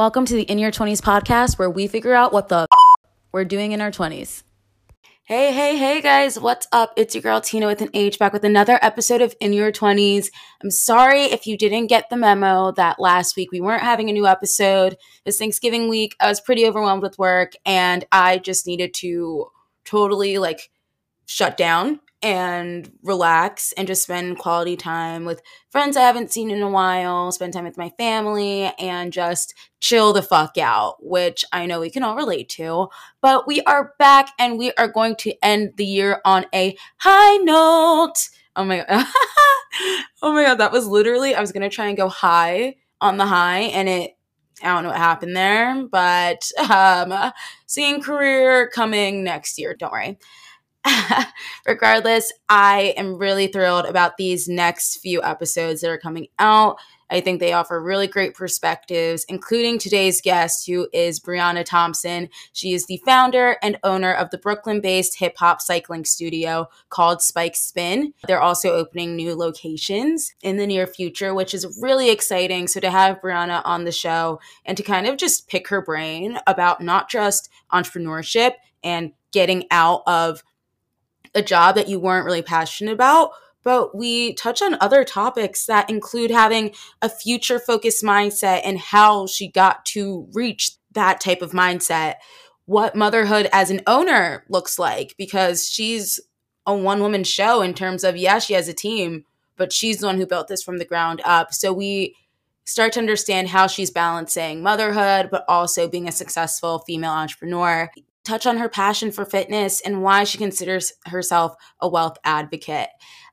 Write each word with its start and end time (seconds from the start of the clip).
Welcome 0.00 0.24
to 0.24 0.34
the 0.34 0.44
In 0.44 0.58
Your 0.58 0.70
20s 0.70 1.02
podcast 1.02 1.58
where 1.58 1.68
we 1.68 1.86
figure 1.86 2.14
out 2.14 2.32
what 2.32 2.48
the 2.48 2.66
we're 3.32 3.44
doing 3.44 3.72
in 3.72 3.82
our 3.82 3.90
20s. 3.90 4.44
Hey, 5.24 5.52
hey, 5.52 5.76
hey 5.76 6.00
guys, 6.00 6.40
what's 6.40 6.66
up? 6.72 6.94
It's 6.96 7.14
your 7.14 7.20
girl 7.20 7.42
Tina 7.42 7.66
with 7.66 7.82
an 7.82 7.90
H 7.92 8.18
back 8.18 8.32
with 8.32 8.42
another 8.42 8.78
episode 8.80 9.20
of 9.20 9.34
In 9.40 9.52
Your 9.52 9.70
20s. 9.70 10.28
I'm 10.62 10.70
sorry 10.70 11.24
if 11.24 11.46
you 11.46 11.58
didn't 11.58 11.88
get 11.88 12.08
the 12.08 12.16
memo 12.16 12.72
that 12.78 12.98
last 12.98 13.36
week 13.36 13.52
we 13.52 13.60
weren't 13.60 13.82
having 13.82 14.08
a 14.08 14.14
new 14.14 14.26
episode. 14.26 14.96
This 15.26 15.36
Thanksgiving 15.36 15.90
week, 15.90 16.16
I 16.18 16.28
was 16.28 16.40
pretty 16.40 16.66
overwhelmed 16.66 17.02
with 17.02 17.18
work 17.18 17.52
and 17.66 18.06
I 18.10 18.38
just 18.38 18.66
needed 18.66 18.94
to 19.00 19.48
totally 19.84 20.38
like 20.38 20.70
shut 21.26 21.58
down 21.58 22.00
and 22.22 22.90
relax 23.02 23.72
and 23.72 23.88
just 23.88 24.02
spend 24.02 24.38
quality 24.38 24.76
time 24.76 25.24
with 25.24 25.42
friends 25.70 25.96
I 25.96 26.02
haven't 26.02 26.32
seen 26.32 26.50
in 26.50 26.62
a 26.62 26.70
while, 26.70 27.32
spend 27.32 27.52
time 27.52 27.64
with 27.64 27.78
my 27.78 27.90
family, 27.98 28.72
and 28.78 29.12
just 29.12 29.54
chill 29.80 30.12
the 30.12 30.22
fuck 30.22 30.58
out, 30.58 30.96
which 31.00 31.44
I 31.52 31.66
know 31.66 31.80
we 31.80 31.90
can 31.90 32.02
all 32.02 32.16
relate 32.16 32.48
to. 32.50 32.88
But 33.22 33.46
we 33.46 33.62
are 33.62 33.94
back 33.98 34.30
and 34.38 34.58
we 34.58 34.72
are 34.72 34.88
going 34.88 35.16
to 35.16 35.34
end 35.42 35.72
the 35.76 35.86
year 35.86 36.20
on 36.24 36.46
a 36.54 36.76
high 36.98 37.36
note. 37.38 38.28
Oh 38.56 38.64
my 38.64 38.84
god. 38.86 39.06
oh 40.22 40.32
my 40.32 40.44
god, 40.44 40.56
that 40.56 40.72
was 40.72 40.86
literally 40.86 41.34
I 41.34 41.40
was 41.40 41.52
going 41.52 41.62
to 41.62 41.74
try 41.74 41.86
and 41.86 41.96
go 41.96 42.08
high 42.08 42.76
on 43.00 43.16
the 43.16 43.26
high 43.26 43.60
and 43.60 43.88
it 43.88 44.16
I 44.62 44.66
don't 44.74 44.82
know 44.82 44.90
what 44.90 44.98
happened 44.98 45.34
there, 45.34 45.86
but 45.90 46.50
um 46.68 47.32
seeing 47.66 48.02
career 48.02 48.68
coming 48.68 49.24
next 49.24 49.58
year, 49.58 49.74
don't 49.74 49.92
worry. 49.92 50.18
regardless, 51.66 52.32
I 52.48 52.94
am 52.96 53.16
really 53.16 53.46
thrilled 53.46 53.86
about 53.86 54.16
these 54.16 54.48
next 54.48 54.98
few 54.98 55.22
episodes 55.22 55.80
that 55.80 55.90
are 55.90 55.98
coming 55.98 56.28
out. 56.38 56.78
I 57.10 57.20
think 57.20 57.40
they 57.40 57.52
offer 57.52 57.82
really 57.82 58.06
great 58.06 58.34
perspectives, 58.34 59.24
including 59.28 59.78
today's 59.78 60.20
guest, 60.20 60.66
who 60.66 60.88
is 60.92 61.18
Brianna 61.18 61.64
Thompson. 61.64 62.28
She 62.52 62.72
is 62.72 62.86
the 62.86 63.02
founder 63.04 63.56
and 63.62 63.78
owner 63.82 64.12
of 64.12 64.30
the 64.30 64.38
Brooklyn 64.38 64.80
based 64.80 65.18
hip 65.18 65.36
hop 65.36 65.60
cycling 65.60 66.04
studio 66.04 66.68
called 66.88 67.20
Spike 67.20 67.56
Spin. 67.56 68.14
They're 68.26 68.40
also 68.40 68.74
opening 68.74 69.16
new 69.16 69.34
locations 69.34 70.34
in 70.42 70.56
the 70.56 70.66
near 70.66 70.86
future, 70.86 71.34
which 71.34 71.52
is 71.52 71.80
really 71.82 72.10
exciting. 72.10 72.68
So, 72.68 72.80
to 72.80 72.90
have 72.90 73.20
Brianna 73.20 73.62
on 73.64 73.84
the 73.84 73.92
show 73.92 74.40
and 74.64 74.76
to 74.76 74.82
kind 74.82 75.06
of 75.06 75.16
just 75.16 75.48
pick 75.48 75.68
her 75.68 75.82
brain 75.82 76.38
about 76.46 76.80
not 76.80 77.10
just 77.10 77.48
entrepreneurship 77.72 78.52
and 78.82 79.12
getting 79.32 79.64
out 79.70 80.02
of 80.06 80.42
a 81.34 81.42
job 81.42 81.74
that 81.74 81.88
you 81.88 82.00
weren't 82.00 82.24
really 82.24 82.42
passionate 82.42 82.92
about, 82.92 83.30
but 83.62 83.94
we 83.94 84.34
touch 84.34 84.62
on 84.62 84.76
other 84.80 85.04
topics 85.04 85.66
that 85.66 85.90
include 85.90 86.30
having 86.30 86.72
a 87.02 87.08
future 87.08 87.58
focused 87.58 88.02
mindset 88.02 88.62
and 88.64 88.78
how 88.78 89.26
she 89.26 89.48
got 89.48 89.84
to 89.86 90.28
reach 90.32 90.72
that 90.92 91.20
type 91.20 91.42
of 91.42 91.52
mindset. 91.52 92.14
What 92.64 92.96
motherhood 92.96 93.48
as 93.52 93.70
an 93.70 93.80
owner 93.86 94.44
looks 94.48 94.78
like 94.78 95.14
because 95.18 95.68
she's 95.68 96.20
a 96.66 96.74
one 96.74 97.00
woman 97.00 97.24
show 97.24 97.62
in 97.62 97.74
terms 97.74 98.04
of, 98.04 98.16
yeah, 98.16 98.38
she 98.38 98.54
has 98.54 98.68
a 98.68 98.74
team, 98.74 99.24
but 99.56 99.72
she's 99.72 99.98
the 99.98 100.06
one 100.06 100.16
who 100.16 100.26
built 100.26 100.48
this 100.48 100.62
from 100.62 100.78
the 100.78 100.84
ground 100.84 101.20
up. 101.24 101.52
So 101.52 101.72
we 101.72 102.14
start 102.64 102.92
to 102.92 103.00
understand 103.00 103.48
how 103.48 103.66
she's 103.66 103.90
balancing 103.90 104.62
motherhood, 104.62 105.28
but 105.30 105.44
also 105.48 105.88
being 105.88 106.08
a 106.08 106.12
successful 106.12 106.78
female 106.86 107.10
entrepreneur 107.10 107.90
touch 108.30 108.46
on 108.46 108.58
her 108.58 108.68
passion 108.68 109.10
for 109.10 109.24
fitness 109.24 109.80
and 109.80 110.02
why 110.02 110.22
she 110.22 110.38
considers 110.38 110.92
herself 111.06 111.56
a 111.80 111.88
wealth 111.88 112.16
advocate. 112.22 112.88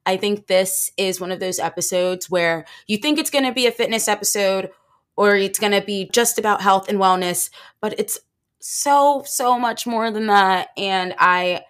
I 0.08 0.18
think 0.18 0.48
this 0.48 0.92
is 0.98 1.22
one 1.22 1.32
of 1.32 1.40
those 1.40 1.60
episodes 1.60 2.32
where 2.32 2.66
you 2.88 2.98
think 2.98 3.20
it's 3.20 3.30
going 3.30 3.46
to 3.46 3.54
be 3.54 3.68
a 3.68 3.72
fitness 3.72 4.08
episode 4.08 4.72
or 5.16 5.36
it's 5.36 5.60
going 5.60 5.74
to 5.74 5.82
be 5.82 6.10
just 6.12 6.40
about 6.40 6.62
health 6.62 6.90
and 6.90 6.98
wellness, 6.98 7.52
but 7.80 8.00
it's 8.00 8.20
so, 8.60 9.22
so 9.26 9.60
much 9.60 9.86
more 9.86 10.10
than 10.10 10.28
that. 10.28 10.70
And 10.78 11.14
I, 11.20 11.62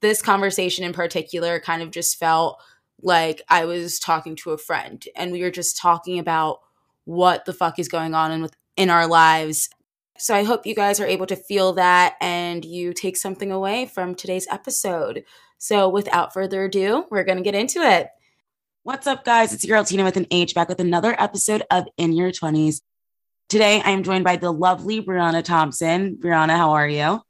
this 0.00 0.20
conversation 0.20 0.84
in 0.84 0.92
particular 0.92 1.60
kind 1.60 1.82
of 1.82 1.92
just 1.92 2.18
felt 2.18 2.60
like 3.00 3.42
I 3.48 3.64
was 3.66 4.00
talking 4.00 4.34
to 4.36 4.50
a 4.50 4.58
friend 4.58 5.04
and 5.14 5.30
we 5.30 5.42
were 5.42 5.50
just 5.52 5.76
talking 5.76 6.18
about 6.18 6.60
what 7.04 7.44
the 7.44 7.52
fuck 7.52 7.78
is 7.78 7.88
going 7.88 8.14
on 8.14 8.32
in, 8.32 8.48
in 8.76 8.90
our 8.90 9.06
lives 9.06 9.68
so 10.18 10.34
I 10.34 10.42
hope 10.44 10.66
you 10.66 10.74
guys 10.74 11.00
are 11.00 11.06
able 11.06 11.26
to 11.26 11.36
feel 11.36 11.72
that 11.74 12.16
and 12.20 12.64
you 12.64 12.92
take 12.92 13.16
something 13.16 13.50
away 13.50 13.86
from 13.86 14.14
today's 14.14 14.46
episode. 14.50 15.24
So 15.58 15.88
without 15.88 16.32
further 16.32 16.64
ado, 16.64 17.04
we're 17.10 17.24
going 17.24 17.38
to 17.38 17.44
get 17.44 17.54
into 17.54 17.80
it. 17.80 18.08
What's 18.82 19.06
up, 19.06 19.24
guys? 19.24 19.52
It's 19.52 19.64
your 19.64 19.76
girl 19.76 19.84
Tina 19.84 20.04
with 20.04 20.16
an 20.16 20.26
H 20.30 20.54
back 20.54 20.68
with 20.68 20.80
another 20.80 21.14
episode 21.18 21.62
of 21.70 21.86
In 21.96 22.12
Your 22.12 22.30
20s. 22.30 22.82
Today, 23.48 23.80
I 23.84 23.90
am 23.90 24.02
joined 24.02 24.24
by 24.24 24.36
the 24.36 24.52
lovely 24.52 25.02
Brianna 25.02 25.42
Thompson. 25.42 26.16
Brianna, 26.16 26.56
how 26.56 26.72
are 26.72 26.88
you? 26.88 27.20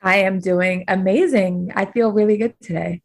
I 0.00 0.18
am 0.18 0.40
doing 0.40 0.84
amazing. 0.88 1.72
I 1.74 1.86
feel 1.86 2.12
really 2.12 2.36
good 2.36 2.54
today. 2.60 3.02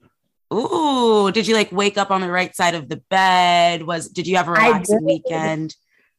Ooh, 0.53 1.31
did 1.31 1.47
you 1.47 1.55
like 1.55 1.71
wake 1.71 1.97
up 1.97 2.09
on 2.09 2.21
the 2.21 2.31
right 2.31 2.55
side 2.55 2.75
of 2.75 2.89
the 2.89 2.97
bed? 3.09 3.83
Was 3.83 4.09
did 4.09 4.27
you 4.27 4.37
have 4.37 4.47
a 4.47 4.51
relaxing 4.51 5.03
weekend? 5.03 5.75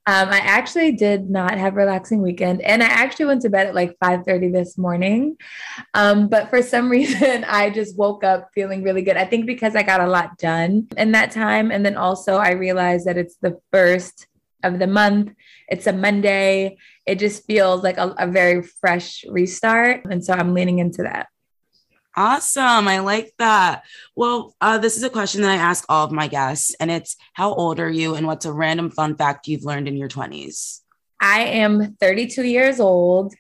Um, 0.09 0.31
I 0.31 0.39
actually 0.39 0.93
did 0.93 1.29
not 1.29 1.59
have 1.59 1.75
a 1.75 1.77
relaxing 1.77 2.23
weekend, 2.23 2.63
and 2.63 2.83
I 2.83 2.87
actually 2.87 3.27
went 3.27 3.43
to 3.43 3.51
bed 3.51 3.67
at 3.67 3.75
like 3.75 3.95
5:30 4.03 4.51
this 4.51 4.79
morning. 4.79 5.37
Um, 5.93 6.29
but 6.29 6.49
for 6.49 6.63
some 6.63 6.89
reason, 6.99 7.45
I 7.45 7.69
just 7.69 7.99
woke 7.99 8.25
up 8.25 8.49
feeling 8.55 8.83
really 8.83 9.03
good. 9.03 9.19
I 9.19 9.27
think 9.27 9.45
because 9.45 9.77
I 9.77 9.83
got 9.83 10.01
a 10.01 10.07
lot 10.07 10.39
done 10.39 10.89
in 10.97 11.13
that 11.13 11.31
time, 11.31 11.71
and 11.71 11.85
then 11.85 11.99
also 11.99 12.37
I 12.37 12.53
realized 12.53 13.07
that 13.07 13.19
it's 13.19 13.37
the 13.43 13.61
first 13.71 14.29
of 14.65 14.79
the 14.79 14.87
month. 14.87 15.35
It's 15.69 15.87
a 15.87 15.93
Monday. 15.93 16.79
It 17.05 17.19
just 17.19 17.45
feels 17.47 17.83
like 17.83 17.99
a, 17.99 18.15
a 18.17 18.27
very 18.27 18.63
fresh 18.63 19.27
restart, 19.29 20.07
and 20.07 20.25
so 20.25 20.33
I'm 20.33 20.55
leaning 20.55 20.79
into 20.79 21.03
that. 21.03 21.29
Awesome. 22.19 22.89
I 22.89 22.99
like 22.99 23.33
that. 23.39 23.85
Well, 24.17 24.57
uh, 24.61 24.79
this 24.79 24.97
is 24.97 25.05
a 25.05 25.11
question 25.11 25.43
that 25.43 25.53
I 25.53 25.57
ask 25.57 25.85
all 25.89 26.05
of 26.05 26.11
my 26.11 26.27
guests, 26.27 26.75
and 26.81 26.91
it's 26.91 27.17
how 27.33 27.55
old 27.55 27.79
are 27.79 27.89
you 27.89 28.17
and 28.17 28.27
what's 28.27 28.45
a 28.45 28.53
random 28.53 28.91
fun 28.91 29.17
fact 29.17 29.47
you've 29.47 29.65
learned 29.65 29.87
in 29.87 29.97
your 29.97 30.09
20s? 30.09 30.81
I 31.21 31.43
am 31.43 31.95
32 32.01 32.43
years 32.43 32.81
old. 32.81 33.35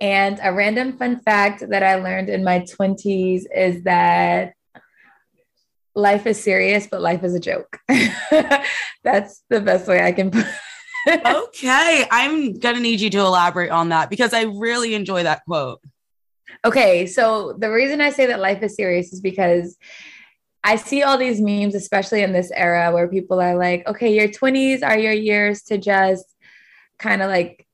And 0.00 0.40
a 0.42 0.52
random 0.52 0.98
fun 0.98 1.20
fact 1.20 1.70
that 1.70 1.84
I 1.84 1.94
learned 1.94 2.28
in 2.28 2.42
my 2.42 2.60
20s 2.60 3.44
is 3.54 3.84
that 3.84 4.54
life 5.94 6.26
is 6.26 6.42
serious, 6.42 6.88
but 6.88 7.00
life 7.00 7.22
is 7.22 7.34
a 7.34 7.40
joke. 7.40 7.78
That's 9.04 9.42
the 9.48 9.60
best 9.60 9.86
way 9.86 10.02
I 10.02 10.10
can 10.10 10.32
put 10.32 10.46
okay. 11.06 12.06
I'm 12.10 12.54
going 12.54 12.74
to 12.74 12.80
need 12.80 13.00
you 13.00 13.10
to 13.10 13.18
elaborate 13.18 13.70
on 13.70 13.90
that 13.90 14.10
because 14.10 14.32
I 14.32 14.42
really 14.42 14.94
enjoy 14.94 15.22
that 15.22 15.44
quote. 15.44 15.80
Okay, 16.66 17.06
so 17.06 17.54
the 17.56 17.70
reason 17.70 18.00
I 18.00 18.10
say 18.10 18.26
that 18.26 18.40
life 18.40 18.60
is 18.60 18.74
serious 18.74 19.12
is 19.12 19.20
because 19.20 19.78
I 20.64 20.74
see 20.74 21.04
all 21.04 21.16
these 21.16 21.40
memes, 21.40 21.76
especially 21.76 22.22
in 22.22 22.32
this 22.32 22.50
era 22.52 22.90
where 22.92 23.06
people 23.06 23.40
are 23.40 23.56
like, 23.56 23.86
okay, 23.86 24.12
your 24.12 24.26
20s 24.26 24.82
are 24.82 24.98
your 24.98 25.12
years 25.12 25.62
to 25.64 25.78
just 25.78 26.24
kind 26.98 27.22
of 27.22 27.30
like 27.30 27.64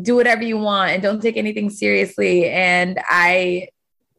do 0.00 0.14
whatever 0.14 0.44
you 0.44 0.56
want 0.56 0.92
and 0.92 1.02
don't 1.02 1.20
take 1.20 1.36
anything 1.36 1.68
seriously. 1.68 2.48
And 2.48 3.00
I 3.08 3.70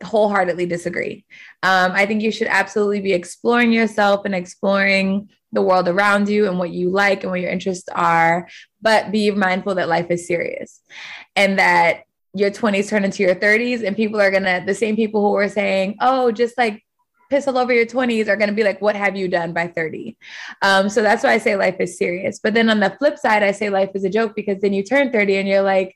wholeheartedly 0.03 0.66
disagree. 0.66 1.24
Um, 1.64 1.94
I 1.94 2.06
think 2.06 2.24
you 2.24 2.31
should 2.34 2.47
absolutely 2.47 3.00
be 3.00 3.14
exploring 3.14 3.72
yourself 3.72 4.25
and 4.25 4.35
exploring 4.35 5.30
the 5.53 5.62
world 5.62 5.88
around 5.88 6.28
you 6.28 6.50
and 6.50 6.59
what 6.59 6.72
you 6.72 6.90
like 6.90 7.24
and 7.24 7.31
what 7.31 7.40
your 7.40 7.52
interests 7.52 7.88
are, 7.90 8.50
but 8.81 9.14
be 9.14 9.31
mindful 9.31 9.75
that 9.75 9.88
life 9.88 10.08
is 10.09 10.28
serious 10.28 10.81
and 11.38 11.58
that 11.58 12.02
your 12.34 12.50
20s 12.50 12.90
turn 12.90 13.04
into 13.04 13.24
your 13.24 13.36
30s 13.36 13.86
and 13.86 13.96
people 13.96 14.20
are 14.20 14.32
gonna 14.32 14.64
the 14.66 14.74
same 14.74 14.96
people 14.96 15.22
who 15.22 15.32
were 15.32 15.50
saying 15.50 15.96
oh 16.02 16.32
just 16.32 16.58
like 16.58 16.84
piss 17.30 17.48
all 17.48 17.58
over 17.58 17.74
your 17.74 17.86
20s 17.86 18.28
are 18.28 18.36
gonna 18.36 18.54
be 18.54 18.64
like 18.64 18.82
what 18.82 18.96
have 18.96 19.16
you 19.16 19.28
done 19.28 19.54
by 19.54 19.68
30 19.68 20.18
um, 20.62 20.90
so 20.90 21.02
that's 21.02 21.24
why 21.24 21.34
i 21.34 21.38
say 21.38 21.56
life 21.56 21.78
is 21.80 21.98
serious. 21.98 22.40
But 22.40 22.54
then 22.54 22.70
on 22.70 22.80
the 22.80 22.96
flip 22.98 23.18
side 23.18 23.44
i 23.44 23.52
say 23.52 23.70
life 23.70 23.92
is 23.94 24.04
a 24.04 24.10
joke 24.10 24.34
because 24.36 24.62
then 24.62 24.74
you 24.74 24.84
turn 24.84 25.12
30 25.12 25.38
and 25.38 25.48
you're 25.48 25.62
like 25.62 25.96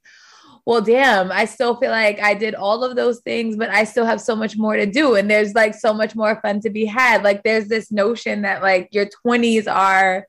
well 0.65 0.81
damn 0.81 1.31
i 1.31 1.45
still 1.45 1.77
feel 1.77 1.91
like 1.91 2.19
i 2.19 2.33
did 2.33 2.53
all 2.53 2.83
of 2.83 2.95
those 2.97 3.21
things 3.21 3.55
but 3.55 3.69
i 3.69 3.85
still 3.85 4.05
have 4.05 4.19
so 4.19 4.35
much 4.35 4.57
more 4.57 4.75
to 4.75 4.85
do. 4.85 5.15
And 5.15 5.29
there's 5.29 5.53
like 5.53 5.73
so 5.73 5.93
much 5.93 6.15
more 6.15 6.39
fun 6.41 6.59
to 6.61 6.69
be 6.69 6.85
had. 6.85 7.23
Like 7.23 7.43
there's 7.43 7.67
this 7.67 7.91
notion 7.91 8.43
that 8.43 8.61
like 8.61 8.89
your 8.91 9.07
20s 9.25 9.71
are 9.71 10.27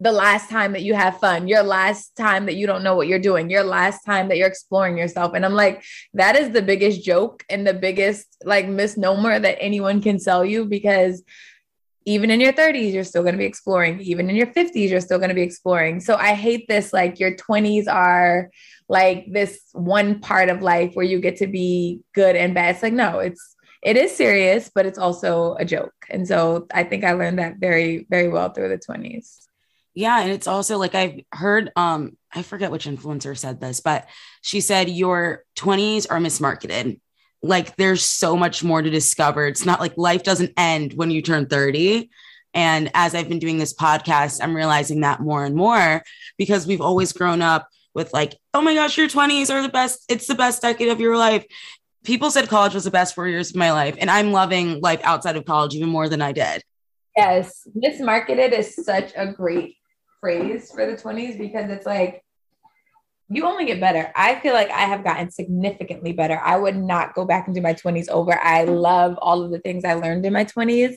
the 0.00 0.12
last 0.12 0.48
time 0.48 0.72
that 0.72 0.82
you 0.82 0.94
have 0.94 1.18
fun, 1.18 1.46
your 1.46 1.62
last 1.62 2.16
time 2.16 2.46
that 2.46 2.56
you 2.56 2.66
don't 2.66 2.82
know 2.82 2.96
what 2.96 3.06
you're 3.06 3.18
doing, 3.18 3.50
your 3.50 3.62
last 3.62 4.02
time 4.04 4.28
that 4.28 4.38
you're 4.38 4.48
exploring 4.48 4.96
yourself. 4.96 5.34
And 5.34 5.44
I'm 5.44 5.52
like, 5.52 5.84
that 6.14 6.36
is 6.36 6.50
the 6.50 6.62
biggest 6.62 7.04
joke 7.04 7.44
and 7.50 7.66
the 7.66 7.74
biggest 7.74 8.26
like 8.44 8.66
misnomer 8.66 9.38
that 9.38 9.58
anyone 9.60 10.00
can 10.00 10.18
sell 10.18 10.42
you 10.42 10.64
because 10.64 11.22
even 12.06 12.30
in 12.30 12.40
your 12.40 12.54
30s, 12.54 12.94
you're 12.94 13.04
still 13.04 13.22
going 13.22 13.34
to 13.34 13.38
be 13.38 13.44
exploring. 13.44 14.00
Even 14.00 14.30
in 14.30 14.36
your 14.36 14.46
50s, 14.46 14.88
you're 14.88 15.02
still 15.02 15.18
going 15.18 15.28
to 15.28 15.34
be 15.34 15.42
exploring. 15.42 16.00
So 16.00 16.16
I 16.16 16.32
hate 16.32 16.66
this 16.66 16.94
like 16.94 17.20
your 17.20 17.36
20s 17.36 17.86
are 17.86 18.50
like 18.88 19.26
this 19.30 19.60
one 19.72 20.18
part 20.20 20.48
of 20.48 20.62
life 20.62 20.94
where 20.94 21.04
you 21.04 21.20
get 21.20 21.36
to 21.36 21.46
be 21.46 22.00
good 22.14 22.36
and 22.36 22.54
bad. 22.54 22.74
It's 22.74 22.82
like, 22.82 22.94
no, 22.94 23.18
it's, 23.18 23.54
it 23.82 23.98
is 23.98 24.16
serious, 24.16 24.70
but 24.74 24.86
it's 24.86 24.98
also 24.98 25.56
a 25.56 25.64
joke. 25.66 25.92
And 26.08 26.26
so 26.26 26.66
I 26.72 26.84
think 26.84 27.04
I 27.04 27.12
learned 27.12 27.38
that 27.38 27.58
very, 27.58 28.06
very 28.08 28.28
well 28.28 28.48
through 28.48 28.70
the 28.70 28.78
20s. 28.78 29.46
Yeah, 30.00 30.22
and 30.22 30.30
it's 30.32 30.46
also 30.46 30.78
like 30.78 30.94
I've 30.94 31.20
heard 31.30 31.70
um 31.76 32.16
I 32.34 32.40
forget 32.40 32.70
which 32.70 32.86
influencer 32.86 33.36
said 33.36 33.60
this, 33.60 33.80
but 33.80 34.08
she 34.40 34.62
said 34.62 34.88
your 34.88 35.44
20s 35.58 36.06
are 36.10 36.18
mismarketed. 36.18 36.98
Like 37.42 37.76
there's 37.76 38.02
so 38.02 38.34
much 38.34 38.64
more 38.64 38.80
to 38.80 38.88
discover. 38.88 39.46
It's 39.46 39.66
not 39.66 39.78
like 39.78 39.98
life 39.98 40.22
doesn't 40.22 40.54
end 40.56 40.94
when 40.94 41.10
you 41.10 41.20
turn 41.20 41.46
30. 41.46 42.08
And 42.54 42.90
as 42.94 43.14
I've 43.14 43.28
been 43.28 43.40
doing 43.40 43.58
this 43.58 43.74
podcast, 43.74 44.40
I'm 44.42 44.56
realizing 44.56 45.02
that 45.02 45.20
more 45.20 45.44
and 45.44 45.54
more 45.54 46.02
because 46.38 46.66
we've 46.66 46.80
always 46.80 47.12
grown 47.12 47.42
up 47.42 47.68
with 47.92 48.10
like, 48.14 48.38
oh 48.54 48.62
my 48.62 48.74
gosh, 48.74 48.96
your 48.96 49.08
20s 49.08 49.52
are 49.52 49.60
the 49.60 49.68
best. 49.68 50.04
It's 50.08 50.26
the 50.26 50.34
best 50.34 50.62
decade 50.62 50.88
of 50.88 51.00
your 51.00 51.18
life. 51.18 51.44
People 52.04 52.30
said 52.30 52.48
college 52.48 52.72
was 52.72 52.84
the 52.84 52.90
best 52.90 53.14
four 53.14 53.28
years 53.28 53.50
of 53.50 53.56
my 53.56 53.72
life. 53.72 53.96
And 54.00 54.10
I'm 54.10 54.32
loving 54.32 54.80
life 54.80 55.00
outside 55.04 55.36
of 55.36 55.44
college 55.44 55.74
even 55.74 55.90
more 55.90 56.08
than 56.08 56.22
I 56.22 56.32
did. 56.32 56.62
Yes. 57.14 57.68
Mismarketed 57.76 58.52
is 58.52 58.74
such 58.74 59.12
a 59.14 59.26
great 59.26 59.76
phrase 60.20 60.70
for 60.70 60.86
the 60.86 60.96
20s 60.96 61.38
because 61.38 61.70
it's 61.70 61.86
like 61.86 62.22
you 63.32 63.46
only 63.46 63.64
get 63.64 63.78
better. 63.78 64.12
I 64.16 64.40
feel 64.40 64.54
like 64.54 64.70
I 64.70 64.80
have 64.80 65.04
gotten 65.04 65.30
significantly 65.30 66.12
better. 66.12 66.38
I 66.38 66.56
would 66.56 66.76
not 66.76 67.14
go 67.14 67.24
back 67.24 67.46
into 67.46 67.60
my 67.60 67.74
20s 67.74 68.08
over. 68.08 68.36
I 68.42 68.64
love 68.64 69.16
all 69.22 69.44
of 69.44 69.52
the 69.52 69.60
things 69.60 69.84
I 69.84 69.94
learned 69.94 70.26
in 70.26 70.32
my 70.32 70.44
20s. 70.44 70.96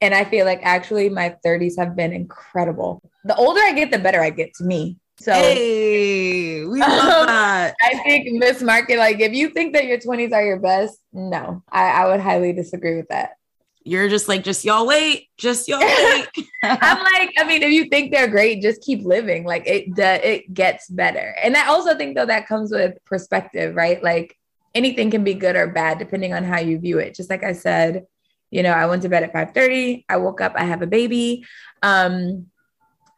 And 0.00 0.12
I 0.12 0.24
feel 0.24 0.44
like 0.44 0.58
actually 0.64 1.08
my 1.08 1.36
30s 1.46 1.78
have 1.78 1.94
been 1.94 2.12
incredible. 2.12 3.00
The 3.24 3.36
older 3.36 3.60
I 3.60 3.72
get, 3.72 3.92
the 3.92 3.98
better 4.00 4.20
I 4.20 4.30
get 4.30 4.54
to 4.54 4.64
me. 4.64 4.96
So 5.20 5.32
hey, 5.32 6.64
we 6.64 6.80
love 6.80 7.26
that. 7.28 7.74
I 7.80 7.98
think 7.98 8.28
Miss 8.32 8.60
Market, 8.60 8.98
like 8.98 9.20
if 9.20 9.32
you 9.32 9.50
think 9.50 9.74
that 9.74 9.86
your 9.86 9.98
20s 9.98 10.32
are 10.32 10.44
your 10.44 10.58
best, 10.58 10.98
no, 11.12 11.62
I, 11.70 11.90
I 11.90 12.08
would 12.08 12.20
highly 12.20 12.52
disagree 12.52 12.96
with 12.96 13.08
that 13.08 13.37
you're 13.84 14.08
just 14.08 14.28
like, 14.28 14.44
just 14.44 14.64
y'all 14.64 14.86
wait, 14.86 15.28
just 15.36 15.68
y'all 15.68 15.80
wait. 15.80 16.26
I'm 16.62 17.02
like, 17.02 17.32
I 17.38 17.44
mean, 17.46 17.62
if 17.62 17.70
you 17.70 17.86
think 17.86 18.12
they're 18.12 18.28
great, 18.28 18.62
just 18.62 18.82
keep 18.82 19.04
living. 19.04 19.44
Like 19.44 19.66
it, 19.66 19.94
the, 19.96 20.28
it 20.28 20.52
gets 20.52 20.88
better. 20.88 21.34
And 21.42 21.56
I 21.56 21.66
also 21.66 21.96
think 21.96 22.16
though 22.16 22.26
that 22.26 22.46
comes 22.46 22.70
with 22.70 23.02
perspective, 23.04 23.74
right? 23.74 24.02
Like 24.02 24.36
anything 24.74 25.10
can 25.10 25.24
be 25.24 25.34
good 25.34 25.56
or 25.56 25.68
bad 25.68 25.98
depending 25.98 26.34
on 26.34 26.44
how 26.44 26.58
you 26.58 26.78
view 26.78 26.98
it. 26.98 27.14
Just 27.14 27.30
like 27.30 27.44
I 27.44 27.52
said, 27.52 28.06
you 28.50 28.62
know, 28.62 28.72
I 28.72 28.86
went 28.86 29.02
to 29.02 29.08
bed 29.08 29.22
at 29.22 29.32
5:30. 29.32 30.04
I 30.08 30.16
woke 30.16 30.40
up, 30.40 30.52
I 30.56 30.64
have 30.64 30.82
a 30.82 30.86
baby. 30.86 31.44
Um, 31.82 32.46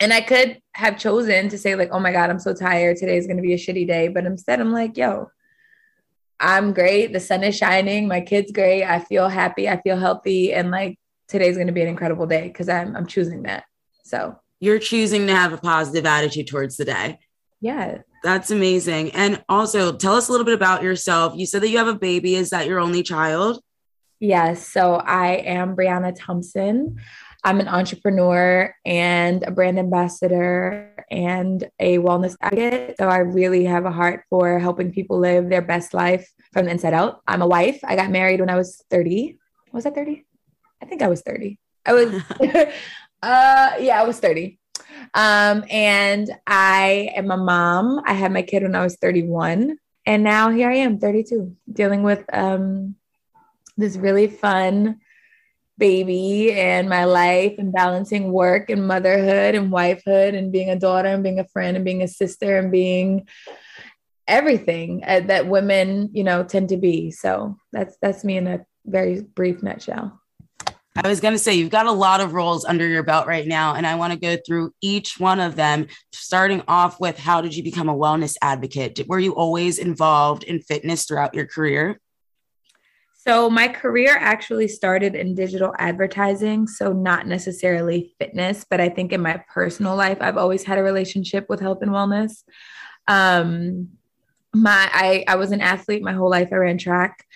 and 0.01 0.13
I 0.13 0.23
could 0.23 0.61
have 0.73 0.99
chosen 0.99 1.49
to 1.51 1.59
say, 1.59 1.75
like, 1.75 1.91
oh 1.93 2.01
my 2.01 2.11
God, 2.11 2.31
I'm 2.31 2.39
so 2.39 2.55
tired. 2.55 2.97
Today 2.97 3.19
is 3.19 3.27
gonna 3.27 3.43
be 3.43 3.53
a 3.53 3.59
shitty 3.59 3.87
day. 3.87 4.09
But 4.09 4.25
instead, 4.25 4.61
I'm 4.61 4.73
like, 4.73 4.97
yo, 4.97 5.31
I'm 6.41 6.73
great. 6.73 7.13
The 7.13 7.21
sun 7.21 7.45
is 7.45 7.57
shining. 7.57 8.09
My 8.09 8.23
kid's 8.23 8.51
great. 8.51 8.83
I 8.85 8.99
feel 8.99 9.29
happy. 9.29 9.69
I 9.69 9.81
feel 9.83 9.99
healthy. 9.99 10.53
And 10.55 10.71
like 10.71 10.99
today's 11.29 11.57
going 11.57 11.67
to 11.67 11.73
be 11.73 11.83
an 11.83 11.89
incredible 11.89 12.27
day 12.27 12.49
because 12.49 12.69
I'm, 12.69 12.97
I'm 12.97 13.07
choosing 13.07 13.43
that. 13.43 13.65
So 14.05 14.37
you're 14.59 14.79
choosing 14.79 15.27
to 15.27 15.35
have 15.35 15.53
a 15.53 15.59
positive 15.59 16.07
attitude 16.07 16.47
towards 16.47 16.77
the 16.77 16.87
day. 16.87 17.19
Yeah. 17.61 17.99
That's 18.25 18.51
amazing. 18.51 19.11
And 19.13 19.43
also 19.49 19.97
tell 19.97 20.15
us 20.15 20.29
a 20.29 20.33
little 20.33 20.45
bit 20.45 20.55
about 20.55 20.83
yourself. 20.83 21.35
You 21.37 21.47
said 21.47 21.63
that 21.63 21.69
you 21.69 21.79
have 21.79 21.89
a 21.89 21.95
baby. 21.95 22.35
Is 22.35 22.51
that 22.51 22.67
your 22.67 22.81
only 22.81 23.03
child? 23.03 23.61
Yes. 24.19 24.67
So 24.67 24.95
I 24.97 25.33
am 25.37 25.77
Brianna 25.77 26.15
Thompson. 26.17 26.99
I'm 27.43 27.61
an 27.61 27.69
entrepreneur 27.69 28.75
and 28.85 29.43
a 29.45 29.51
brand 29.51 29.79
ambassador 29.79 31.05
and 31.11 31.69
a 31.79 31.99
wellness 31.99 32.37
advocate. 32.41 32.97
So 32.99 33.09
I 33.09 33.19
really 33.19 33.65
have 33.65 33.87
a 33.87 33.91
heart 33.91 34.25
for 34.29 34.59
helping 34.59 34.93
people 34.93 35.19
live 35.19 35.49
their 35.49 35.63
best 35.63 35.95
life 35.95 36.31
from 36.53 36.67
the 36.67 36.73
inside 36.73 36.93
out. 36.93 37.23
I'm 37.27 37.43
a 37.43 37.47
wife. 37.47 37.81
I 37.85 37.97
got 37.97 38.11
married 38.11 38.41
when 38.41 38.51
I 38.51 38.57
was 38.57 38.85
30. 38.91 39.39
Was 39.73 39.87
I 39.87 39.91
30? 39.91 40.25
I 40.83 40.87
think 40.87 41.01
I 41.03 41.09
was 41.09 41.23
30. 41.23 41.59
I 41.87 41.93
was, 41.95 42.13
uh, 43.23 43.73
yeah, 43.81 44.01
I 44.01 44.05
was 44.05 44.21
30. 44.21 44.59
Um, 45.15 45.65
and 45.71 46.31
I 46.47 47.11
am 47.17 47.31
a 47.31 47.37
mom. 47.37 48.03
I 48.05 48.13
had 48.13 48.33
my 48.33 48.43
kid 48.43 48.63
when 48.63 48.75
I 48.75 48.83
was 48.83 48.97
31. 48.97 49.79
And 50.05 50.25
now 50.25 50.51
here 50.51 50.71
I 50.71 50.77
am, 50.77 50.99
32, 50.99 51.57
dealing 51.73 52.03
with 52.03 52.25
um, 52.33 52.97
this 53.77 53.97
really 53.97 54.27
fun 54.27 55.01
baby 55.81 56.53
and 56.53 56.89
my 56.89 57.05
life 57.05 57.55
and 57.59 57.73
balancing 57.73 58.31
work 58.31 58.71
and 58.71 58.87
motherhood 58.87 59.57
and 59.57 59.73
wifehood 59.73 60.37
and 60.37 60.53
being 60.53 60.71
a 60.71 60.79
daughter 60.79 61.09
and 61.09 61.25
being 61.25 61.41
a 61.41 61.49
friend 61.49 61.75
and 61.77 61.85
being 61.85 62.03
a 62.03 62.09
sister 62.09 62.59
and 62.59 62.71
being 62.71 63.27
everything 64.29 65.03
uh, 65.05 65.21
that 65.21 65.49
women 65.49 66.09
you 66.13 66.23
know 66.23 66.45
tend 66.45 66.69
to 66.69 66.77
be 66.77 67.11
so 67.11 67.57
that's 67.73 67.97
that's 68.01 68.23
me 68.23 68.37
in 68.37 68.47
a 68.47 68.65
very 68.87 69.23
brief 69.23 69.63
nutshell 69.63 70.21
I 70.97 71.09
was 71.09 71.21
going 71.21 71.35
to 71.35 71.39
say, 71.39 71.55
you've 71.55 71.71
got 71.71 71.87
a 71.87 71.93
lot 71.93 72.21
of 72.21 72.35
roles 72.35 72.65
under 72.65 72.87
your 72.87 73.05
belt 73.05 73.29
right 73.29 73.47
now, 73.47 73.75
and 73.75 73.87
I 73.87 73.95
want 73.95 74.13
to 74.13 74.19
go 74.19 74.37
through 74.45 74.73
each 74.83 75.21
one 75.21 75.39
of 75.39 75.55
them, 75.55 75.87
starting 76.13 76.63
off 76.67 77.01
with 77.01 77.17
how 77.17 77.41
did 77.41 77.57
you 77.57 77.63
become 77.63 77.89
a 77.89 77.97
wellness 77.97 78.37
advocate? 78.43 79.01
Were 79.07 79.21
you 79.21 79.33
always 79.33 79.79
involved 79.79 80.43
in 80.43 80.61
fitness 80.61 81.05
throughout 81.05 81.33
your 81.33 81.47
career? 81.47 82.01
So, 83.27 83.51
my 83.51 83.69
career 83.69 84.17
actually 84.19 84.67
started 84.67 85.15
in 85.15 85.35
digital 85.35 85.75
advertising. 85.79 86.67
So, 86.67 86.95
not 86.95 87.27
necessarily 87.27 88.15
fitness, 88.19 88.65
but 88.69 88.81
I 88.81 88.89
think 88.89 89.13
in 89.13 89.21
my 89.21 89.45
personal 89.47 89.95
life, 89.95 90.17
I've 90.23 90.39
always 90.39 90.65
had 90.65 90.79
a 90.79 90.83
relationship 90.83 91.47
with 91.51 91.61
health 91.61 91.83
and 91.83 91.91
wellness. 91.91 92.45
Um, 93.09 93.89
my 94.55 94.89
I, 94.93 95.25
I 95.29 95.37
was 95.37 95.53
an 95.53 95.61
athlete 95.61 96.03
my 96.03 96.15
whole 96.15 96.31
life. 96.31 96.49
I 96.51 96.57
ran 96.57 96.79
track 96.79 97.27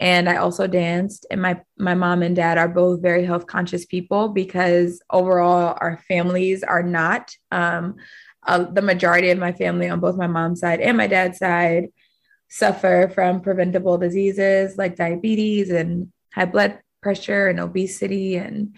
and 0.00 0.30
I 0.30 0.36
also 0.36 0.66
danced. 0.66 1.26
And 1.30 1.42
my 1.42 1.60
my 1.78 1.94
mom 1.94 2.22
and 2.22 2.34
dad 2.34 2.56
are 2.56 2.68
both 2.68 3.02
very 3.02 3.26
health 3.26 3.46
conscious 3.46 3.84
people 3.84 4.28
because 4.28 5.02
overall 5.10 5.76
our 5.78 6.00
families 6.08 6.62
are 6.62 6.82
not. 6.82 7.36
Um, 7.52 7.96
uh, 8.46 8.64
the 8.64 8.82
majority 8.82 9.30
of 9.30 9.38
my 9.38 9.52
family 9.52 9.88
on 9.88 10.00
both 10.00 10.16
my 10.16 10.26
mom's 10.26 10.60
side 10.60 10.80
and 10.80 10.96
my 10.96 11.06
dad's 11.06 11.38
side 11.38 11.88
suffer 12.48 13.10
from 13.14 13.40
preventable 13.40 13.98
diseases 13.98 14.76
like 14.76 14.96
diabetes 14.96 15.70
and 15.70 16.12
high 16.32 16.44
blood 16.44 16.78
pressure 17.02 17.48
and 17.48 17.60
obesity 17.60 18.36
and 18.36 18.76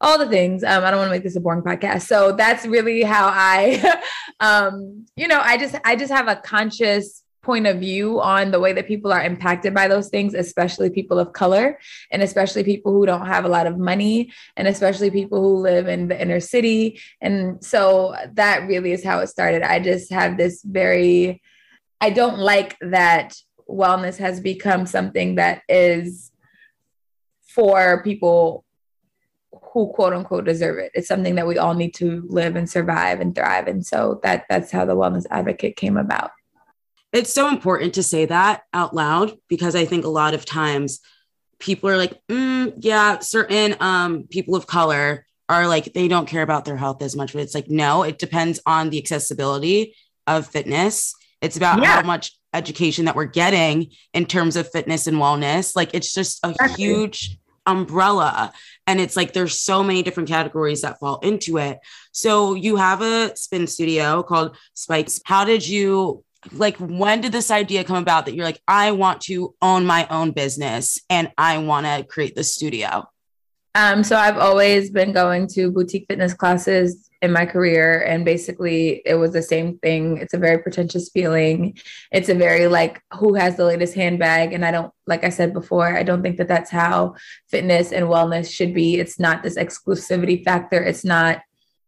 all 0.00 0.18
the 0.18 0.28
things. 0.28 0.64
Um, 0.64 0.84
I 0.84 0.90
don't 0.90 0.98
want 0.98 1.08
to 1.08 1.14
make 1.14 1.22
this 1.22 1.36
a 1.36 1.40
boring 1.40 1.62
podcast. 1.62 2.02
So 2.02 2.32
that's 2.32 2.66
really 2.66 3.02
how 3.02 3.28
I, 3.28 4.00
um, 4.40 5.06
you 5.16 5.28
know, 5.28 5.40
I 5.40 5.56
just 5.56 5.76
I 5.84 5.96
just 5.96 6.12
have 6.12 6.28
a 6.28 6.36
conscious 6.36 7.22
point 7.42 7.66
of 7.66 7.78
view 7.78 8.20
on 8.20 8.52
the 8.52 8.60
way 8.60 8.72
that 8.72 8.86
people 8.86 9.12
are 9.12 9.22
impacted 9.22 9.74
by 9.74 9.88
those 9.88 10.08
things, 10.08 10.32
especially 10.32 10.90
people 10.90 11.18
of 11.18 11.32
color, 11.32 11.78
and 12.10 12.22
especially 12.22 12.62
people 12.62 12.92
who 12.92 13.04
don't 13.04 13.26
have 13.26 13.44
a 13.44 13.48
lot 13.48 13.66
of 13.66 13.78
money, 13.78 14.32
and 14.56 14.68
especially 14.68 15.10
people 15.10 15.40
who 15.40 15.56
live 15.56 15.88
in 15.88 16.08
the 16.08 16.20
inner 16.20 16.40
city. 16.40 17.00
And 17.20 17.62
so 17.64 18.14
that 18.34 18.68
really 18.68 18.92
is 18.92 19.04
how 19.04 19.18
it 19.20 19.26
started. 19.26 19.62
I 19.62 19.80
just 19.80 20.12
have 20.12 20.36
this 20.36 20.62
very 20.62 21.42
I 22.02 22.10
don't 22.10 22.40
like 22.40 22.76
that 22.80 23.36
wellness 23.70 24.18
has 24.18 24.40
become 24.40 24.86
something 24.86 25.36
that 25.36 25.62
is 25.68 26.32
for 27.46 28.02
people 28.02 28.64
who 29.72 29.92
quote 29.92 30.12
unquote 30.12 30.44
deserve 30.44 30.78
it. 30.78 30.90
It's 30.94 31.06
something 31.06 31.36
that 31.36 31.46
we 31.46 31.58
all 31.58 31.74
need 31.74 31.94
to 31.94 32.26
live 32.26 32.56
and 32.56 32.68
survive 32.68 33.20
and 33.20 33.32
thrive. 33.36 33.68
And 33.68 33.86
so 33.86 34.18
that 34.24 34.46
that's 34.50 34.72
how 34.72 34.84
the 34.84 34.96
wellness 34.96 35.26
advocate 35.30 35.76
came 35.76 35.96
about. 35.96 36.32
It's 37.12 37.32
so 37.32 37.48
important 37.48 37.94
to 37.94 38.02
say 38.02 38.24
that 38.24 38.64
out 38.74 38.96
loud 38.96 39.38
because 39.48 39.76
I 39.76 39.84
think 39.84 40.04
a 40.04 40.08
lot 40.08 40.34
of 40.34 40.44
times 40.44 40.98
people 41.60 41.88
are 41.88 41.98
like, 41.98 42.20
mm, 42.28 42.74
yeah, 42.78 43.20
certain 43.20 43.76
um, 43.78 44.24
people 44.28 44.56
of 44.56 44.66
color 44.66 45.24
are 45.48 45.68
like, 45.68 45.92
they 45.92 46.08
don't 46.08 46.26
care 46.26 46.42
about 46.42 46.64
their 46.64 46.76
health 46.76 47.00
as 47.00 47.14
much. 47.14 47.32
But 47.32 47.42
it's 47.42 47.54
like, 47.54 47.70
no, 47.70 48.02
it 48.02 48.18
depends 48.18 48.58
on 48.66 48.90
the 48.90 48.98
accessibility 48.98 49.94
of 50.26 50.48
fitness 50.48 51.14
it's 51.42 51.56
about 51.56 51.82
yeah. 51.82 51.96
how 51.96 52.02
much 52.02 52.32
education 52.54 53.04
that 53.06 53.16
we're 53.16 53.24
getting 53.26 53.90
in 54.14 54.24
terms 54.24 54.56
of 54.56 54.70
fitness 54.70 55.06
and 55.06 55.18
wellness. 55.18 55.76
Like 55.76 55.90
it's 55.92 56.14
just 56.14 56.44
a 56.44 56.50
exactly. 56.50 56.84
huge 56.84 57.38
umbrella. 57.66 58.52
And 58.86 59.00
it's 59.00 59.16
like 59.16 59.32
there's 59.32 59.58
so 59.60 59.82
many 59.82 60.02
different 60.02 60.28
categories 60.28 60.82
that 60.82 60.98
fall 60.98 61.18
into 61.18 61.58
it. 61.58 61.78
So 62.12 62.54
you 62.54 62.76
have 62.76 63.02
a 63.02 63.36
spin 63.36 63.66
studio 63.66 64.22
called 64.22 64.56
Spikes. 64.74 65.20
How 65.24 65.44
did 65.44 65.66
you 65.66 66.24
like 66.52 66.76
when 66.78 67.20
did 67.20 67.30
this 67.30 67.52
idea 67.52 67.84
come 67.84 67.96
about 67.96 68.26
that 68.26 68.34
you're 68.34 68.44
like, 68.44 68.60
I 68.66 68.92
want 68.92 69.20
to 69.22 69.54
own 69.62 69.86
my 69.86 70.06
own 70.08 70.32
business 70.32 71.00
and 71.08 71.30
I 71.38 71.58
want 71.58 71.86
to 71.86 72.04
create 72.04 72.34
the 72.34 72.44
studio? 72.44 73.08
Um, 73.74 74.04
so 74.04 74.16
I've 74.16 74.36
always 74.36 74.90
been 74.90 75.12
going 75.12 75.46
to 75.54 75.70
boutique 75.70 76.06
fitness 76.08 76.34
classes 76.34 77.08
in 77.22 77.32
my 77.32 77.46
career, 77.46 78.00
and 78.00 78.24
basically 78.24 79.00
it 79.06 79.14
was 79.14 79.32
the 79.32 79.42
same 79.42 79.78
thing. 79.78 80.18
It's 80.18 80.34
a 80.34 80.38
very 80.38 80.58
pretentious 80.58 81.08
feeling. 81.08 81.78
It's 82.10 82.28
a 82.28 82.34
very 82.34 82.66
like 82.66 83.00
who 83.12 83.34
has 83.34 83.56
the 83.56 83.64
latest 83.64 83.94
handbag, 83.94 84.52
and 84.52 84.64
I 84.64 84.72
don't 84.72 84.92
like 85.06 85.24
I 85.24 85.28
said 85.28 85.54
before, 85.54 85.96
I 85.96 86.02
don't 86.02 86.22
think 86.22 86.36
that 86.38 86.48
that's 86.48 86.70
how 86.70 87.14
fitness 87.48 87.92
and 87.92 88.06
wellness 88.06 88.52
should 88.52 88.74
be. 88.74 88.96
It's 88.96 89.20
not 89.20 89.42
this 89.42 89.56
exclusivity 89.56 90.44
factor. 90.44 90.82
It's 90.82 91.04
not 91.04 91.40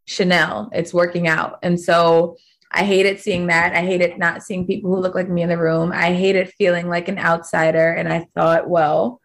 Chanel. 0.05 0.69
It's 0.71 0.93
working 0.93 1.27
out, 1.27 1.59
and 1.61 1.79
so. 1.79 2.37
I 2.71 2.83
hated 2.83 3.21
seeing 3.21 3.47
that. 3.47 3.73
I 3.73 3.83
hated 3.83 4.17
not 4.17 4.43
seeing 4.43 4.67
people 4.67 4.93
who 4.93 4.99
look 4.99 5.15
like 5.15 5.29
me 5.29 5.43
in 5.43 5.47
the 5.47 5.57
room. 5.57 5.93
I 5.93 6.13
hated 6.13 6.51
feeling 6.57 6.89
like 6.89 7.07
an 7.07 7.17
outsider. 7.17 7.93
And 7.93 8.11
I 8.11 8.27
thought, 8.35 8.67
well, 8.67 9.21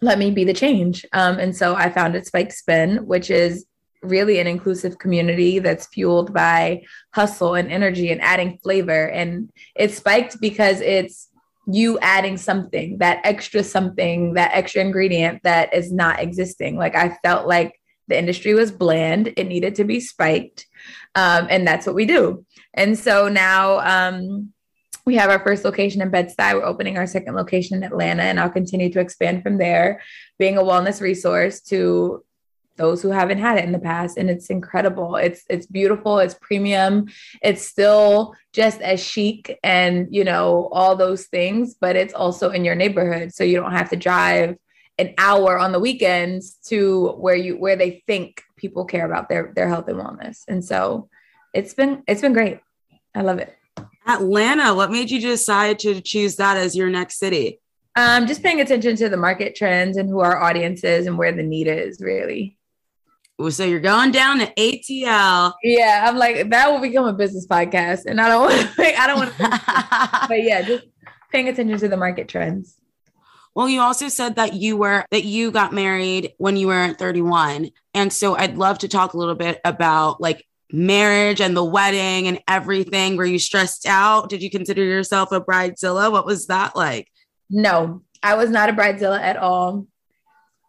let 0.00 0.18
me 0.18 0.30
be 0.30 0.44
the 0.44 0.54
change. 0.54 1.04
Um, 1.12 1.38
and 1.38 1.54
so 1.54 1.74
I 1.74 1.90
founded 1.90 2.24
Spike 2.24 2.52
Spin, 2.52 3.06
which 3.06 3.28
is 3.28 3.66
really 4.08 4.38
an 4.38 4.46
inclusive 4.46 4.98
community 4.98 5.58
that's 5.58 5.86
fueled 5.86 6.32
by 6.32 6.82
hustle 7.12 7.54
and 7.54 7.70
energy 7.70 8.10
and 8.10 8.20
adding 8.22 8.58
flavor. 8.62 9.08
And 9.08 9.50
it 9.74 9.92
spiked 9.92 10.40
because 10.40 10.80
it's 10.80 11.28
you 11.68 11.98
adding 12.00 12.36
something, 12.36 12.98
that 12.98 13.20
extra 13.24 13.62
something, 13.64 14.34
that 14.34 14.52
extra 14.54 14.80
ingredient 14.80 15.42
that 15.42 15.74
is 15.74 15.92
not 15.92 16.20
existing. 16.20 16.76
Like 16.76 16.94
I 16.94 17.18
felt 17.24 17.48
like 17.48 17.80
the 18.08 18.18
industry 18.18 18.54
was 18.54 18.70
bland, 18.70 19.32
it 19.36 19.48
needed 19.48 19.74
to 19.76 19.84
be 19.84 19.98
spiked. 19.98 20.66
Um, 21.16 21.48
and 21.50 21.66
that's 21.66 21.86
what 21.86 21.96
we 21.96 22.06
do. 22.06 22.46
And 22.72 22.96
so 22.96 23.28
now 23.28 23.80
um, 23.80 24.52
we 25.04 25.16
have 25.16 25.30
our 25.30 25.40
first 25.40 25.64
location 25.64 26.02
in 26.02 26.10
Bed-Stuy. 26.10 26.54
We're 26.54 26.64
opening 26.64 26.98
our 26.98 27.06
second 27.06 27.34
location 27.34 27.76
in 27.76 27.82
Atlanta, 27.82 28.22
and 28.22 28.38
I'll 28.38 28.50
continue 28.50 28.92
to 28.92 29.00
expand 29.00 29.42
from 29.42 29.58
there, 29.58 30.02
being 30.38 30.56
a 30.56 30.62
wellness 30.62 31.00
resource 31.00 31.60
to 31.62 32.24
those 32.76 33.02
who 33.02 33.10
haven't 33.10 33.38
had 33.38 33.58
it 33.58 33.64
in 33.64 33.72
the 33.72 33.78
past 33.78 34.16
and 34.16 34.30
it's 34.30 34.50
incredible. 34.50 35.16
It's 35.16 35.44
it's 35.48 35.66
beautiful 35.66 36.18
it's 36.18 36.34
premium 36.34 37.06
it's 37.42 37.66
still 37.66 38.34
just 38.52 38.80
as 38.80 39.04
chic 39.04 39.58
and 39.62 40.08
you 40.10 40.24
know 40.24 40.68
all 40.72 40.96
those 40.96 41.26
things 41.26 41.74
but 41.74 41.96
it's 41.96 42.14
also 42.14 42.50
in 42.50 42.64
your 42.64 42.74
neighborhood. 42.74 43.32
So 43.34 43.44
you 43.44 43.56
don't 43.56 43.72
have 43.72 43.90
to 43.90 43.96
drive 43.96 44.56
an 44.98 45.14
hour 45.18 45.58
on 45.58 45.72
the 45.72 45.80
weekends 45.80 46.54
to 46.66 47.08
where 47.18 47.36
you 47.36 47.56
where 47.56 47.76
they 47.76 48.02
think 48.06 48.42
people 48.56 48.84
care 48.84 49.04
about 49.04 49.28
their 49.28 49.52
their 49.54 49.68
health 49.68 49.88
and 49.88 49.98
wellness. 49.98 50.44
And 50.48 50.64
so 50.64 51.08
it's 51.52 51.74
been 51.74 52.02
it's 52.06 52.20
been 52.20 52.32
great. 52.32 52.60
I 53.14 53.22
love 53.22 53.38
it. 53.38 53.54
Atlanta 54.06 54.74
what 54.74 54.90
made 54.90 55.10
you 55.10 55.20
decide 55.20 55.78
to 55.80 56.00
choose 56.00 56.36
that 56.36 56.56
as 56.56 56.76
your 56.76 56.88
next 56.88 57.18
city? 57.18 57.60
Um, 57.96 58.26
just 58.26 58.42
paying 58.42 58.60
attention 58.60 58.94
to 58.96 59.08
the 59.08 59.16
market 59.16 59.54
trends 59.54 59.96
and 59.96 60.08
who 60.08 60.20
our 60.20 60.36
audience 60.42 60.84
is 60.84 61.06
and 61.06 61.16
where 61.16 61.32
the 61.32 61.42
need 61.42 61.66
is 61.66 61.98
really 62.00 62.55
so 63.50 63.64
you're 63.64 63.80
going 63.80 64.10
down 64.12 64.38
to 64.38 64.46
ATL. 64.54 65.52
Yeah, 65.62 66.06
I'm 66.08 66.16
like 66.16 66.50
that 66.50 66.70
will 66.70 66.80
become 66.80 67.06
a 67.06 67.12
business 67.12 67.46
podcast, 67.46 68.06
and 68.06 68.20
I 68.20 68.28
don't 68.28 68.42
want. 68.42 68.74
To, 68.74 68.82
I 69.00 69.06
don't 69.06 69.18
want. 69.18 69.36
To, 69.36 70.26
but 70.28 70.42
yeah, 70.42 70.62
just 70.62 70.86
paying 71.30 71.48
attention 71.48 71.78
to 71.78 71.88
the 71.88 71.96
market 71.96 72.28
trends. 72.28 72.76
Well, 73.54 73.68
you 73.68 73.80
also 73.80 74.08
said 74.08 74.36
that 74.36 74.54
you 74.54 74.76
were 74.76 75.04
that 75.10 75.24
you 75.24 75.50
got 75.50 75.72
married 75.72 76.32
when 76.38 76.56
you 76.56 76.68
were 76.68 76.94
31, 76.94 77.70
and 77.94 78.12
so 78.12 78.36
I'd 78.36 78.56
love 78.56 78.78
to 78.78 78.88
talk 78.88 79.14
a 79.14 79.18
little 79.18 79.34
bit 79.34 79.60
about 79.64 80.20
like 80.20 80.46
marriage 80.72 81.40
and 81.40 81.56
the 81.56 81.64
wedding 81.64 82.28
and 82.28 82.40
everything. 82.48 83.16
Were 83.16 83.24
you 83.24 83.38
stressed 83.38 83.86
out? 83.86 84.28
Did 84.28 84.42
you 84.42 84.50
consider 84.50 84.82
yourself 84.82 85.32
a 85.32 85.40
bridezilla? 85.40 86.10
What 86.10 86.26
was 86.26 86.46
that 86.46 86.74
like? 86.74 87.08
No, 87.50 88.02
I 88.22 88.34
was 88.34 88.50
not 88.50 88.70
a 88.70 88.72
bridezilla 88.72 89.20
at 89.20 89.36
all. 89.36 89.86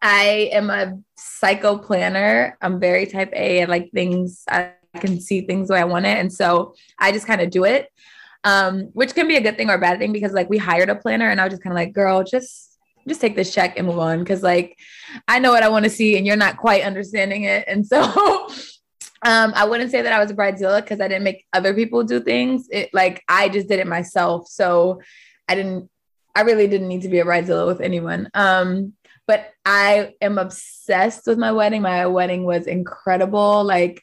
I 0.01 0.49
am 0.51 0.69
a 0.69 0.99
psycho 1.17 1.77
planner. 1.77 2.57
I'm 2.61 2.79
very 2.79 3.05
type 3.05 3.31
A. 3.33 3.63
I 3.63 3.65
like 3.65 3.91
things, 3.91 4.43
I 4.49 4.71
can 4.99 5.19
see 5.19 5.41
things 5.41 5.67
the 5.67 5.75
way 5.75 5.81
I 5.81 5.85
want 5.85 6.05
it. 6.05 6.17
And 6.17 6.31
so 6.31 6.75
I 6.99 7.11
just 7.11 7.27
kind 7.27 7.41
of 7.41 7.49
do 7.49 7.65
it, 7.65 7.91
um, 8.43 8.89
which 8.93 9.15
can 9.15 9.27
be 9.27 9.37
a 9.37 9.41
good 9.41 9.57
thing 9.57 9.69
or 9.69 9.75
a 9.75 9.79
bad 9.79 9.99
thing 9.99 10.13
because 10.13 10.33
like 10.33 10.49
we 10.49 10.57
hired 10.57 10.89
a 10.89 10.95
planner 10.95 11.29
and 11.29 11.39
I 11.39 11.45
was 11.45 11.53
just 11.53 11.63
kind 11.63 11.73
of 11.73 11.77
like, 11.77 11.93
girl, 11.93 12.23
just 12.23 12.79
just 13.07 13.21
take 13.21 13.37
this 13.37 13.53
check 13.53 13.77
and 13.77 13.87
move 13.87 13.99
on. 13.99 14.23
Cause 14.25 14.43
like 14.43 14.77
I 15.27 15.39
know 15.39 15.51
what 15.51 15.63
I 15.63 15.69
want 15.69 15.85
to 15.85 15.89
see 15.89 16.17
and 16.17 16.27
you're 16.27 16.35
not 16.35 16.57
quite 16.57 16.83
understanding 16.83 17.43
it. 17.43 17.63
And 17.67 17.87
so 17.87 18.01
um, 19.25 19.53
I 19.55 19.65
wouldn't 19.65 19.91
say 19.91 20.01
that 20.01 20.13
I 20.13 20.19
was 20.19 20.31
a 20.31 20.35
bridezilla 20.35 20.81
because 20.81 20.99
I 20.99 21.07
didn't 21.07 21.23
make 21.23 21.45
other 21.53 21.73
people 21.73 22.03
do 22.03 22.19
things. 22.19 22.67
It 22.69 22.89
like 22.93 23.23
I 23.27 23.49
just 23.49 23.67
did 23.67 23.79
it 23.79 23.87
myself. 23.87 24.47
So 24.47 25.01
I 25.47 25.55
didn't 25.55 25.89
I 26.35 26.41
really 26.41 26.67
didn't 26.67 26.87
need 26.87 27.01
to 27.01 27.09
be 27.09 27.19
a 27.19 27.25
bridezilla 27.25 27.65
with 27.65 27.81
anyone. 27.81 28.29
Um, 28.35 28.93
but 29.27 29.53
I 29.65 30.15
am 30.21 30.37
obsessed 30.37 31.27
with 31.27 31.37
my 31.37 31.51
wedding. 31.51 31.81
My 31.81 32.07
wedding 32.07 32.45
was 32.45 32.65
incredible. 32.65 33.63
Like, 33.63 34.01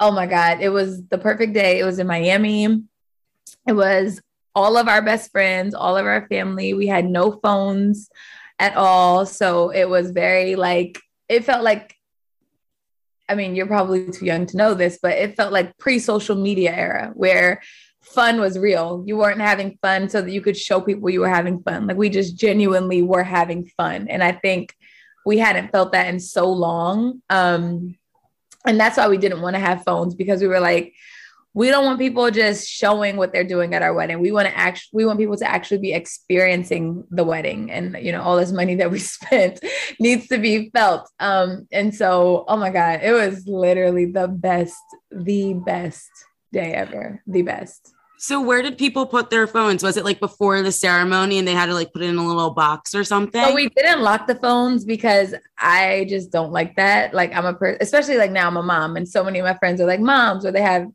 oh 0.00 0.10
my 0.10 0.26
God, 0.26 0.60
it 0.60 0.70
was 0.70 1.06
the 1.06 1.18
perfect 1.18 1.52
day. 1.52 1.78
It 1.78 1.84
was 1.84 1.98
in 1.98 2.06
Miami. 2.06 2.82
It 3.66 3.72
was 3.72 4.20
all 4.54 4.76
of 4.76 4.88
our 4.88 5.02
best 5.02 5.30
friends, 5.30 5.74
all 5.74 5.96
of 5.96 6.06
our 6.06 6.26
family. 6.28 6.72
We 6.72 6.86
had 6.86 7.04
no 7.04 7.32
phones 7.42 8.08
at 8.58 8.74
all. 8.74 9.26
So 9.26 9.68
it 9.70 9.88
was 9.88 10.10
very 10.10 10.56
like, 10.56 10.98
it 11.28 11.44
felt 11.44 11.62
like, 11.62 11.94
I 13.28 13.34
mean, 13.34 13.54
you're 13.54 13.66
probably 13.66 14.10
too 14.10 14.24
young 14.24 14.46
to 14.46 14.56
know 14.56 14.72
this, 14.72 14.98
but 15.00 15.12
it 15.12 15.36
felt 15.36 15.52
like 15.52 15.76
pre 15.76 15.98
social 15.98 16.36
media 16.36 16.74
era 16.74 17.12
where 17.14 17.60
fun 18.14 18.40
was 18.40 18.58
real. 18.58 19.02
You 19.06 19.16
weren't 19.16 19.40
having 19.40 19.78
fun 19.82 20.08
so 20.08 20.22
that 20.22 20.30
you 20.30 20.40
could 20.40 20.56
show 20.56 20.80
people 20.80 21.10
you 21.10 21.20
were 21.20 21.28
having 21.28 21.62
fun. 21.62 21.86
Like 21.86 21.96
we 21.96 22.08
just 22.08 22.36
genuinely 22.36 23.02
were 23.02 23.22
having 23.22 23.66
fun. 23.76 24.08
And 24.08 24.22
I 24.22 24.32
think 24.32 24.74
we 25.24 25.38
hadn't 25.38 25.72
felt 25.72 25.92
that 25.92 26.08
in 26.08 26.20
so 26.20 26.50
long. 26.50 27.22
Um, 27.30 27.96
and 28.66 28.78
that's 28.78 28.96
why 28.96 29.08
we 29.08 29.18
didn't 29.18 29.42
want 29.42 29.54
to 29.56 29.60
have 29.60 29.84
phones 29.84 30.14
because 30.14 30.40
we 30.40 30.48
were 30.48 30.60
like, 30.60 30.94
we 31.54 31.70
don't 31.70 31.84
want 31.84 31.98
people 31.98 32.30
just 32.30 32.68
showing 32.68 33.16
what 33.16 33.32
they're 33.32 33.42
doing 33.42 33.74
at 33.74 33.82
our 33.82 33.92
wedding. 33.92 34.20
We 34.20 34.30
want 34.30 34.48
to 34.48 34.56
actually 34.56 34.90
we 34.92 35.06
want 35.06 35.18
people 35.18 35.36
to 35.36 35.50
actually 35.50 35.78
be 35.78 35.92
experiencing 35.92 37.04
the 37.10 37.24
wedding 37.24 37.70
and 37.70 37.96
you 38.00 38.12
know 38.12 38.22
all 38.22 38.36
this 38.36 38.52
money 38.52 38.76
that 38.76 38.90
we 38.90 38.98
spent 39.16 39.60
needs 39.98 40.28
to 40.28 40.38
be 40.38 40.70
felt. 40.70 41.10
Um 41.18 41.66
and 41.72 41.94
so 41.94 42.44
oh 42.46 42.56
my 42.56 42.70
god, 42.70 43.00
it 43.02 43.12
was 43.12 43.46
literally 43.48 44.06
the 44.06 44.28
best 44.28 44.76
the 45.10 45.54
best 45.54 46.10
day 46.52 46.72
ever. 46.72 47.22
The 47.26 47.42
best. 47.42 47.92
So 48.20 48.40
where 48.40 48.62
did 48.62 48.76
people 48.76 49.06
put 49.06 49.30
their 49.30 49.46
phones? 49.46 49.84
Was 49.84 49.96
it 49.96 50.04
like 50.04 50.18
before 50.18 50.60
the 50.62 50.72
ceremony 50.72 51.38
and 51.38 51.46
they 51.46 51.52
had 51.52 51.66
to 51.66 51.74
like 51.74 51.92
put 51.92 52.02
it 52.02 52.06
in 52.06 52.16
a 52.16 52.26
little 52.26 52.50
box 52.50 52.92
or 52.92 53.04
something? 53.04 53.42
So 53.44 53.54
we 53.54 53.68
didn't 53.68 54.00
lock 54.00 54.26
the 54.26 54.34
phones 54.34 54.84
because 54.84 55.36
I 55.56 56.04
just 56.08 56.32
don't 56.32 56.50
like 56.50 56.74
that. 56.76 57.14
Like 57.14 57.32
I'm 57.32 57.46
a 57.46 57.54
person, 57.54 57.78
especially 57.80 58.18
like 58.18 58.32
now 58.32 58.48
I'm 58.48 58.56
a 58.56 58.62
mom 58.62 58.96
and 58.96 59.08
so 59.08 59.22
many 59.22 59.38
of 59.38 59.44
my 59.44 59.54
friends 59.54 59.80
are 59.80 59.86
like 59.86 60.00
moms 60.00 60.44
or 60.44 60.50
they 60.50 60.62
have, 60.62 60.88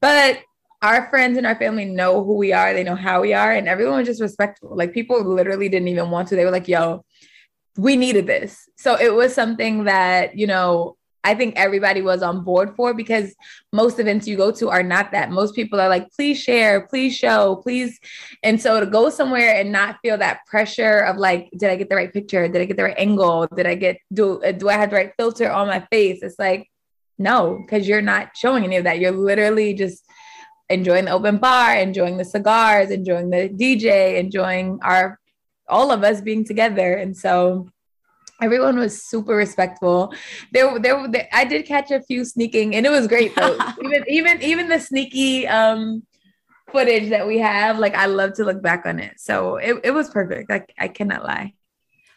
but 0.00 0.40
our 0.82 1.08
friends 1.08 1.38
and 1.38 1.46
our 1.46 1.56
family 1.56 1.86
know 1.86 2.22
who 2.22 2.36
we 2.36 2.52
are. 2.52 2.74
They 2.74 2.84
know 2.84 2.94
how 2.94 3.22
we 3.22 3.32
are 3.32 3.52
and 3.52 3.66
everyone 3.66 3.96
was 3.96 4.06
just 4.06 4.20
respectful. 4.20 4.76
Like 4.76 4.92
people 4.92 5.22
literally 5.24 5.70
didn't 5.70 5.88
even 5.88 6.10
want 6.10 6.28
to. 6.28 6.36
They 6.36 6.44
were 6.44 6.50
like, 6.50 6.68
yo, 6.68 7.06
we 7.78 7.96
needed 7.96 8.26
this. 8.26 8.68
So 8.76 9.00
it 9.00 9.14
was 9.14 9.34
something 9.34 9.84
that, 9.84 10.36
you 10.36 10.46
know, 10.46 10.98
I 11.22 11.34
think 11.34 11.54
everybody 11.56 12.00
was 12.00 12.22
on 12.22 12.44
board 12.44 12.74
for 12.76 12.94
because 12.94 13.34
most 13.72 13.98
events 13.98 14.26
you 14.26 14.36
go 14.36 14.50
to 14.52 14.70
are 14.70 14.82
not 14.82 15.12
that. 15.12 15.30
Most 15.30 15.54
people 15.54 15.78
are 15.80 15.88
like, 15.88 16.10
please 16.12 16.40
share, 16.40 16.86
please 16.86 17.14
show, 17.14 17.56
please. 17.62 17.98
And 18.42 18.60
so 18.60 18.80
to 18.80 18.86
go 18.86 19.10
somewhere 19.10 19.54
and 19.54 19.70
not 19.70 19.98
feel 20.02 20.16
that 20.18 20.46
pressure 20.46 21.00
of 21.00 21.16
like, 21.16 21.50
did 21.56 21.70
I 21.70 21.76
get 21.76 21.90
the 21.90 21.96
right 21.96 22.12
picture? 22.12 22.48
Did 22.48 22.62
I 22.62 22.64
get 22.64 22.76
the 22.78 22.84
right 22.84 22.98
angle? 22.98 23.46
Did 23.54 23.66
I 23.66 23.74
get, 23.74 23.98
do, 24.12 24.40
do 24.56 24.68
I 24.68 24.74
have 24.74 24.90
the 24.90 24.96
right 24.96 25.12
filter 25.18 25.50
on 25.50 25.66
my 25.66 25.80
face? 25.90 26.22
It's 26.22 26.38
like, 26.38 26.70
no, 27.18 27.58
because 27.60 27.86
you're 27.86 28.00
not 28.00 28.34
showing 28.34 28.64
any 28.64 28.76
of 28.76 28.84
that. 28.84 28.98
You're 28.98 29.12
literally 29.12 29.74
just 29.74 30.02
enjoying 30.70 31.04
the 31.04 31.10
open 31.10 31.36
bar, 31.36 31.76
enjoying 31.76 32.16
the 32.16 32.24
cigars, 32.24 32.90
enjoying 32.90 33.28
the 33.28 33.50
DJ, 33.50 34.16
enjoying 34.18 34.78
our, 34.82 35.20
all 35.68 35.92
of 35.92 36.02
us 36.02 36.22
being 36.22 36.46
together. 36.46 36.94
And 36.94 37.14
so, 37.14 37.68
everyone 38.40 38.78
was 38.78 39.02
super 39.02 39.34
respectful. 39.34 40.12
There, 40.52 40.78
there, 40.78 41.08
there, 41.08 41.28
I 41.32 41.44
did 41.44 41.66
catch 41.66 41.90
a 41.90 42.02
few 42.02 42.24
sneaking, 42.24 42.74
and 42.74 42.86
it 42.86 42.90
was 42.90 43.06
great 43.06 43.34
though. 43.34 43.58
even, 43.82 44.04
even, 44.08 44.42
even 44.42 44.68
the 44.68 44.78
sneaky 44.78 45.46
um, 45.46 46.02
footage 46.70 47.10
that 47.10 47.26
we 47.26 47.38
have, 47.38 47.78
like 47.78 47.94
I 47.94 48.06
love 48.06 48.34
to 48.34 48.44
look 48.44 48.62
back 48.62 48.86
on 48.86 48.98
it. 48.98 49.20
So 49.20 49.56
it, 49.56 49.80
it 49.84 49.90
was 49.90 50.10
perfect. 50.10 50.50
Like 50.50 50.72
I 50.78 50.88
cannot 50.88 51.24
lie. 51.24 51.54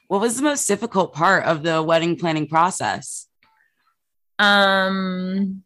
What 0.07 0.21
was 0.21 0.37
the 0.37 0.43
most 0.43 0.67
difficult 0.67 1.13
part 1.13 1.45
of 1.45 1.63
the 1.63 1.81
wedding 1.81 2.17
planning 2.17 2.47
process? 2.47 3.27
Um, 4.37 5.63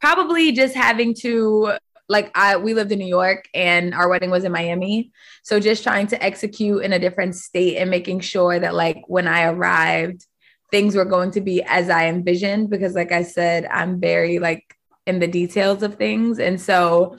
probably 0.00 0.52
just 0.52 0.74
having 0.74 1.14
to 1.20 1.74
like 2.08 2.30
I 2.34 2.56
we 2.56 2.74
lived 2.74 2.92
in 2.92 2.98
New 2.98 3.06
York 3.06 3.48
and 3.54 3.94
our 3.94 4.08
wedding 4.08 4.30
was 4.30 4.44
in 4.44 4.52
Miami. 4.52 5.10
So 5.42 5.60
just 5.60 5.82
trying 5.82 6.06
to 6.08 6.22
execute 6.22 6.82
in 6.82 6.92
a 6.92 6.98
different 6.98 7.34
state 7.34 7.76
and 7.78 7.90
making 7.90 8.20
sure 8.20 8.58
that 8.58 8.74
like 8.74 9.02
when 9.06 9.26
I 9.26 9.44
arrived, 9.44 10.26
things 10.70 10.96
were 10.96 11.04
going 11.04 11.30
to 11.32 11.40
be 11.40 11.62
as 11.62 11.88
I 11.88 12.06
envisioned 12.06 12.70
because 12.70 12.94
like 12.94 13.12
I 13.12 13.22
said, 13.22 13.66
I'm 13.66 14.00
very 14.00 14.38
like 14.38 14.76
in 15.06 15.18
the 15.18 15.26
details 15.26 15.82
of 15.82 15.94
things. 15.94 16.38
And 16.38 16.60
so 16.60 17.16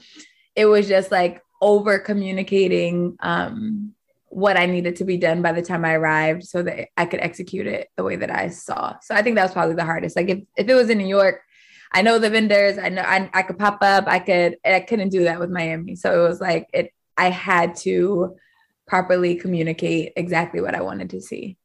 it 0.54 0.66
was 0.66 0.88
just 0.88 1.10
like 1.10 1.42
over 1.60 1.98
communicating 1.98 3.16
um 3.20 3.92
what 4.28 4.58
I 4.58 4.66
needed 4.66 4.96
to 4.96 5.04
be 5.04 5.16
done 5.16 5.40
by 5.40 5.52
the 5.52 5.62
time 5.62 5.84
I 5.84 5.94
arrived 5.94 6.44
so 6.44 6.62
that 6.62 6.88
I 6.96 7.06
could 7.06 7.20
execute 7.20 7.66
it 7.66 7.88
the 7.96 8.02
way 8.04 8.16
that 8.16 8.30
I 8.30 8.48
saw. 8.48 8.94
So 9.00 9.14
I 9.14 9.22
think 9.22 9.36
that 9.36 9.44
was 9.44 9.52
probably 9.52 9.76
the 9.76 9.84
hardest. 9.84 10.14
Like 10.14 10.28
if, 10.28 10.40
if 10.58 10.68
it 10.68 10.74
was 10.74 10.90
in 10.90 10.98
New 10.98 11.06
York, 11.06 11.40
I 11.96 12.02
know 12.02 12.18
the 12.18 12.28
vendors. 12.28 12.76
I 12.76 12.90
know 12.90 13.00
I, 13.00 13.30
I 13.32 13.42
could 13.42 13.58
pop 13.58 13.78
up. 13.80 14.04
I 14.06 14.18
could. 14.18 14.58
I 14.66 14.80
couldn't 14.80 15.08
do 15.08 15.24
that 15.24 15.40
with 15.40 15.48
Miami. 15.48 15.96
So 15.96 16.26
it 16.26 16.28
was 16.28 16.42
like 16.42 16.68
it. 16.74 16.92
I 17.16 17.30
had 17.30 17.74
to 17.76 18.36
properly 18.86 19.36
communicate 19.36 20.12
exactly 20.14 20.60
what 20.60 20.74
I 20.74 20.82
wanted 20.82 21.08
to 21.10 21.22
see. 21.22 21.56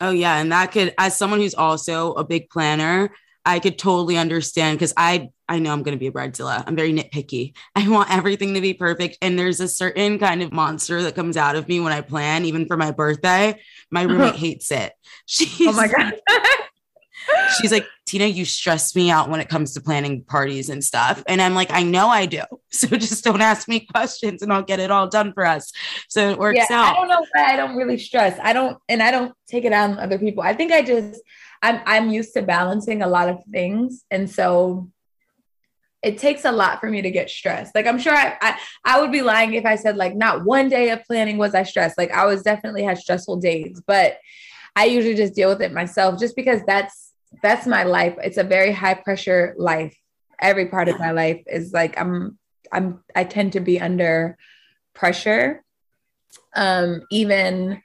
Oh 0.00 0.12
yeah, 0.12 0.38
and 0.38 0.52
that 0.52 0.70
could, 0.70 0.94
as 0.98 1.16
someone 1.16 1.40
who's 1.40 1.56
also 1.56 2.12
a 2.12 2.22
big 2.22 2.48
planner, 2.48 3.10
I 3.44 3.58
could 3.58 3.76
totally 3.76 4.16
understand 4.16 4.78
because 4.78 4.94
I 4.96 5.30
I 5.48 5.58
know 5.58 5.72
I'm 5.72 5.82
going 5.82 5.96
to 5.96 6.00
be 6.00 6.06
a 6.06 6.12
bridezilla. 6.12 6.62
I'm 6.64 6.76
very 6.76 6.92
nitpicky. 6.92 7.54
I 7.74 7.88
want 7.88 8.08
everything 8.08 8.54
to 8.54 8.60
be 8.60 8.72
perfect, 8.72 9.18
and 9.20 9.36
there's 9.36 9.58
a 9.58 9.66
certain 9.66 10.20
kind 10.20 10.44
of 10.44 10.52
monster 10.52 11.02
that 11.02 11.16
comes 11.16 11.36
out 11.36 11.56
of 11.56 11.66
me 11.66 11.80
when 11.80 11.92
I 11.92 12.02
plan, 12.02 12.44
even 12.44 12.66
for 12.66 12.76
my 12.76 12.92
birthday. 12.92 13.60
My 13.90 14.02
roommate 14.04 14.36
hates 14.36 14.70
it. 14.70 14.92
She's, 15.26 15.66
oh 15.66 15.72
my 15.72 15.88
god. 15.88 16.14
She's 17.60 17.72
like, 17.72 17.86
Tina, 18.06 18.26
you 18.26 18.44
stress 18.44 18.94
me 18.94 19.10
out 19.10 19.28
when 19.28 19.40
it 19.40 19.48
comes 19.48 19.74
to 19.74 19.80
planning 19.80 20.22
parties 20.24 20.68
and 20.68 20.82
stuff. 20.82 21.22
And 21.28 21.40
I'm 21.40 21.54
like, 21.54 21.70
I 21.70 21.82
know 21.82 22.08
I 22.08 22.26
do. 22.26 22.42
So 22.72 22.86
just 22.96 23.24
don't 23.24 23.40
ask 23.40 23.66
me 23.66 23.80
questions 23.80 24.42
and 24.42 24.52
I'll 24.52 24.62
get 24.62 24.78
it 24.78 24.92
all 24.92 25.08
done 25.08 25.32
for 25.32 25.44
us. 25.44 25.72
So 26.08 26.30
it 26.30 26.38
works 26.38 26.56
yeah, 26.56 26.66
out. 26.70 26.92
I 26.92 27.00
don't 27.00 27.08
know 27.08 27.26
why 27.32 27.52
I 27.52 27.56
don't 27.56 27.74
really 27.74 27.98
stress. 27.98 28.38
I 28.40 28.52
don't, 28.52 28.78
and 28.88 29.02
I 29.02 29.10
don't 29.10 29.34
take 29.48 29.64
it 29.64 29.72
out 29.72 29.90
on 29.90 29.98
other 29.98 30.20
people. 30.20 30.44
I 30.44 30.54
think 30.54 30.70
I 30.70 30.82
just, 30.82 31.20
I'm, 31.62 31.80
I'm 31.84 32.10
used 32.10 32.32
to 32.34 32.42
balancing 32.42 33.02
a 33.02 33.08
lot 33.08 33.28
of 33.28 33.42
things. 33.50 34.04
And 34.08 34.30
so 34.30 34.88
it 36.02 36.18
takes 36.18 36.44
a 36.44 36.52
lot 36.52 36.80
for 36.80 36.88
me 36.88 37.02
to 37.02 37.10
get 37.10 37.28
stressed. 37.28 37.74
Like 37.74 37.86
I'm 37.86 37.98
sure 37.98 38.14
I, 38.14 38.36
I, 38.40 38.58
I 38.84 39.00
would 39.00 39.12
be 39.12 39.22
lying 39.22 39.54
if 39.54 39.66
I 39.66 39.76
said 39.76 39.96
like 39.96 40.14
not 40.14 40.44
one 40.44 40.68
day 40.68 40.90
of 40.90 41.04
planning 41.04 41.38
was 41.38 41.54
I 41.54 41.64
stressed. 41.64 41.98
Like 41.98 42.12
I 42.12 42.24
was 42.26 42.42
definitely 42.42 42.84
had 42.84 42.98
stressful 42.98 43.36
days, 43.36 43.82
but 43.86 44.18
I 44.76 44.86
usually 44.86 45.14
just 45.14 45.34
deal 45.34 45.48
with 45.48 45.60
it 45.60 45.72
myself 45.72 46.18
just 46.18 46.36
because 46.36 46.62
that's 46.66 47.09
that's 47.42 47.66
my 47.66 47.84
life. 47.84 48.16
It's 48.22 48.36
a 48.36 48.44
very 48.44 48.72
high 48.72 48.94
pressure 48.94 49.54
life. 49.58 49.96
Every 50.40 50.66
part 50.66 50.88
of 50.88 50.98
my 50.98 51.10
life 51.12 51.42
is 51.46 51.72
like 51.72 52.00
I'm 52.00 52.38
I'm 52.72 53.02
I 53.14 53.24
tend 53.24 53.52
to 53.52 53.60
be 53.60 53.80
under 53.80 54.36
pressure. 54.94 55.62
Um 56.54 57.02
even 57.10 57.82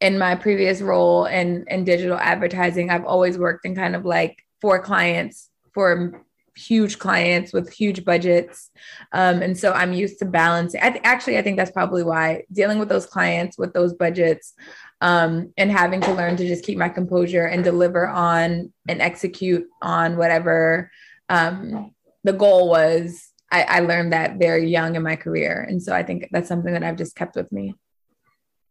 in 0.00 0.18
my 0.18 0.34
previous 0.34 0.80
role 0.80 1.26
in 1.26 1.64
in 1.68 1.84
digital 1.84 2.18
advertising, 2.18 2.90
I've 2.90 3.04
always 3.04 3.38
worked 3.38 3.66
in 3.66 3.74
kind 3.74 3.94
of 3.94 4.04
like 4.04 4.38
for 4.60 4.80
clients 4.80 5.50
for 5.72 6.24
huge 6.58 6.98
clients 6.98 7.52
with 7.52 7.72
huge 7.72 8.04
budgets. 8.04 8.70
Um, 9.12 9.42
and 9.42 9.56
so 9.56 9.72
I'm 9.72 9.92
used 9.92 10.18
to 10.18 10.24
balancing. 10.24 10.80
I 10.82 10.90
th- 10.90 11.02
actually, 11.04 11.38
I 11.38 11.42
think 11.42 11.56
that's 11.56 11.70
probably 11.70 12.02
why 12.02 12.42
dealing 12.52 12.78
with 12.78 12.88
those 12.88 13.06
clients 13.06 13.56
with 13.56 13.72
those 13.72 13.94
budgets 13.94 14.54
um, 15.00 15.52
and 15.56 15.70
having 15.70 16.00
to 16.02 16.12
learn 16.12 16.36
to 16.36 16.46
just 16.46 16.64
keep 16.64 16.78
my 16.78 16.88
composure 16.88 17.44
and 17.44 17.62
deliver 17.62 18.06
on 18.08 18.72
and 18.88 19.00
execute 19.00 19.66
on 19.80 20.16
whatever 20.16 20.90
um, 21.28 21.94
the 22.24 22.32
goal 22.32 22.68
was. 22.68 23.28
I, 23.50 23.62
I 23.62 23.80
learned 23.80 24.12
that 24.12 24.38
very 24.38 24.68
young 24.68 24.96
in 24.96 25.02
my 25.02 25.16
career. 25.16 25.64
And 25.68 25.82
so 25.82 25.94
I 25.94 26.02
think 26.02 26.28
that's 26.30 26.48
something 26.48 26.72
that 26.72 26.82
I've 26.82 26.96
just 26.96 27.16
kept 27.16 27.36
with 27.36 27.50
me. 27.50 27.74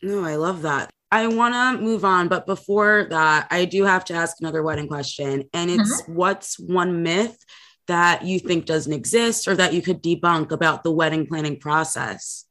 No, 0.03 0.24
I 0.24 0.36
love 0.36 0.62
that. 0.62 0.89
I 1.12 1.25
want 1.27 1.53
to 1.53 1.84
move 1.84 2.03
on, 2.03 2.27
but 2.27 2.46
before 2.46 3.07
that, 3.10 3.48
I 3.50 3.65
do 3.65 3.86
have 3.86 4.03
to 4.05 4.13
ask 4.13 4.38
another 4.39 4.62
wedding 4.62 4.88
question. 4.88 5.46
And 5.53 5.72
it's 5.72 6.01
mm-hmm. 6.01 6.15
what's 6.15 6.60
one 6.60 7.01
myth 7.01 7.43
that 7.88 8.25
you 8.25 8.39
think 8.39 8.65
doesn't 8.65 8.91
exist 8.91 9.48
or 9.48 9.55
that 9.55 9.74
you 9.74 9.81
could 9.81 10.03
debunk 10.03 10.51
about 10.51 10.84
the 10.84 10.91
wedding 10.91 11.25
planning 11.25 11.60
process? 11.60 12.46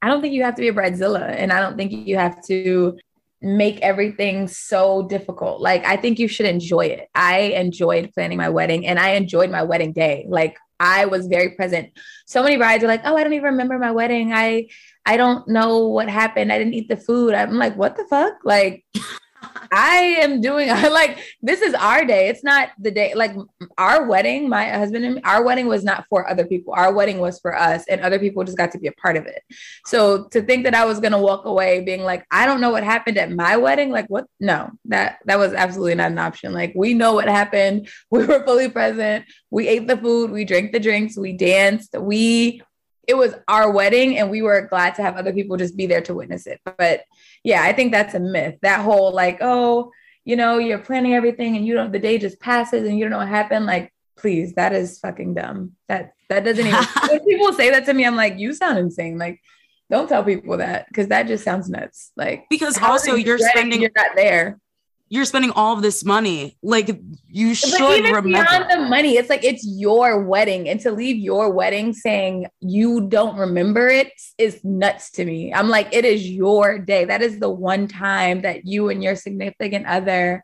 I 0.00 0.08
don't 0.08 0.20
think 0.20 0.32
you 0.32 0.44
have 0.44 0.54
to 0.54 0.62
be 0.62 0.68
a 0.68 0.72
bridezilla 0.72 1.28
and 1.28 1.52
I 1.52 1.60
don't 1.60 1.76
think 1.76 1.92
you 1.92 2.16
have 2.16 2.40
to 2.46 2.96
make 3.40 3.80
everything 3.80 4.48
so 4.48 5.06
difficult. 5.06 5.60
Like 5.60 5.84
I 5.84 5.96
think 5.96 6.18
you 6.18 6.28
should 6.28 6.46
enjoy 6.46 6.86
it. 6.86 7.08
I 7.14 7.40
enjoyed 7.40 8.12
planning 8.14 8.38
my 8.38 8.48
wedding 8.48 8.86
and 8.86 8.98
I 8.98 9.10
enjoyed 9.10 9.50
my 9.50 9.62
wedding 9.62 9.92
day. 9.92 10.26
Like 10.28 10.56
I 10.80 11.06
was 11.06 11.26
very 11.26 11.50
present. 11.50 11.90
So 12.26 12.42
many 12.42 12.56
brides 12.56 12.84
are 12.84 12.88
like, 12.88 13.02
"Oh, 13.04 13.16
I 13.16 13.24
don't 13.24 13.32
even 13.32 13.52
remember 13.52 13.78
my 13.78 13.90
wedding. 13.90 14.32
I 14.32 14.68
I 15.06 15.16
don't 15.16 15.46
know 15.48 15.88
what 15.88 16.08
happened. 16.08 16.52
I 16.52 16.58
didn't 16.58 16.74
eat 16.74 16.88
the 16.88 16.96
food." 16.96 17.34
I'm 17.34 17.54
like, 17.58 17.76
"What 17.76 17.96
the 17.96 18.06
fuck?" 18.08 18.34
Like 18.44 18.84
I 19.70 20.16
am 20.20 20.40
doing 20.40 20.70
I 20.70 20.88
like 20.88 21.18
this 21.42 21.60
is 21.60 21.74
our 21.74 22.04
day. 22.04 22.28
It's 22.28 22.44
not 22.44 22.70
the 22.78 22.90
day 22.90 23.14
like 23.14 23.34
our 23.76 24.06
wedding, 24.06 24.48
my 24.48 24.68
husband 24.70 25.04
and 25.04 25.16
me, 25.16 25.20
our 25.22 25.42
wedding 25.44 25.66
was 25.66 25.84
not 25.84 26.06
for 26.08 26.28
other 26.28 26.46
people. 26.46 26.74
Our 26.74 26.92
wedding 26.92 27.18
was 27.18 27.38
for 27.40 27.56
us 27.56 27.84
and 27.88 28.00
other 28.00 28.18
people 28.18 28.44
just 28.44 28.58
got 28.58 28.72
to 28.72 28.78
be 28.78 28.88
a 28.88 28.92
part 28.92 29.16
of 29.16 29.26
it. 29.26 29.42
So 29.86 30.24
to 30.28 30.42
think 30.42 30.64
that 30.64 30.74
I 30.74 30.84
was 30.84 31.00
going 31.00 31.12
to 31.12 31.18
walk 31.18 31.44
away 31.44 31.80
being 31.80 32.02
like 32.02 32.24
I 32.30 32.46
don't 32.46 32.60
know 32.60 32.70
what 32.70 32.84
happened 32.84 33.18
at 33.18 33.30
my 33.30 33.56
wedding, 33.56 33.90
like 33.90 34.06
what? 34.08 34.26
No. 34.40 34.70
That 34.86 35.18
that 35.26 35.38
was 35.38 35.52
absolutely 35.52 35.96
not 35.96 36.12
an 36.12 36.18
option. 36.18 36.52
Like 36.52 36.72
we 36.74 36.94
know 36.94 37.14
what 37.14 37.28
happened. 37.28 37.88
We 38.10 38.24
were 38.24 38.44
fully 38.44 38.70
present. 38.70 39.26
We 39.50 39.68
ate 39.68 39.86
the 39.86 39.96
food, 39.96 40.30
we 40.30 40.44
drank 40.44 40.72
the 40.72 40.80
drinks, 40.80 41.16
we 41.16 41.34
danced. 41.34 41.94
We 41.98 42.62
it 43.08 43.16
was 43.16 43.34
our 43.48 43.70
wedding 43.70 44.18
and 44.18 44.30
we 44.30 44.42
were 44.42 44.68
glad 44.68 44.94
to 44.94 45.02
have 45.02 45.16
other 45.16 45.32
people 45.32 45.56
just 45.56 45.76
be 45.76 45.86
there 45.86 46.02
to 46.02 46.14
witness 46.14 46.46
it. 46.46 46.60
But 46.64 47.04
yeah, 47.42 47.62
I 47.62 47.72
think 47.72 47.90
that's 47.90 48.14
a 48.14 48.20
myth. 48.20 48.56
That 48.60 48.84
whole 48.84 49.12
like, 49.12 49.38
oh, 49.40 49.90
you 50.26 50.36
know, 50.36 50.58
you're 50.58 50.78
planning 50.78 51.14
everything 51.14 51.56
and 51.56 51.66
you 51.66 51.72
don't 51.72 51.90
the 51.90 51.98
day 51.98 52.18
just 52.18 52.38
passes 52.38 52.86
and 52.86 52.98
you 52.98 53.04
don't 53.04 53.12
know 53.12 53.18
what 53.18 53.28
happened. 53.28 53.64
Like, 53.64 53.94
please, 54.18 54.54
that 54.54 54.74
is 54.74 54.98
fucking 54.98 55.34
dumb. 55.34 55.72
That 55.88 56.12
that 56.28 56.44
doesn't 56.44 56.66
even 56.66 56.84
when 57.08 57.24
people 57.24 57.54
say 57.54 57.70
that 57.70 57.86
to 57.86 57.94
me, 57.94 58.04
I'm 58.04 58.14
like, 58.14 58.38
you 58.38 58.52
sound 58.52 58.76
insane. 58.76 59.16
Like, 59.16 59.40
don't 59.88 60.06
tell 60.06 60.22
people 60.22 60.58
that 60.58 60.86
because 60.88 61.08
that 61.08 61.28
just 61.28 61.44
sounds 61.44 61.70
nuts. 61.70 62.12
Like 62.14 62.44
because 62.50 62.76
also 62.78 63.14
you're 63.14 63.38
spending 63.38 63.80
you're 63.80 63.90
not 63.96 64.16
there 64.16 64.60
you're 65.08 65.24
spending 65.24 65.50
all 65.52 65.74
of 65.74 65.82
this 65.82 66.04
money. 66.04 66.56
Like 66.62 67.00
you 67.26 67.54
should 67.54 67.78
but 67.78 67.98
even 67.98 68.12
remember. 68.12 68.48
beyond 68.48 68.70
the 68.70 68.88
money. 68.88 69.16
It's 69.16 69.30
like 69.30 69.44
it's 69.44 69.66
your 69.66 70.22
wedding, 70.22 70.68
and 70.68 70.80
to 70.80 70.90
leave 70.90 71.16
your 71.16 71.50
wedding 71.50 71.92
saying 71.92 72.46
you 72.60 73.08
don't 73.08 73.36
remember 73.36 73.88
it 73.88 74.12
is 74.36 74.62
nuts 74.64 75.10
to 75.12 75.24
me. 75.24 75.52
I'm 75.52 75.68
like, 75.68 75.88
it 75.92 76.04
is 76.04 76.28
your 76.28 76.78
day. 76.78 77.04
That 77.04 77.22
is 77.22 77.38
the 77.38 77.50
one 77.50 77.88
time 77.88 78.42
that 78.42 78.66
you 78.66 78.90
and 78.90 79.02
your 79.02 79.16
significant 79.16 79.86
other 79.86 80.42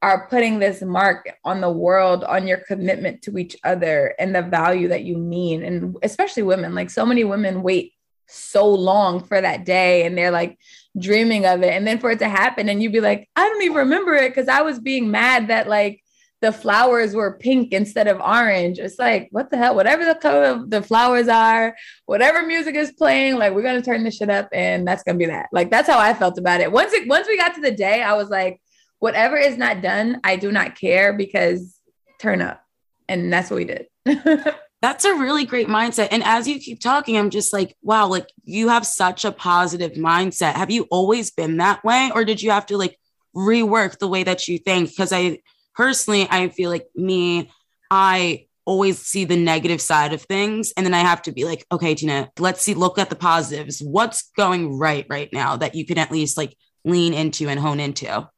are 0.00 0.28
putting 0.28 0.58
this 0.58 0.80
mark 0.80 1.28
on 1.44 1.60
the 1.60 1.70
world 1.70 2.22
on 2.22 2.46
your 2.46 2.58
commitment 2.58 3.22
to 3.22 3.36
each 3.36 3.56
other 3.64 4.14
and 4.18 4.34
the 4.34 4.42
value 4.42 4.88
that 4.88 5.02
you 5.02 5.18
mean 5.18 5.64
and 5.64 5.96
especially 6.04 6.44
women 6.44 6.72
like 6.72 6.88
so 6.88 7.04
many 7.04 7.24
women 7.24 7.64
wait 7.64 7.94
so 8.28 8.68
long 8.68 9.22
for 9.22 9.40
that 9.40 9.64
day 9.64 10.04
and 10.04 10.16
they're 10.16 10.30
like 10.30 10.58
dreaming 10.98 11.46
of 11.46 11.62
it. 11.62 11.72
And 11.72 11.86
then 11.86 11.98
for 11.98 12.10
it 12.10 12.18
to 12.20 12.28
happen 12.28 12.68
and 12.68 12.82
you'd 12.82 12.92
be 12.92 13.00
like 13.00 13.28
i 13.36 13.46
don't 13.46 13.62
even 13.62 13.76
remember 13.76 14.14
it 14.14 14.30
because 14.30 14.48
i 14.48 14.62
was 14.62 14.78
being 14.78 15.10
mad 15.10 15.48
that 15.48 15.68
like 15.68 16.02
the 16.40 16.52
flowers 16.52 17.14
were 17.14 17.36
pink 17.38 17.72
instead 17.72 18.06
of 18.06 18.20
orange. 18.20 18.78
It's 18.78 18.98
like 18.98 19.28
what 19.32 19.50
the 19.50 19.56
hell? 19.56 19.74
Whatever 19.74 20.04
the 20.04 20.14
color 20.14 20.44
of 20.44 20.70
the 20.70 20.82
flowers 20.82 21.28
are 21.28 21.74
whatever 22.06 22.46
music 22.46 22.76
is 22.76 22.92
playing 22.92 23.36
like 23.36 23.54
we're 23.54 23.62
gonna 23.62 23.82
turn 23.82 24.04
this 24.04 24.16
shit 24.16 24.30
up 24.30 24.48
and 24.52 24.86
that's 24.86 25.02
gonna 25.02 25.18
be 25.18 25.26
that. 25.26 25.48
Like 25.52 25.70
that's 25.70 25.88
how 25.88 25.98
i 25.98 26.14
felt 26.14 26.38
about 26.38 26.60
it. 26.60 26.70
Once 26.70 26.92
it 26.92 27.08
once 27.08 27.26
we 27.26 27.36
got 27.36 27.54
to 27.54 27.60
the 27.60 27.72
day 27.72 28.02
i 28.02 28.14
was 28.14 28.28
like 28.28 28.60
whatever 29.00 29.36
is 29.36 29.56
not 29.56 29.80
done 29.82 30.20
i 30.24 30.36
do 30.36 30.52
not 30.52 30.76
care 30.76 31.12
because 31.12 31.80
turn 32.20 32.40
up. 32.40 32.62
And 33.08 33.32
that's 33.32 33.50
what 33.50 33.56
we 33.56 33.64
did 33.64 33.86
That's 34.80 35.04
a 35.04 35.14
really 35.14 35.44
great 35.44 35.66
mindset. 35.66 36.08
And 36.12 36.22
as 36.22 36.46
you 36.46 36.60
keep 36.60 36.80
talking, 36.80 37.18
I'm 37.18 37.30
just 37.30 37.52
like, 37.52 37.76
wow, 37.82 38.06
like 38.06 38.28
you 38.44 38.68
have 38.68 38.86
such 38.86 39.24
a 39.24 39.32
positive 39.32 39.92
mindset. 39.92 40.54
Have 40.54 40.70
you 40.70 40.86
always 40.90 41.32
been 41.32 41.56
that 41.56 41.82
way? 41.82 42.12
Or 42.14 42.24
did 42.24 42.40
you 42.40 42.52
have 42.52 42.66
to 42.66 42.76
like 42.76 42.96
rework 43.34 43.98
the 43.98 44.08
way 44.08 44.22
that 44.22 44.46
you 44.46 44.58
think? 44.58 44.90
Because 44.90 45.12
I 45.12 45.40
personally, 45.74 46.28
I 46.30 46.48
feel 46.50 46.70
like 46.70 46.86
me, 46.94 47.50
I 47.90 48.46
always 48.66 48.98
see 48.98 49.24
the 49.24 49.36
negative 49.36 49.80
side 49.80 50.12
of 50.12 50.22
things. 50.22 50.72
And 50.76 50.86
then 50.86 50.94
I 50.94 50.98
have 50.98 51.22
to 51.22 51.32
be 51.32 51.44
like, 51.44 51.66
okay, 51.72 51.94
Tina, 51.94 52.30
let's 52.38 52.62
see, 52.62 52.74
look 52.74 52.98
at 52.98 53.10
the 53.10 53.16
positives. 53.16 53.80
What's 53.80 54.30
going 54.36 54.78
right 54.78 55.06
right 55.08 55.32
now 55.32 55.56
that 55.56 55.74
you 55.74 55.86
can 55.86 55.98
at 55.98 56.12
least 56.12 56.36
like 56.36 56.54
lean 56.84 57.14
into 57.14 57.48
and 57.48 57.58
hone 57.58 57.80
into? 57.80 58.28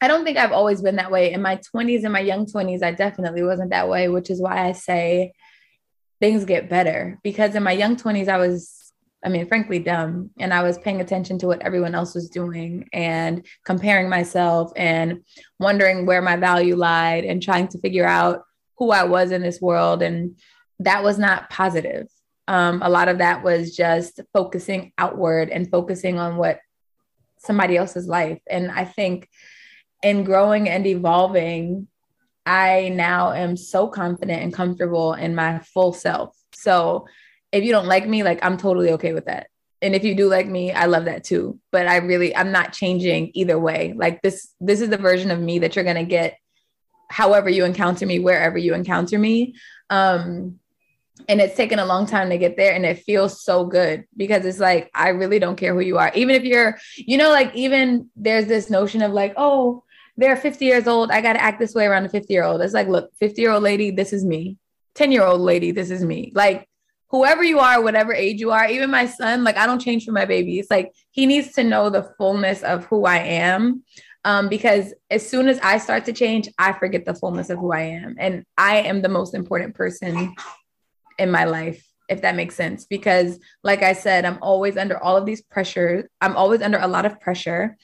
I 0.00 0.08
don't 0.08 0.24
think 0.24 0.36
I've 0.36 0.52
always 0.52 0.82
been 0.82 0.96
that 0.96 1.10
way. 1.10 1.32
In 1.32 1.40
my 1.40 1.58
20s 1.74 2.04
and 2.04 2.12
my 2.12 2.20
young 2.20 2.44
20s, 2.44 2.82
I 2.82 2.92
definitely 2.92 3.44
wasn't 3.44 3.70
that 3.70 3.88
way, 3.88 4.08
which 4.08 4.28
is 4.28 4.42
why 4.42 4.66
I 4.66 4.72
say 4.72 5.32
things 6.20 6.44
get 6.44 6.68
better. 6.68 7.18
Because 7.22 7.54
in 7.54 7.62
my 7.62 7.72
young 7.72 7.96
20s 7.96 8.28
i 8.28 8.38
was 8.38 8.92
i 9.24 9.28
mean 9.28 9.46
frankly 9.46 9.78
dumb 9.78 10.30
and 10.38 10.52
i 10.52 10.62
was 10.62 10.78
paying 10.78 11.00
attention 11.00 11.38
to 11.38 11.46
what 11.46 11.62
everyone 11.62 11.94
else 11.94 12.14
was 12.14 12.28
doing 12.28 12.86
and 12.92 13.46
comparing 13.64 14.10
myself 14.10 14.70
and 14.76 15.22
wondering 15.58 16.04
where 16.04 16.20
my 16.20 16.36
value 16.36 16.76
lied 16.76 17.24
and 17.24 17.42
trying 17.42 17.66
to 17.66 17.78
figure 17.80 18.06
out 18.06 18.42
who 18.76 18.90
i 18.90 19.02
was 19.04 19.30
in 19.30 19.40
this 19.40 19.60
world 19.60 20.02
and 20.02 20.36
that 20.80 21.02
was 21.02 21.18
not 21.18 21.48
positive. 21.50 22.06
Um, 22.48 22.82
a 22.82 22.90
lot 22.90 23.08
of 23.08 23.18
that 23.18 23.42
was 23.42 23.74
just 23.74 24.20
focusing 24.32 24.92
outward 24.98 25.48
and 25.48 25.70
focusing 25.70 26.18
on 26.18 26.36
what 26.36 26.60
somebody 27.38 27.76
else's 27.76 28.06
life. 28.06 28.40
And 28.48 28.70
i 28.70 28.84
think 28.84 29.28
in 30.02 30.24
growing 30.24 30.68
and 30.68 30.86
evolving 30.86 31.88
I 32.46 32.90
now 32.90 33.32
am 33.32 33.56
so 33.56 33.88
confident 33.88 34.42
and 34.42 34.54
comfortable 34.54 35.14
in 35.14 35.34
my 35.34 35.58
full 35.58 35.92
self. 35.92 36.36
So 36.54 37.06
if 37.50 37.64
you 37.64 37.72
don't 37.72 37.86
like 37.86 38.06
me, 38.06 38.22
like 38.22 38.38
I'm 38.42 38.56
totally 38.56 38.92
okay 38.92 39.12
with 39.12 39.26
that. 39.26 39.48
And 39.82 39.94
if 39.94 40.04
you 40.04 40.14
do 40.14 40.28
like 40.28 40.46
me, 40.46 40.72
I 40.72 40.86
love 40.86 41.04
that 41.06 41.24
too. 41.24 41.58
But 41.72 41.86
I 41.86 41.96
really 41.96 42.34
I'm 42.34 42.52
not 42.52 42.72
changing 42.72 43.32
either 43.34 43.58
way. 43.58 43.94
Like 43.96 44.22
this 44.22 44.54
this 44.60 44.80
is 44.80 44.88
the 44.88 44.96
version 44.96 45.30
of 45.30 45.40
me 45.40 45.58
that 45.58 45.74
you're 45.74 45.84
going 45.84 45.96
to 45.96 46.04
get 46.04 46.38
however 47.10 47.50
you 47.50 47.64
encounter 47.64 48.06
me, 48.06 48.18
wherever 48.20 48.56
you 48.56 48.74
encounter 48.74 49.18
me. 49.18 49.56
Um 49.90 50.60
and 51.28 51.40
it's 51.40 51.56
taken 51.56 51.78
a 51.78 51.86
long 51.86 52.06
time 52.06 52.28
to 52.28 52.38
get 52.38 52.56
there 52.56 52.74
and 52.74 52.84
it 52.84 52.98
feels 52.98 53.42
so 53.42 53.64
good 53.64 54.04
because 54.16 54.44
it's 54.44 54.60
like 54.60 54.90
I 54.94 55.08
really 55.08 55.38
don't 55.38 55.56
care 55.56 55.74
who 55.74 55.80
you 55.80 55.98
are. 55.98 56.12
Even 56.14 56.34
if 56.34 56.44
you're 56.44 56.78
you 56.96 57.18
know 57.18 57.30
like 57.30 57.54
even 57.54 58.08
there's 58.16 58.46
this 58.46 58.70
notion 58.70 59.02
of 59.02 59.12
like, 59.12 59.34
"Oh, 59.36 59.82
they're 60.16 60.36
50 60.36 60.64
years 60.64 60.86
old. 60.86 61.10
I 61.10 61.20
got 61.20 61.34
to 61.34 61.42
act 61.42 61.58
this 61.58 61.74
way 61.74 61.86
around 61.86 62.06
a 62.06 62.08
50 62.08 62.32
year 62.32 62.44
old. 62.44 62.60
It's 62.62 62.74
like, 62.74 62.88
look, 62.88 63.10
50 63.18 63.40
year 63.40 63.52
old 63.52 63.62
lady, 63.62 63.90
this 63.90 64.12
is 64.12 64.24
me. 64.24 64.56
10 64.94 65.12
year 65.12 65.24
old 65.24 65.40
lady, 65.40 65.72
this 65.72 65.90
is 65.90 66.04
me. 66.04 66.32
Like, 66.34 66.68
whoever 67.08 67.44
you 67.44 67.58
are, 67.58 67.82
whatever 67.82 68.12
age 68.12 68.40
you 68.40 68.50
are, 68.50 68.68
even 68.68 68.90
my 68.90 69.06
son, 69.06 69.44
like, 69.44 69.56
I 69.56 69.66
don't 69.66 69.80
change 69.80 70.04
for 70.04 70.12
my 70.12 70.24
baby. 70.24 70.58
It's 70.58 70.70
like 70.70 70.92
he 71.10 71.26
needs 71.26 71.52
to 71.52 71.64
know 71.64 71.90
the 71.90 72.10
fullness 72.18 72.62
of 72.62 72.84
who 72.86 73.04
I 73.04 73.18
am. 73.18 73.84
Um, 74.24 74.48
because 74.48 74.92
as 75.08 75.28
soon 75.28 75.46
as 75.46 75.60
I 75.60 75.78
start 75.78 76.04
to 76.06 76.12
change, 76.12 76.48
I 76.58 76.72
forget 76.72 77.04
the 77.04 77.14
fullness 77.14 77.48
of 77.48 77.60
who 77.60 77.72
I 77.72 77.82
am. 77.82 78.16
And 78.18 78.44
I 78.58 78.78
am 78.78 79.00
the 79.00 79.08
most 79.08 79.34
important 79.34 79.76
person 79.76 80.34
in 81.16 81.30
my 81.30 81.44
life, 81.44 81.86
if 82.08 82.22
that 82.22 82.34
makes 82.34 82.56
sense. 82.56 82.86
Because, 82.86 83.38
like 83.62 83.84
I 83.84 83.92
said, 83.92 84.24
I'm 84.24 84.38
always 84.42 84.76
under 84.76 85.00
all 85.00 85.16
of 85.16 85.26
these 85.26 85.42
pressures. 85.42 86.06
I'm 86.20 86.36
always 86.36 86.60
under 86.60 86.78
a 86.78 86.88
lot 86.88 87.06
of 87.06 87.20
pressure. 87.20 87.76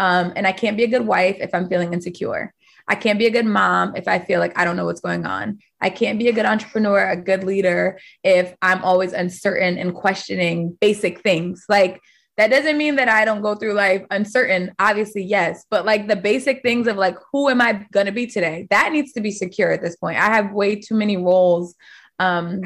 Um, 0.00 0.32
and 0.34 0.46
I 0.46 0.52
can't 0.52 0.78
be 0.78 0.84
a 0.84 0.88
good 0.88 1.06
wife 1.06 1.36
if 1.40 1.54
I'm 1.54 1.68
feeling 1.68 1.92
insecure. 1.92 2.54
I 2.88 2.94
can't 2.94 3.18
be 3.18 3.26
a 3.26 3.30
good 3.30 3.44
mom 3.44 3.94
if 3.96 4.08
I 4.08 4.18
feel 4.18 4.40
like 4.40 4.58
I 4.58 4.64
don't 4.64 4.76
know 4.76 4.86
what's 4.86 5.02
going 5.02 5.26
on. 5.26 5.58
I 5.78 5.90
can't 5.90 6.18
be 6.18 6.28
a 6.28 6.32
good 6.32 6.46
entrepreneur, 6.46 7.10
a 7.10 7.20
good 7.20 7.44
leader 7.44 7.98
if 8.24 8.54
I'm 8.62 8.82
always 8.82 9.12
uncertain 9.12 9.76
and 9.76 9.94
questioning 9.94 10.78
basic 10.80 11.20
things. 11.20 11.66
Like, 11.68 12.00
that 12.38 12.48
doesn't 12.50 12.78
mean 12.78 12.96
that 12.96 13.10
I 13.10 13.26
don't 13.26 13.42
go 13.42 13.54
through 13.54 13.74
life 13.74 14.06
uncertain. 14.10 14.72
Obviously, 14.78 15.22
yes, 15.22 15.66
but 15.70 15.84
like 15.84 16.08
the 16.08 16.16
basic 16.16 16.62
things 16.62 16.86
of 16.86 16.96
like, 16.96 17.18
who 17.30 17.50
am 17.50 17.60
I 17.60 17.86
going 17.92 18.06
to 18.06 18.12
be 18.12 18.26
today? 18.26 18.66
That 18.70 18.92
needs 18.92 19.12
to 19.12 19.20
be 19.20 19.32
secure 19.32 19.70
at 19.70 19.82
this 19.82 19.96
point. 19.96 20.16
I 20.16 20.34
have 20.34 20.52
way 20.52 20.76
too 20.76 20.94
many 20.94 21.18
roles 21.18 21.74
um, 22.18 22.62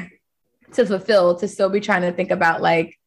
to 0.71 0.85
fulfill 0.85 1.35
to 1.39 1.49
still 1.49 1.69
be 1.69 1.81
trying 1.81 2.03
to 2.03 2.13
think 2.13 2.31
about 2.31 2.61
like, 2.61 2.97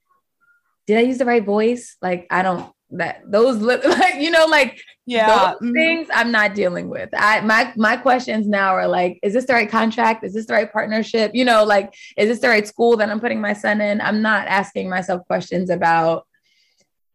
did 0.86 0.98
I 0.98 1.00
use 1.00 1.16
the 1.16 1.24
right 1.24 1.44
voice? 1.44 1.96
Like, 2.02 2.26
I 2.30 2.42
don't 2.42 2.70
that 2.90 3.20
those 3.30 3.56
like 3.60 4.14
you 4.16 4.30
know 4.30 4.46
like 4.46 4.80
yeah 5.06 5.52
mm-hmm. 5.52 5.72
things 5.72 6.08
i'm 6.14 6.32
not 6.32 6.54
dealing 6.54 6.88
with 6.88 7.08
i 7.16 7.40
my 7.40 7.72
my 7.76 7.96
questions 7.96 8.46
now 8.46 8.74
are 8.74 8.88
like 8.88 9.18
is 9.22 9.34
this 9.34 9.46
the 9.46 9.52
right 9.52 9.70
contract 9.70 10.24
is 10.24 10.34
this 10.34 10.46
the 10.46 10.54
right 10.54 10.72
partnership 10.72 11.30
you 11.34 11.44
know 11.44 11.64
like 11.64 11.94
is 12.16 12.28
this 12.28 12.40
the 12.40 12.48
right 12.48 12.66
school 12.66 12.96
that 12.96 13.10
i'm 13.10 13.20
putting 13.20 13.40
my 13.40 13.52
son 13.52 13.80
in 13.80 14.00
i'm 14.00 14.22
not 14.22 14.46
asking 14.46 14.88
myself 14.88 15.26
questions 15.26 15.70
about 15.70 16.26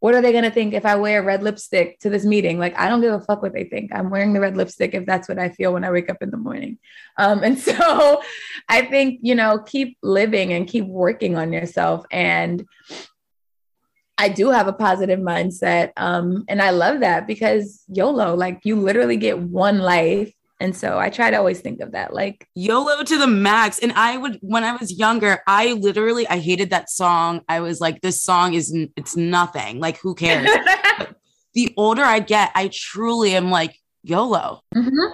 what 0.03 0.13
are 0.13 0.21
they 0.21 0.33
going 0.33 0.43
to 0.43 0.51
think 0.51 0.73
if 0.73 0.85
I 0.85 0.97
wear 0.97 1.23
red 1.23 1.43
lipstick 1.43 1.97
to 1.99 2.09
this 2.09 2.25
meeting? 2.25 2.59
Like, 2.59 2.77
I 2.77 2.89
don't 2.89 2.99
give 2.99 3.13
a 3.13 3.21
fuck 3.21 3.41
what 3.41 3.53
they 3.53 3.63
think. 3.63 3.95
I'm 3.95 4.09
wearing 4.09 4.33
the 4.33 4.41
red 4.41 4.57
lipstick 4.57 4.93
if 4.93 5.05
that's 5.05 5.29
what 5.29 5.39
I 5.39 5.47
feel 5.47 5.71
when 5.71 5.85
I 5.85 5.91
wake 5.91 6.09
up 6.09 6.17
in 6.19 6.29
the 6.29 6.35
morning. 6.35 6.77
Um, 7.17 7.41
and 7.41 7.57
so 7.69 8.21
I 8.67 8.81
think, 8.81 9.21
you 9.21 9.33
know, 9.33 9.59
keep 9.59 9.97
living 10.03 10.51
and 10.51 10.67
keep 10.67 10.85
working 10.87 11.37
on 11.37 11.53
yourself. 11.53 12.05
And 12.11 12.67
I 14.17 14.29
do 14.29 14.49
have 14.51 14.67
a 14.67 14.73
positive 14.73 15.19
mindset. 15.19 15.91
Um, 15.97 16.45
and 16.47 16.61
I 16.61 16.69
love 16.69 16.99
that 16.99 17.27
because 17.27 17.83
YOLO, 17.87 18.35
like, 18.35 18.61
you 18.63 18.75
literally 18.75 19.17
get 19.17 19.39
one 19.39 19.79
life 19.79 20.33
and 20.63 20.73
so 20.73 20.97
I 20.97 21.09
try 21.09 21.29
to 21.29 21.35
always 21.35 21.59
think 21.59 21.81
of 21.81 21.91
that 21.91 22.13
like 22.13 22.47
YOLO 22.55 23.03
to 23.03 23.17
the 23.17 23.27
max. 23.27 23.79
And 23.79 23.91
I 23.91 24.15
would, 24.15 24.39
when 24.41 24.63
I 24.63 24.73
was 24.77 24.97
younger, 24.97 25.41
I 25.45 25.73
literally, 25.73 26.25
I 26.25 26.37
hated 26.37 26.69
that 26.69 26.89
song. 26.89 27.41
I 27.49 27.59
was 27.59 27.81
like, 27.81 27.99
this 27.99 28.21
song 28.21 28.53
is, 28.53 28.73
it's 28.95 29.17
nothing. 29.17 29.81
Like, 29.81 29.97
who 29.97 30.15
cares? 30.15 30.47
the 31.53 31.73
older 31.75 32.03
I 32.03 32.19
get, 32.19 32.49
I 32.55 32.69
truly 32.71 33.35
am 33.35 33.51
like, 33.51 33.77
YOLO. 34.03 34.61
Mm-hmm. 34.73 35.13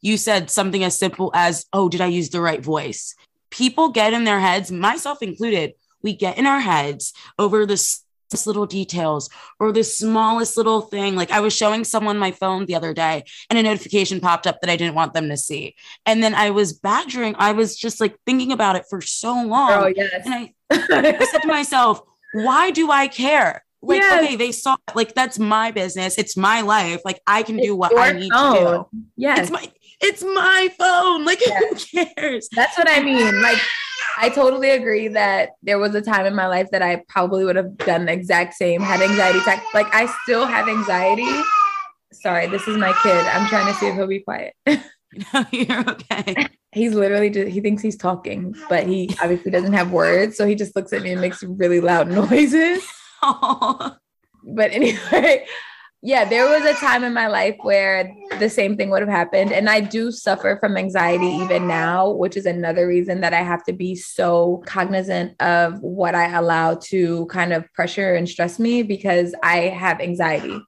You 0.00 0.16
said 0.16 0.48
something 0.48 0.84
as 0.84 0.96
simple 0.96 1.32
as, 1.34 1.66
oh, 1.72 1.88
did 1.88 2.00
I 2.00 2.06
use 2.06 2.30
the 2.30 2.40
right 2.40 2.62
voice? 2.62 3.16
People 3.50 3.88
get 3.88 4.12
in 4.12 4.22
their 4.22 4.38
heads, 4.38 4.70
myself 4.70 5.22
included, 5.22 5.72
we 6.02 6.14
get 6.14 6.38
in 6.38 6.46
our 6.46 6.60
heads 6.60 7.14
over 7.36 7.66
this 7.66 8.03
little 8.46 8.66
details 8.66 9.30
or 9.58 9.72
the 9.72 9.84
smallest 9.84 10.56
little 10.56 10.80
thing. 10.80 11.16
Like 11.16 11.30
I 11.30 11.40
was 11.40 11.54
showing 11.54 11.84
someone 11.84 12.18
my 12.18 12.30
phone 12.30 12.66
the 12.66 12.74
other 12.74 12.92
day 12.92 13.24
and 13.48 13.58
a 13.58 13.62
notification 13.62 14.20
popped 14.20 14.46
up 14.46 14.60
that 14.60 14.70
I 14.70 14.76
didn't 14.76 14.94
want 14.94 15.14
them 15.14 15.28
to 15.28 15.36
see. 15.36 15.74
And 16.06 16.22
then 16.22 16.34
I 16.34 16.50
was 16.50 16.72
badgering, 16.72 17.34
I 17.38 17.52
was 17.52 17.76
just 17.76 18.00
like 18.00 18.16
thinking 18.26 18.52
about 18.52 18.76
it 18.76 18.84
for 18.90 19.00
so 19.00 19.32
long. 19.32 19.70
Oh, 19.72 19.86
yes. 19.86 20.22
And 20.24 20.34
I, 20.34 20.54
I 20.70 21.24
said 21.24 21.42
to 21.42 21.48
myself, 21.48 22.02
why 22.32 22.70
do 22.70 22.90
I 22.90 23.08
care? 23.08 23.64
Like, 23.86 24.00
yes. 24.00 24.24
okay, 24.24 24.36
they 24.36 24.52
saw 24.52 24.76
like 24.94 25.14
that's 25.14 25.38
my 25.38 25.70
business. 25.70 26.16
It's 26.16 26.36
my 26.36 26.62
life. 26.62 27.02
Like 27.04 27.20
I 27.26 27.42
can 27.42 27.58
it's 27.58 27.66
do 27.66 27.76
what 27.76 27.96
I 27.96 28.12
need 28.12 28.32
phone. 28.32 28.54
to 28.54 28.60
do. 28.60 29.04
Yeah. 29.16 29.40
It's 29.40 29.50
my 29.50 29.70
it's 30.04 30.22
my 30.22 30.68
phone. 30.78 31.24
Like 31.24 31.40
yes. 31.46 31.88
who 31.90 32.04
cares? 32.04 32.48
That's 32.52 32.76
what 32.76 32.88
I 32.88 33.02
mean. 33.02 33.24
Like 33.44 33.58
I 34.16 34.28
totally 34.28 34.70
agree 34.70 35.08
that 35.08 35.50
there 35.62 35.78
was 35.78 35.94
a 35.94 36.00
time 36.00 36.24
in 36.26 36.34
my 36.34 36.46
life 36.46 36.70
that 36.70 36.82
I 36.82 37.02
probably 37.08 37.44
would 37.44 37.56
have 37.56 37.76
done 37.78 38.06
the 38.06 38.12
exact 38.12 38.54
same, 38.54 38.80
had 38.80 39.00
anxiety 39.00 39.38
attack. 39.40 39.64
Like 39.74 39.92
I 39.92 40.06
still 40.22 40.46
have 40.46 40.68
anxiety. 40.68 41.28
Sorry, 42.12 42.46
this 42.46 42.66
is 42.68 42.76
my 42.76 42.92
kid. 43.02 43.26
I'm 43.26 43.48
trying 43.48 43.66
to 43.66 43.74
see 43.74 43.86
if 43.88 43.96
he'll 43.96 44.06
be 44.06 44.20
quiet. 44.20 44.54
no, 44.66 45.44
you're 45.50 45.90
okay. 45.90 46.46
He's 46.72 46.94
literally 46.94 47.30
just, 47.30 47.48
he 47.48 47.60
thinks 47.60 47.82
he's 47.82 47.96
talking, 47.96 48.54
but 48.68 48.86
he 48.86 49.10
obviously 49.20 49.50
doesn't 49.50 49.72
have 49.72 49.90
words. 49.90 50.36
So 50.36 50.46
he 50.46 50.54
just 50.54 50.76
looks 50.76 50.92
at 50.92 51.02
me 51.02 51.12
and 51.12 51.20
makes 51.20 51.42
really 51.42 51.80
loud 51.80 52.08
noises. 52.08 52.86
But 54.46 54.72
anyway, 54.72 55.46
yeah, 56.06 56.26
there 56.26 56.46
was 56.46 56.66
a 56.66 56.74
time 56.74 57.02
in 57.02 57.14
my 57.14 57.28
life 57.28 57.56
where 57.62 58.14
the 58.38 58.50
same 58.50 58.76
thing 58.76 58.90
would 58.90 59.00
have 59.00 59.08
happened. 59.08 59.52
And 59.52 59.70
I 59.70 59.80
do 59.80 60.12
suffer 60.12 60.58
from 60.60 60.76
anxiety 60.76 61.24
even 61.24 61.66
now, 61.66 62.10
which 62.10 62.36
is 62.36 62.44
another 62.44 62.86
reason 62.86 63.22
that 63.22 63.32
I 63.32 63.40
have 63.40 63.64
to 63.64 63.72
be 63.72 63.94
so 63.94 64.62
cognizant 64.66 65.34
of 65.40 65.80
what 65.80 66.14
I 66.14 66.30
allow 66.36 66.74
to 66.90 67.24
kind 67.26 67.54
of 67.54 67.72
pressure 67.72 68.14
and 68.16 68.28
stress 68.28 68.58
me 68.58 68.82
because 68.82 69.34
I 69.42 69.60
have 69.60 69.98
anxiety. 69.98 70.60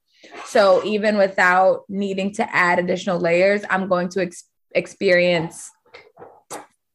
So 0.47 0.83
even 0.85 1.19
without 1.19 1.83
needing 1.91 2.33
to 2.37 2.57
add 2.57 2.79
additional 2.79 3.21
layers, 3.21 3.61
I'm 3.69 3.89
going 3.89 4.09
to 4.11 4.23
ex- 4.23 4.49
experience 4.75 5.71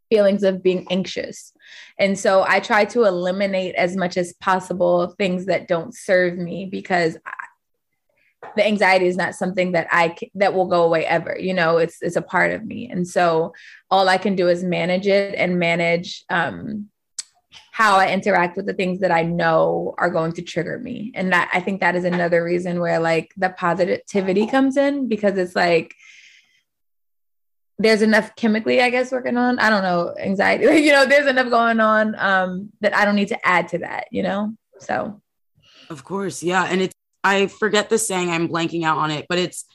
feelings 0.10 0.41
of 0.41 0.63
being 0.63 0.88
anxious. 0.89 1.54
And 1.99 2.17
so 2.17 2.43
I 2.47 2.60
try 2.60 2.86
to 2.86 3.04
eliminate 3.06 3.75
as 3.75 3.95
much 3.95 4.17
as 4.17 4.34
possible 4.34 5.13
things 5.19 5.45
that 5.45 5.67
don't 5.67 5.95
serve 5.95 6.39
me 6.39 6.65
because 6.65 7.17
the 8.56 8.65
anxiety 8.65 9.08
is 9.08 9.17
not 9.17 9.36
something 9.36 9.73
that 9.73 9.88
I 9.91 10.15
that 10.36 10.54
will 10.54 10.67
go 10.67 10.84
away 10.84 11.06
ever. 11.06 11.38
You 11.39 11.54
know, 11.54 11.77
it's 11.77 12.01
it's 12.01 12.15
a 12.15 12.21
part 12.21 12.51
of 12.51 12.65
me, 12.65 12.89
and 12.89 13.08
so 13.08 13.54
all 13.89 14.10
I 14.10 14.17
can 14.17 14.36
do 14.36 14.47
is 14.47 14.63
manage 14.63 15.08
it 15.08 15.36
and 15.36 15.60
manage 15.60 16.23
um, 16.30 16.89
how 17.71 17.97
I 17.97 18.12
interact 18.12 18.58
with 18.58 18.65
the 18.65 18.73
things 18.73 18.99
that 18.99 19.12
I 19.12 19.23
know 19.23 19.95
are 19.97 20.10
going 20.10 20.34
to 20.34 20.41
trigger 20.41 20.80
me. 20.80 21.12
And 21.15 21.32
that 21.32 21.49
I 21.54 21.60
think 21.60 21.80
that 21.80 21.95
is 21.95 22.04
another 22.04 22.43
reason 22.43 22.80
where 22.80 22.99
like 22.99 23.32
the 23.38 23.49
positivity 23.49 24.47
comes 24.47 24.77
in 24.77 25.08
because 25.08 25.38
it's 25.38 25.56
like 25.56 25.93
there's 27.80 28.01
enough 28.01 28.36
chemically, 28.36 28.82
I 28.82 28.89
guess, 28.89 29.12
working 29.12 29.38
on. 29.38 29.58
I 29.60 29.69
don't 29.69 29.84
know, 29.84 30.13
anxiety. 30.19 30.65
you 30.82 30.91
know, 30.91 31.06
there's 31.06 31.27
enough 31.27 31.49
going 31.49 31.80
on 31.80 32.15
um, 32.19 32.69
that 32.82 32.95
I 32.95 33.06
don't 33.06 33.15
need 33.15 33.30
to 33.30 33.47
add 33.47 33.69
to 33.69 33.80
that. 33.80 34.06
You 34.12 34.23
know, 34.23 34.56
so. 34.80 35.21
Of 35.89 36.06
course, 36.06 36.41
yeah, 36.41 36.67
and 36.69 36.82
it's 36.82 36.93
I 37.23 37.47
forget 37.47 37.89
the 37.89 37.97
saying, 37.97 38.29
I'm 38.29 38.47
blanking 38.47 38.84
out 38.84 38.97
on 38.97 39.12
it, 39.12 39.25
but 39.29 39.38
it's 39.38 39.65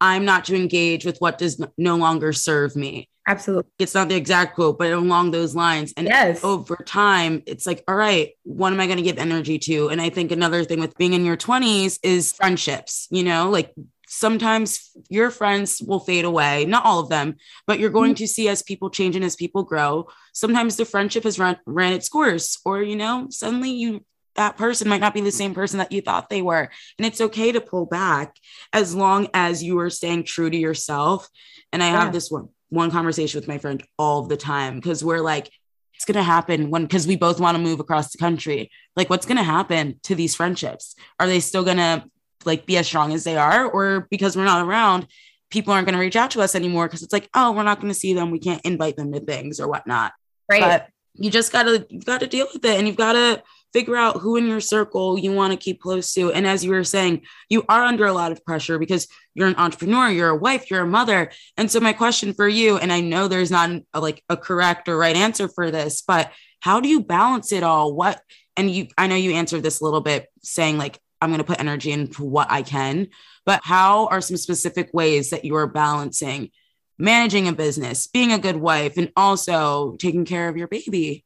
I'm 0.00 0.24
not 0.24 0.44
to 0.46 0.56
engage 0.56 1.04
with 1.04 1.18
what 1.18 1.38
does 1.38 1.62
no 1.78 1.96
longer 1.96 2.32
serve 2.32 2.76
me. 2.76 3.08
Absolutely. 3.26 3.70
It's 3.78 3.94
not 3.94 4.08
the 4.08 4.16
exact 4.16 4.54
quote, 4.54 4.78
but 4.78 4.92
along 4.92 5.30
those 5.30 5.54
lines. 5.54 5.94
And 5.96 6.06
yes. 6.06 6.44
over 6.44 6.76
time, 6.76 7.42
it's 7.46 7.66
like, 7.66 7.82
all 7.88 7.94
right, 7.94 8.32
what 8.42 8.72
am 8.72 8.80
I 8.80 8.86
going 8.86 8.98
to 8.98 9.02
give 9.02 9.18
energy 9.18 9.58
to? 9.60 9.88
And 9.88 10.00
I 10.00 10.10
think 10.10 10.30
another 10.30 10.62
thing 10.62 10.78
with 10.78 10.98
being 10.98 11.14
in 11.14 11.24
your 11.24 11.38
20s 11.38 11.98
is 12.02 12.34
friendships, 12.34 13.08
you 13.10 13.24
know, 13.24 13.48
like 13.48 13.74
sometimes 14.06 14.90
your 15.08 15.30
friends 15.30 15.80
will 15.80 16.00
fade 16.00 16.26
away, 16.26 16.66
not 16.66 16.84
all 16.84 17.00
of 17.00 17.08
them, 17.08 17.36
but 17.66 17.78
you're 17.78 17.88
going 17.88 18.12
mm-hmm. 18.12 18.24
to 18.24 18.28
see 18.28 18.48
as 18.48 18.62
people 18.62 18.90
change 18.90 19.16
and 19.16 19.24
as 19.24 19.36
people 19.36 19.62
grow. 19.62 20.06
Sometimes 20.34 20.76
the 20.76 20.84
friendship 20.84 21.24
has 21.24 21.38
run, 21.38 21.58
ran 21.64 21.94
its 21.94 22.10
course, 22.10 22.60
or, 22.64 22.82
you 22.82 22.96
know, 22.96 23.28
suddenly 23.30 23.70
you 23.70 24.04
that 24.36 24.56
person 24.56 24.88
might 24.88 25.00
not 25.00 25.14
be 25.14 25.20
the 25.20 25.30
same 25.30 25.54
person 25.54 25.78
that 25.78 25.92
you 25.92 26.00
thought 26.00 26.28
they 26.28 26.42
were. 26.42 26.70
And 26.98 27.06
it's 27.06 27.20
okay 27.20 27.52
to 27.52 27.60
pull 27.60 27.86
back 27.86 28.36
as 28.72 28.94
long 28.94 29.28
as 29.32 29.62
you 29.62 29.78
are 29.78 29.90
staying 29.90 30.24
true 30.24 30.50
to 30.50 30.56
yourself. 30.56 31.28
And 31.72 31.82
I 31.82 31.90
yeah. 31.90 32.04
have 32.04 32.12
this 32.12 32.30
one 32.30 32.48
one 32.70 32.90
conversation 32.90 33.38
with 33.38 33.48
my 33.48 33.58
friend 33.58 33.82
all 33.98 34.22
the 34.22 34.36
time 34.36 34.76
because 34.76 35.04
we're 35.04 35.20
like, 35.20 35.50
it's 35.94 36.04
going 36.04 36.16
to 36.16 36.22
happen 36.22 36.70
when 36.70 36.82
because 36.82 37.06
we 37.06 37.16
both 37.16 37.38
want 37.38 37.56
to 37.56 37.62
move 37.62 37.78
across 37.78 38.10
the 38.10 38.18
country. 38.18 38.70
Like, 38.96 39.08
what's 39.08 39.26
going 39.26 39.36
to 39.36 39.44
happen 39.44 40.00
to 40.04 40.14
these 40.14 40.34
friendships? 40.34 40.96
Are 41.20 41.26
they 41.26 41.40
still 41.40 41.64
going 41.64 41.76
to 41.76 42.04
like 42.44 42.66
be 42.66 42.76
as 42.76 42.86
strong 42.86 43.12
as 43.12 43.24
they 43.24 43.36
are, 43.36 43.64
or 43.66 44.06
because 44.10 44.36
we're 44.36 44.44
not 44.44 44.66
around, 44.66 45.06
people 45.50 45.72
aren't 45.72 45.86
going 45.86 45.94
to 45.94 46.00
reach 46.00 46.16
out 46.16 46.32
to 46.32 46.42
us 46.42 46.54
anymore 46.54 46.86
because 46.86 47.02
it's 47.02 47.12
like, 47.12 47.28
oh, 47.32 47.52
we're 47.52 47.62
not 47.62 47.80
going 47.80 47.92
to 47.92 47.98
see 47.98 48.12
them, 48.12 48.30
we 48.30 48.38
can't 48.38 48.60
invite 48.64 48.96
them 48.96 49.12
to 49.12 49.20
things 49.20 49.60
or 49.60 49.68
whatnot. 49.68 50.12
Right. 50.50 50.60
But 50.60 50.88
you 51.14 51.30
just 51.30 51.52
gotta 51.52 51.86
you've 51.88 52.04
got 52.04 52.20
to 52.20 52.26
deal 52.26 52.48
with 52.52 52.64
it, 52.64 52.76
and 52.76 52.86
you've 52.86 52.96
got 52.96 53.12
to 53.12 53.42
figure 53.74 53.96
out 53.96 54.20
who 54.20 54.36
in 54.36 54.46
your 54.46 54.60
circle 54.60 55.18
you 55.18 55.32
want 55.32 55.52
to 55.52 55.56
keep 55.58 55.80
close 55.80 56.14
to. 56.14 56.32
And 56.32 56.46
as 56.46 56.64
you 56.64 56.70
were 56.70 56.84
saying, 56.84 57.22
you 57.50 57.64
are 57.68 57.82
under 57.82 58.06
a 58.06 58.12
lot 58.12 58.30
of 58.30 58.44
pressure 58.44 58.78
because 58.78 59.08
you're 59.34 59.48
an 59.48 59.56
entrepreneur, 59.56 60.08
you're 60.08 60.30
a 60.30 60.36
wife, 60.36 60.70
you're 60.70 60.82
a 60.82 60.86
mother. 60.86 61.32
And 61.56 61.68
so 61.68 61.80
my 61.80 61.92
question 61.92 62.32
for 62.32 62.48
you, 62.48 62.78
and 62.78 62.92
I 62.92 63.00
know 63.00 63.26
there's 63.26 63.50
not 63.50 63.70
a, 63.92 64.00
like 64.00 64.22
a 64.28 64.36
correct 64.36 64.88
or 64.88 64.96
right 64.96 65.16
answer 65.16 65.48
for 65.48 65.72
this, 65.72 66.02
but 66.02 66.30
how 66.60 66.80
do 66.80 66.88
you 66.88 67.02
balance 67.02 67.50
it 67.50 67.64
all? 67.64 67.92
What, 67.92 68.22
and 68.56 68.70
you, 68.70 68.86
I 68.96 69.08
know 69.08 69.16
you 69.16 69.32
answered 69.32 69.64
this 69.64 69.80
a 69.80 69.84
little 69.84 70.00
bit 70.00 70.28
saying 70.42 70.78
like, 70.78 70.98
I'm 71.20 71.30
going 71.30 71.38
to 71.38 71.44
put 71.44 71.60
energy 71.60 71.90
into 71.90 72.22
what 72.22 72.50
I 72.50 72.62
can, 72.62 73.08
but 73.44 73.60
how 73.64 74.06
are 74.06 74.20
some 74.20 74.36
specific 74.36 74.90
ways 74.92 75.30
that 75.30 75.44
you 75.44 75.56
are 75.56 75.66
balancing 75.66 76.50
managing 76.96 77.48
a 77.48 77.52
business, 77.52 78.06
being 78.06 78.32
a 78.32 78.38
good 78.38 78.56
wife, 78.56 78.96
and 78.96 79.10
also 79.16 79.96
taking 79.98 80.24
care 80.24 80.48
of 80.48 80.56
your 80.56 80.68
baby? 80.68 81.24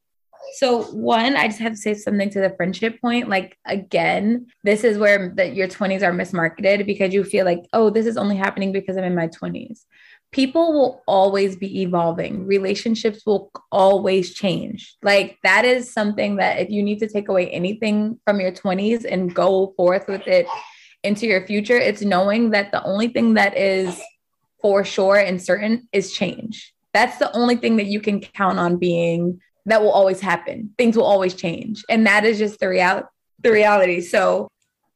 So 0.57 0.83
one, 0.85 1.37
I 1.37 1.47
just 1.49 1.61
have 1.61 1.73
to 1.73 1.79
say 1.79 1.95
something 1.95 2.31
to 2.31 2.41
the 2.41 2.51
friendship 2.51 3.01
point. 3.01 3.29
Like 3.29 3.59
again, 3.65 4.47
this 4.65 4.85
is 4.85 4.99
where 4.99 5.33
that 5.37 5.55
your 5.55 5.69
20s 5.69 6.03
are 6.03 6.13
mismarketed 6.13 6.87
because 6.87 7.13
you 7.13 7.25
feel 7.25 7.45
like, 7.45 7.65
oh, 7.73 7.91
this 7.91 8.07
is 8.07 8.17
only 8.17 8.37
happening 8.37 8.73
because 8.73 8.97
I'm 8.97 9.05
in 9.05 9.15
my 9.15 9.29
20s. 9.29 9.85
People 10.31 10.73
will 10.73 11.03
always 11.07 11.57
be 11.57 11.83
evolving. 11.83 12.47
Relationships 12.47 13.25
will 13.25 13.51
always 13.73 14.35
change. 14.35 14.97
Like 15.03 15.39
that 15.43 15.65
is 15.65 15.93
something 15.93 16.37
that 16.37 16.59
if 16.59 16.71
you 16.71 16.83
need 16.83 16.99
to 16.99 17.09
take 17.09 17.29
away 17.29 17.49
anything 17.51 18.19
from 18.25 18.41
your 18.41 18.53
20s 18.53 19.05
and 19.11 19.35
go 19.35 19.73
forth 19.77 20.07
with 20.07 20.27
it 20.27 20.47
into 21.03 21.27
your 21.27 21.47
future, 21.47 21.77
it's 21.77 22.03
knowing 22.03 22.51
that 22.51 22.73
the 22.73 22.83
only 22.85 23.09
thing 23.09 23.35
that 23.35 23.57
is 23.57 24.01
for 24.61 24.85
sure 24.85 25.17
and 25.17 25.41
certain 25.41 25.89
is 25.93 26.13
change. 26.13 26.75
That's 26.93 27.19
the 27.19 27.35
only 27.37 27.57
thing 27.57 27.77
that 27.77 27.87
you 27.87 28.01
can 28.01 28.21
count 28.21 28.59
on 28.59 28.77
being 28.77 29.41
that 29.69 29.83
will 29.83 29.93
always 29.93 30.21
happen. 30.21 30.71
Things 30.79 30.97
will 30.97 31.05
always 31.05 31.35
change. 31.35 31.85
And 31.89 32.07
that 32.07 32.25
is 32.25 32.39
just 32.39 32.61
the 32.61 32.69
reality 32.69 33.07
the 33.43 33.53
reality. 33.53 34.01
So, 34.01 34.49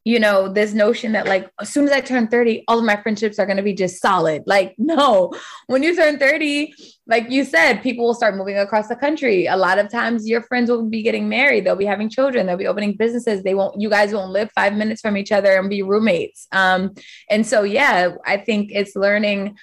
you 0.05 0.19
know, 0.19 0.49
this 0.49 0.75
notion 0.75 1.13
that 1.13 1.27
like 1.27 1.49
as 1.61 1.73
soon 1.73 1.85
as 1.85 1.93
I 1.93 2.01
turn 2.01 2.27
30, 2.27 2.65
all 2.67 2.81
of 2.81 2.85
my 2.85 3.01
friendships 3.01 3.39
are 3.39 3.47
to 3.47 3.63
be 3.63 3.73
just 3.73 4.03
solid. 4.03 4.43
Like, 4.47 4.75
no. 4.77 5.33
When 5.69 5.85
you 5.85 5.95
turn 5.95 6.19
30, 6.19 6.75
like 7.07 7.31
you 7.31 7.45
said, 7.45 7.83
people 7.83 8.07
will 8.07 8.15
start 8.15 8.35
moving 8.35 8.59
across 8.59 8.89
the 8.89 8.97
country. 8.97 9.47
A 9.47 9.57
lot 9.57 9.79
of 9.79 9.89
times 9.91 10.29
your 10.29 10.43
friends 10.43 10.71
will 10.71 10.89
be 10.89 11.03
getting 11.03 11.29
married, 11.29 11.65
they'll 11.65 11.77
be 11.77 11.85
having 11.85 12.11
children, 12.11 12.47
they'll 12.47 12.57
be 12.57 12.67
opening 12.67 12.97
businesses. 12.97 13.45
They 13.45 13.55
won't 13.55 13.81
you 13.81 13.89
guys 13.89 14.13
won't 14.13 14.33
live 14.33 14.51
5 14.57 14.75
minutes 14.75 15.01
from 15.01 15.17
each 15.17 15.31
other 15.31 15.53
and 15.53 15.71
be 15.71 15.83
roommates. 15.83 16.49
Um 16.51 16.95
and 17.31 17.47
so 17.47 17.63
yeah, 17.63 18.17
I 18.27 18.39
think 18.39 18.71
it's 18.73 18.97
learning 18.97 19.57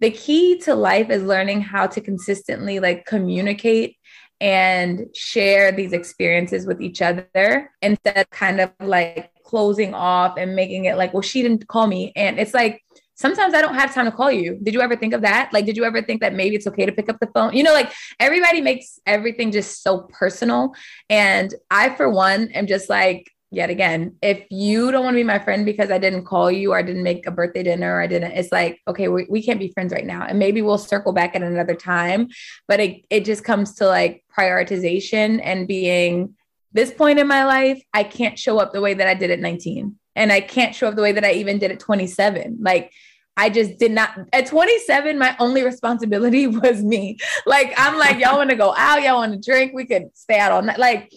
the 0.00 0.10
key 0.10 0.58
to 0.58 0.74
life 0.74 1.08
is 1.08 1.22
learning 1.22 1.60
how 1.62 1.86
to 1.86 2.00
consistently 2.00 2.80
like 2.80 3.06
communicate 3.06 3.96
and 4.40 5.06
share 5.14 5.72
these 5.72 5.92
experiences 5.92 6.66
with 6.66 6.80
each 6.80 7.00
other 7.02 7.70
instead 7.82 8.16
of 8.16 8.28
kind 8.30 8.60
of 8.60 8.70
like 8.80 9.30
closing 9.44 9.94
off 9.94 10.36
and 10.36 10.54
making 10.54 10.86
it 10.86 10.96
like, 10.96 11.12
well, 11.12 11.22
she 11.22 11.42
didn't 11.42 11.66
call 11.68 11.86
me. 11.86 12.12
And 12.16 12.38
it's 12.38 12.54
like, 12.54 12.82
sometimes 13.14 13.54
I 13.54 13.60
don't 13.60 13.74
have 13.74 13.94
time 13.94 14.06
to 14.06 14.12
call 14.12 14.30
you. 14.30 14.58
Did 14.62 14.74
you 14.74 14.80
ever 14.80 14.96
think 14.96 15.14
of 15.14 15.22
that? 15.22 15.50
Like, 15.52 15.66
did 15.66 15.76
you 15.76 15.84
ever 15.84 16.02
think 16.02 16.20
that 16.20 16.34
maybe 16.34 16.56
it's 16.56 16.66
okay 16.66 16.84
to 16.84 16.92
pick 16.92 17.08
up 17.08 17.20
the 17.20 17.28
phone? 17.28 17.54
You 17.54 17.62
know, 17.62 17.72
like 17.72 17.92
everybody 18.18 18.60
makes 18.60 18.98
everything 19.06 19.52
just 19.52 19.82
so 19.82 20.08
personal. 20.12 20.74
And 21.08 21.54
I, 21.70 21.94
for 21.94 22.10
one, 22.10 22.48
am 22.50 22.66
just 22.66 22.88
like, 22.88 23.30
yet 23.50 23.70
again, 23.70 24.16
if 24.22 24.44
you 24.50 24.90
don't 24.90 25.04
want 25.04 25.14
to 25.14 25.20
be 25.20 25.24
my 25.24 25.38
friend 25.38 25.64
because 25.64 25.90
I 25.90 25.98
didn't 25.98 26.24
call 26.24 26.50
you 26.50 26.72
or 26.72 26.78
I 26.78 26.82
didn't 26.82 27.02
make 27.02 27.26
a 27.26 27.30
birthday 27.30 27.62
dinner 27.62 27.96
or 27.96 28.02
I 28.02 28.06
didn't, 28.06 28.32
it's 28.32 28.52
like, 28.52 28.80
okay, 28.88 29.08
we, 29.08 29.26
we 29.28 29.42
can't 29.42 29.60
be 29.60 29.72
friends 29.72 29.92
right 29.92 30.06
now. 30.06 30.26
And 30.26 30.38
maybe 30.38 30.62
we'll 30.62 30.78
circle 30.78 31.12
back 31.12 31.36
at 31.36 31.42
another 31.42 31.74
time. 31.74 32.28
But 32.68 32.80
it, 32.80 33.04
it 33.10 33.24
just 33.24 33.44
comes 33.44 33.74
to 33.76 33.86
like 33.86 34.24
prioritization 34.36 35.40
and 35.42 35.68
being 35.68 36.34
this 36.72 36.92
point 36.92 37.20
in 37.20 37.28
my 37.28 37.44
life, 37.44 37.82
I 37.94 38.02
can't 38.02 38.38
show 38.38 38.58
up 38.58 38.72
the 38.72 38.80
way 38.80 38.94
that 38.94 39.06
I 39.06 39.14
did 39.14 39.30
at 39.30 39.38
19. 39.38 39.96
And 40.16 40.32
I 40.32 40.40
can't 40.40 40.74
show 40.74 40.88
up 40.88 40.96
the 40.96 41.02
way 41.02 41.12
that 41.12 41.24
I 41.24 41.32
even 41.32 41.58
did 41.58 41.70
at 41.70 41.80
27. 41.80 42.58
Like, 42.60 42.92
I 43.36 43.50
just 43.50 43.78
did 43.78 43.92
not 43.92 44.16
at 44.32 44.46
27, 44.46 45.18
my 45.18 45.36
only 45.40 45.62
responsibility 45.62 46.46
was 46.48 46.82
me. 46.82 47.18
Like, 47.46 47.72
I'm 47.76 47.98
like, 47.98 48.18
y'all 48.18 48.36
want 48.36 48.50
to 48.50 48.56
go 48.56 48.74
out, 48.76 49.02
y'all 49.02 49.16
want 49.16 49.32
to 49.32 49.50
drink, 49.50 49.72
we 49.74 49.86
could 49.86 50.08
stay 50.14 50.38
out 50.38 50.52
all 50.52 50.62
night. 50.62 50.78
Like, 50.78 51.12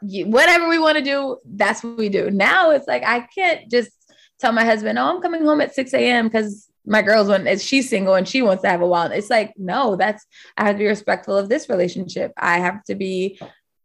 whatever 0.00 0.68
we 0.68 0.78
want 0.78 0.98
to 0.98 1.04
do, 1.04 1.38
that's 1.44 1.82
what 1.82 1.96
we 1.96 2.08
do. 2.08 2.30
Now 2.30 2.70
it's 2.70 2.86
like 2.86 3.04
I 3.04 3.20
can't 3.20 3.70
just 3.70 3.90
tell 4.38 4.52
my 4.52 4.64
husband, 4.64 4.98
"Oh, 4.98 5.14
I'm 5.14 5.22
coming 5.22 5.44
home 5.44 5.60
at 5.60 5.74
6 5.74 5.92
a.m." 5.94 6.28
because 6.28 6.68
my 6.88 7.02
girl's 7.02 7.28
one 7.28 7.46
she's 7.58 7.88
single 7.88 8.14
and 8.14 8.26
she 8.26 8.40
wants 8.40 8.62
to 8.62 8.68
have 8.68 8.80
a 8.80 8.86
while. 8.86 9.12
It's 9.12 9.30
like, 9.30 9.52
no, 9.58 9.96
that's 9.96 10.24
I 10.56 10.64
have 10.64 10.76
to 10.76 10.78
be 10.78 10.86
respectful 10.86 11.36
of 11.36 11.48
this 11.48 11.68
relationship. 11.68 12.32
I 12.36 12.58
have 12.58 12.82
to 12.84 12.94
be 12.94 13.38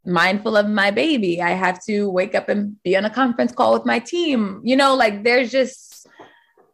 mindful 0.05 0.55
of 0.55 0.67
my 0.67 0.91
baby. 0.91 1.41
I 1.41 1.51
have 1.51 1.83
to 1.85 2.09
wake 2.09 2.33
up 2.33 2.49
and 2.49 2.81
be 2.83 2.95
on 2.95 3.05
a 3.05 3.09
conference 3.09 3.51
call 3.51 3.73
with 3.73 3.85
my 3.85 3.99
team. 3.99 4.61
You 4.63 4.75
know, 4.75 4.95
like 4.95 5.23
there's 5.23 5.51
just 5.51 6.07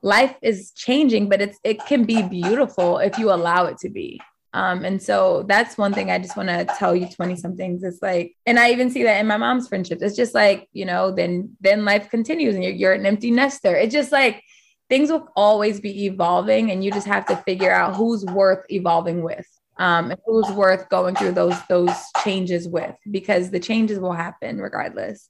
life 0.02 0.36
is 0.41 0.71
changing, 0.71 1.30
but 1.30 1.41
it's 1.41 1.60
it 1.63 1.86
can 1.86 2.04
be 2.04 2.21
beautiful 2.21 2.99
if 2.99 3.17
you 3.17 3.32
allow 3.32 3.65
it 3.65 3.78
to 3.80 3.89
be. 3.89 4.21
Um, 4.53 4.83
and 4.83 5.01
so 5.01 5.43
that's 5.47 5.77
one 5.77 5.93
thing 5.93 6.09
I 6.09 6.17
just 6.17 6.35
want 6.35 6.49
to 6.49 6.65
tell 6.77 6.95
you 6.95 7.07
20 7.07 7.35
somethings. 7.35 7.83
It's 7.83 8.01
like, 8.01 8.35
and 8.45 8.59
I 8.59 8.71
even 8.71 8.89
see 8.89 9.03
that 9.03 9.19
in 9.19 9.27
my 9.27 9.38
mom's 9.38 9.67
friendships. 9.67 10.01
It's 10.01 10.15
just 10.15 10.33
like, 10.33 10.67
you 10.73 10.85
know, 10.85 11.12
then 11.12 11.55
then 11.62 11.85
life 11.85 12.09
continues 12.09 12.55
and 12.55 12.63
you're, 12.63 12.73
you're 12.73 12.93
an 12.93 13.05
empty 13.05 13.29
nester. 13.29 13.75
It's 13.75 13.93
just 13.93 14.12
like 14.12 14.43
things 14.89 15.12
will 15.12 15.27
always 15.35 15.79
be 15.79 16.05
evolving 16.05 16.71
and 16.71 16.83
you 16.83 16.91
just 16.91 17.05
have 17.05 17.27
to 17.27 17.35
figure 17.38 17.71
out 17.71 17.95
who's 17.95 18.25
worth 18.25 18.65
evolving 18.69 19.23
with. 19.23 19.45
Um, 19.77 20.12
and 20.12 20.19
who's 20.25 20.49
worth 20.51 20.89
going 20.89 21.15
through 21.15 21.31
those 21.31 21.55
those 21.69 21.93
changes 22.21 22.67
with 22.67 22.95
because 23.09 23.49
the 23.49 23.62
changes 23.62 23.97
will 23.97 24.12
happen 24.12 24.59
regardless. 24.59 25.29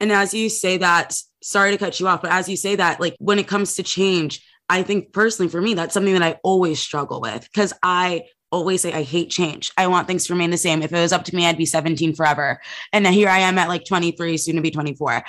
And 0.00 0.12
as 0.12 0.32
you 0.32 0.48
say 0.48 0.76
that, 0.76 1.16
sorry 1.42 1.72
to 1.72 1.78
cut 1.78 1.98
you 1.98 2.06
off, 2.06 2.22
but 2.22 2.30
as 2.30 2.48
you 2.48 2.56
say 2.56 2.76
that, 2.76 3.00
like 3.00 3.16
when 3.18 3.40
it 3.40 3.48
comes 3.48 3.74
to 3.74 3.82
change, 3.82 4.42
I 4.68 4.82
think 4.82 5.12
personally 5.12 5.50
for 5.50 5.60
me, 5.60 5.74
that's 5.74 5.94
something 5.94 6.12
that 6.12 6.22
I 6.22 6.38
always 6.42 6.78
struggle 6.78 7.20
with 7.20 7.48
because 7.52 7.72
I 7.82 8.24
always 8.50 8.82
say 8.82 8.92
I 8.92 9.02
hate 9.02 9.30
change. 9.30 9.72
I 9.76 9.86
want 9.86 10.06
things 10.06 10.26
to 10.26 10.32
remain 10.32 10.50
the 10.50 10.56
same. 10.56 10.82
If 10.82 10.92
it 10.92 11.00
was 11.00 11.12
up 11.12 11.24
to 11.24 11.36
me, 11.36 11.46
I'd 11.46 11.58
be 11.58 11.66
17 11.66 12.14
forever. 12.14 12.60
And 12.92 13.06
here 13.06 13.28
I 13.28 13.38
am 13.40 13.58
at 13.58 13.68
like 13.68 13.84
23, 13.84 14.36
soon 14.36 14.56
to 14.56 14.62
be 14.62 14.70
24. 14.70 15.24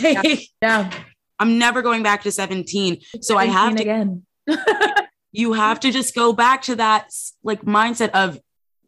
yeah. 0.00 0.22
yeah. 0.62 0.90
I'm 1.38 1.58
never 1.58 1.82
going 1.82 2.02
back 2.02 2.22
to 2.24 2.32
17. 2.32 3.00
So 3.22 3.38
I 3.38 3.46
have 3.46 3.74
to 3.76 3.82
again. 3.82 4.26
you 5.32 5.54
have 5.54 5.80
to 5.80 5.90
just 5.90 6.14
go 6.14 6.32
back 6.32 6.62
to 6.62 6.76
that 6.76 7.10
like 7.42 7.62
mindset 7.62 8.10
of 8.10 8.38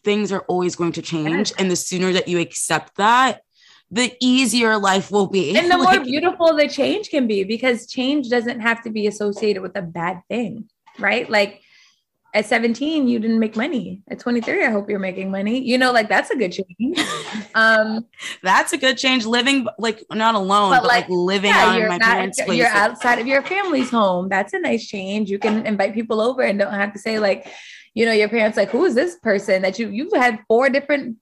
things 0.04 0.32
are 0.32 0.44
always 0.48 0.76
going 0.76 0.92
to 0.92 1.02
change. 1.02 1.52
And 1.58 1.70
the 1.70 1.76
sooner 1.76 2.12
that 2.12 2.28
you 2.28 2.38
accept 2.40 2.96
that, 2.96 3.42
the 3.92 4.16
easier 4.20 4.78
life 4.78 5.10
will 5.10 5.26
be. 5.26 5.56
And 5.56 5.70
the 5.70 5.76
like, 5.78 5.98
more 5.98 6.04
beautiful 6.04 6.56
the 6.56 6.66
change 6.66 7.10
can 7.10 7.26
be 7.26 7.44
because 7.44 7.86
change 7.86 8.30
doesn't 8.30 8.60
have 8.60 8.82
to 8.84 8.90
be 8.90 9.06
associated 9.06 9.62
with 9.62 9.76
a 9.76 9.82
bad 9.82 10.22
thing, 10.28 10.70
right? 10.98 11.28
Like 11.28 11.60
at 12.34 12.46
17, 12.46 13.06
you 13.06 13.18
didn't 13.18 13.38
make 13.38 13.54
money. 13.54 14.00
At 14.08 14.18
23, 14.18 14.64
I 14.64 14.70
hope 14.70 14.88
you're 14.88 14.98
making 14.98 15.30
money. 15.30 15.62
You 15.62 15.76
know, 15.76 15.92
like 15.92 16.08
that's 16.08 16.30
a 16.30 16.36
good 16.36 16.52
change. 16.52 16.98
Um, 17.54 18.06
that's 18.42 18.72
a 18.72 18.78
good 18.78 18.96
change. 18.96 19.26
Living 19.26 19.66
like 19.78 20.02
not 20.10 20.34
alone, 20.34 20.70
but, 20.70 20.80
but 20.80 20.88
like, 20.88 21.02
like, 21.02 21.10
living 21.10 21.50
yeah, 21.50 21.66
on 21.66 21.80
my 21.86 21.98
not, 21.98 22.00
parents' 22.00 22.40
place. 22.40 22.56
You're 22.56 22.68
outside 22.68 23.18
of 23.18 23.26
your 23.26 23.42
family's 23.42 23.90
home. 23.90 24.30
That's 24.30 24.54
a 24.54 24.58
nice 24.58 24.86
change. 24.86 25.28
You 25.28 25.38
can 25.38 25.66
invite 25.66 25.92
people 25.92 26.22
over 26.22 26.40
and 26.40 26.58
don't 26.58 26.72
have 26.72 26.94
to 26.94 26.98
say 26.98 27.18
like, 27.18 27.46
you 27.92 28.06
know, 28.06 28.12
your 28.12 28.30
parents 28.30 28.56
like, 28.56 28.70
who 28.70 28.86
is 28.86 28.94
this 28.94 29.16
person 29.16 29.60
that 29.60 29.78
you 29.78 29.90
you've 29.90 30.14
had 30.14 30.38
four 30.48 30.70
different 30.70 31.18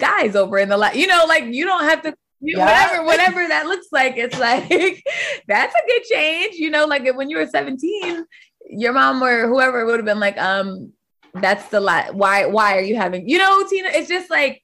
guys 0.00 0.34
over 0.34 0.58
in 0.58 0.68
the 0.68 0.76
light. 0.76 0.96
You 0.96 1.06
know, 1.06 1.24
like 1.28 1.44
you 1.44 1.64
don't 1.64 1.84
have 1.84 2.02
to 2.02 2.14
you, 2.40 2.56
yeah. 2.56 2.64
whatever 2.64 3.04
whatever 3.04 3.48
that 3.48 3.66
looks 3.66 3.86
like. 3.92 4.16
It's 4.16 4.38
like 4.38 4.68
that's 5.46 5.74
a 5.74 5.86
good 5.86 6.02
change. 6.04 6.56
You 6.56 6.70
know, 6.70 6.86
like 6.86 7.08
when 7.14 7.30
you 7.30 7.36
were 7.36 7.46
17, 7.46 8.24
your 8.70 8.92
mom 8.92 9.22
or 9.22 9.46
whoever 9.46 9.84
would 9.86 9.98
have 9.98 10.06
been 10.06 10.20
like, 10.20 10.38
um, 10.38 10.92
that's 11.34 11.68
the 11.68 11.80
lot. 11.80 12.14
Why 12.14 12.46
why 12.46 12.76
are 12.76 12.82
you 12.82 12.96
having, 12.96 13.28
you 13.28 13.38
know, 13.38 13.64
Tina? 13.68 13.88
It's 13.92 14.08
just 14.08 14.30
like 14.30 14.62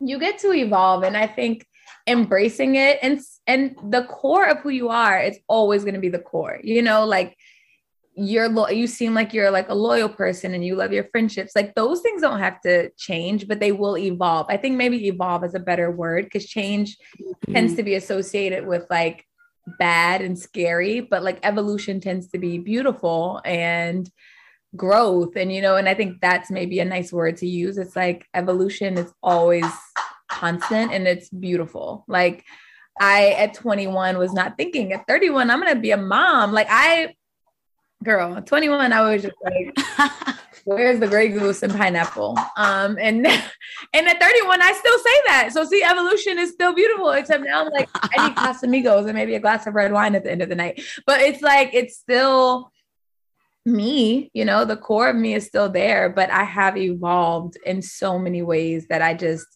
you 0.00 0.18
get 0.18 0.38
to 0.40 0.52
evolve. 0.52 1.04
And 1.04 1.16
I 1.16 1.26
think 1.26 1.66
embracing 2.06 2.74
it 2.74 2.98
and 3.00 3.20
and 3.46 3.76
the 3.90 4.04
core 4.04 4.46
of 4.46 4.58
who 4.58 4.70
you 4.70 4.88
are, 4.88 5.18
it's 5.18 5.38
always 5.48 5.82
going 5.82 5.94
to 5.94 6.00
be 6.00 6.08
the 6.08 6.18
core, 6.18 6.58
you 6.62 6.82
know, 6.82 7.04
like 7.04 7.36
you're 8.14 8.48
lo- 8.48 8.68
you 8.68 8.86
seem 8.86 9.14
like 9.14 9.32
you're 9.32 9.50
like 9.50 9.70
a 9.70 9.74
loyal 9.74 10.08
person 10.08 10.54
and 10.54 10.64
you 10.64 10.76
love 10.76 10.92
your 10.92 11.04
friendships 11.04 11.56
like 11.56 11.74
those 11.74 12.00
things 12.02 12.20
don't 12.20 12.40
have 12.40 12.60
to 12.60 12.90
change 12.90 13.48
but 13.48 13.58
they 13.58 13.72
will 13.72 13.96
evolve. 13.96 14.46
I 14.48 14.56
think 14.56 14.76
maybe 14.76 15.06
evolve 15.06 15.44
is 15.44 15.54
a 15.54 15.60
better 15.60 15.90
word 15.90 16.24
because 16.24 16.46
change 16.46 16.98
mm-hmm. 17.20 17.52
tends 17.52 17.74
to 17.76 17.82
be 17.82 17.94
associated 17.94 18.66
with 18.66 18.84
like 18.90 19.26
bad 19.78 20.20
and 20.20 20.38
scary 20.38 21.00
but 21.00 21.22
like 21.22 21.38
evolution 21.42 22.00
tends 22.00 22.28
to 22.28 22.38
be 22.38 22.58
beautiful 22.58 23.40
and 23.44 24.10
growth 24.74 25.36
and 25.36 25.52
you 25.52 25.60
know 25.60 25.76
and 25.76 25.86
i 25.88 25.94
think 25.94 26.18
that's 26.20 26.50
maybe 26.50 26.80
a 26.80 26.84
nice 26.84 27.12
word 27.12 27.36
to 27.38 27.46
use. 27.46 27.78
It's 27.78 27.96
like 27.96 28.26
evolution 28.34 28.98
is 28.98 29.12
always 29.22 29.64
constant 30.28 30.92
and 30.92 31.06
it's 31.06 31.30
beautiful. 31.30 32.04
Like 32.08 32.44
i 33.00 33.30
at 33.38 33.54
21 33.54 34.18
was 34.18 34.34
not 34.34 34.58
thinking 34.58 34.92
at 34.92 35.06
31 35.08 35.50
i'm 35.50 35.60
going 35.60 35.74
to 35.74 35.80
be 35.80 35.92
a 35.92 35.96
mom. 35.96 36.52
Like 36.52 36.66
i 36.68 37.14
girl 38.02 38.40
21 38.42 38.92
i 38.92 39.00
was 39.12 39.22
just 39.22 39.36
like 39.42 40.36
where's 40.64 41.00
the 41.00 41.08
Grey 41.08 41.28
Goose 41.28 41.62
and 41.62 41.72
pineapple? 41.72 42.38
Um 42.56 42.96
and 43.00 43.26
and 43.94 44.08
at 44.08 44.20
31 44.20 44.62
i 44.62 44.72
still 44.72 44.98
say 44.98 45.20
that. 45.26 45.50
So 45.52 45.64
see 45.64 45.82
evolution 45.82 46.38
is 46.38 46.52
still 46.52 46.74
beautiful 46.74 47.10
except 47.10 47.44
now 47.44 47.64
i'm 47.64 47.70
like 47.70 47.88
i 47.94 48.28
need 48.28 48.36
casamigos 48.82 49.06
and 49.06 49.14
maybe 49.14 49.34
a 49.34 49.40
glass 49.40 49.66
of 49.66 49.74
red 49.74 49.92
wine 49.92 50.14
at 50.14 50.24
the 50.24 50.30
end 50.30 50.42
of 50.42 50.48
the 50.48 50.54
night. 50.54 50.82
But 51.06 51.20
it's 51.20 51.42
like 51.42 51.70
it's 51.72 51.96
still 51.96 52.70
me 53.64 54.28
you 54.34 54.44
know 54.44 54.64
the 54.64 54.76
core 54.76 55.08
of 55.10 55.14
me 55.14 55.34
is 55.34 55.46
still 55.46 55.68
there 55.68 56.08
but 56.08 56.28
i 56.30 56.42
have 56.42 56.76
evolved 56.76 57.56
in 57.64 57.80
so 57.80 58.18
many 58.18 58.42
ways 58.42 58.88
that 58.88 59.00
i 59.00 59.14
just 59.14 59.46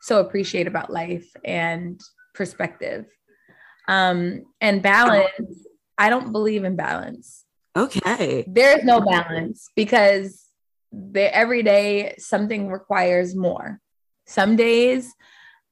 so 0.00 0.18
appreciate 0.18 0.66
about 0.66 0.90
life 0.90 1.30
and 1.44 2.00
perspective. 2.34 3.04
Um 3.86 4.42
and 4.60 4.82
balance 4.82 5.66
i 5.96 6.10
don't 6.10 6.32
believe 6.32 6.64
in 6.64 6.74
balance 6.74 7.41
Okay. 7.76 8.44
There's 8.46 8.84
no 8.84 9.00
balance 9.00 9.70
because 9.74 10.46
every 11.16 11.62
day 11.62 12.14
something 12.18 12.68
requires 12.68 13.34
more. 13.34 13.80
Some 14.26 14.56
days, 14.56 15.12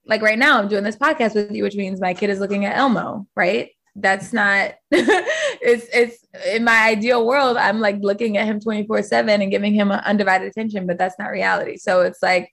like 0.07 0.23
right 0.23 0.39
now, 0.39 0.59
I'm 0.59 0.69
doing 0.69 0.85
this 0.85 0.97
podcast 0.97 1.35
with 1.35 1.53
you, 1.53 1.63
which 1.63 1.77
means 1.77 2.01
my 2.01 2.15
kid 2.15 2.31
is 2.31 2.41
looking 2.41 2.65
at 2.65 2.77
Elmo, 2.77 3.27
right? 3.37 3.71
That's 3.97 4.33
not 4.33 4.73
it's 4.91 5.87
it's 5.93 6.25
in 6.47 6.65
my 6.65 6.89
ideal 6.89 7.27
world, 7.27 7.57
I'm 7.57 7.81
like 7.81 7.99
looking 8.01 8.37
at 8.37 8.47
him 8.47 8.61
24-7 8.61 9.29
and 9.29 9.51
giving 9.51 9.75
him 9.75 9.91
undivided 9.91 10.49
attention, 10.49 10.87
but 10.87 10.97
that's 10.97 11.19
not 11.19 11.31
reality. 11.31 11.77
So 11.77 12.03
it's 12.03 12.23
like 12.23 12.51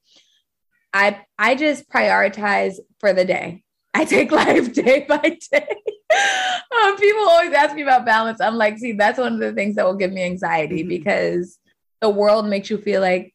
I 0.94 1.22
I 1.38 1.56
just 1.56 1.90
prioritize 1.90 2.76
for 3.00 3.14
the 3.14 3.26
day. 3.26 3.64
I 3.94 4.06
take 4.06 4.32
life 4.44 4.74
day 4.74 5.06
by 5.08 5.38
day. 5.52 5.76
Um, 6.12 6.98
people 6.98 7.28
always 7.30 7.54
ask 7.54 7.76
me 7.76 7.82
about 7.82 8.06
balance. 8.06 8.40
I'm 8.42 8.56
like, 8.56 8.78
see, 8.78 8.94
that's 8.94 9.20
one 9.20 9.34
of 9.34 9.40
the 9.40 9.54
things 9.54 9.76
that 9.76 9.86
will 9.86 9.96
give 9.96 10.12
me 10.12 10.24
anxiety 10.24 10.82
mm-hmm. 10.82 10.90
because 10.90 11.60
the 12.02 12.10
world 12.10 12.48
makes 12.48 12.70
you 12.70 12.78
feel 12.78 13.02
like 13.02 13.34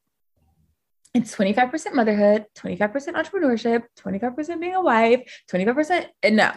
it's 1.14 1.36
25% 1.36 1.92
motherhood, 1.92 2.46
25% 2.56 2.80
entrepreneurship, 3.14 3.82
25% 4.00 4.60
being 4.60 4.74
a 4.74 4.80
wife, 4.80 5.20
25% 5.50 6.06
no. 6.30 6.50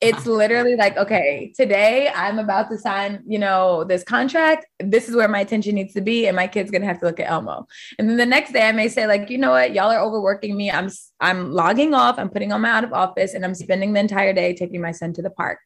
It's 0.00 0.24
literally 0.26 0.76
like, 0.76 0.96
okay, 0.96 1.52
today 1.56 2.08
I'm 2.14 2.38
about 2.38 2.70
to 2.70 2.78
sign, 2.78 3.24
you 3.26 3.40
know, 3.40 3.82
this 3.82 4.04
contract. 4.04 4.66
This 4.78 5.08
is 5.08 5.16
where 5.16 5.26
my 5.26 5.40
attention 5.40 5.74
needs 5.74 5.94
to 5.94 6.00
be 6.00 6.28
and 6.28 6.36
my 6.36 6.46
kid's 6.46 6.70
going 6.70 6.82
to 6.82 6.86
have 6.86 7.00
to 7.00 7.06
look 7.06 7.18
at 7.18 7.28
Elmo. 7.28 7.66
And 7.98 8.08
then 8.08 8.16
the 8.16 8.26
next 8.26 8.52
day 8.52 8.68
I 8.68 8.72
may 8.72 8.88
say 8.88 9.08
like, 9.08 9.30
you 9.30 9.38
know 9.38 9.50
what, 9.50 9.74
y'all 9.74 9.90
are 9.90 10.00
overworking 10.00 10.56
me. 10.56 10.70
I'm 10.70 10.90
I'm 11.18 11.50
logging 11.50 11.92
off, 11.92 12.20
I'm 12.20 12.30
putting 12.30 12.52
on 12.52 12.60
my 12.60 12.70
out 12.70 12.84
of 12.84 12.92
office 12.92 13.34
and 13.34 13.44
I'm 13.44 13.54
spending 13.54 13.94
the 13.94 14.00
entire 14.00 14.32
day 14.32 14.54
taking 14.54 14.80
my 14.80 14.92
son 14.92 15.12
to 15.14 15.22
the 15.22 15.30
park. 15.30 15.58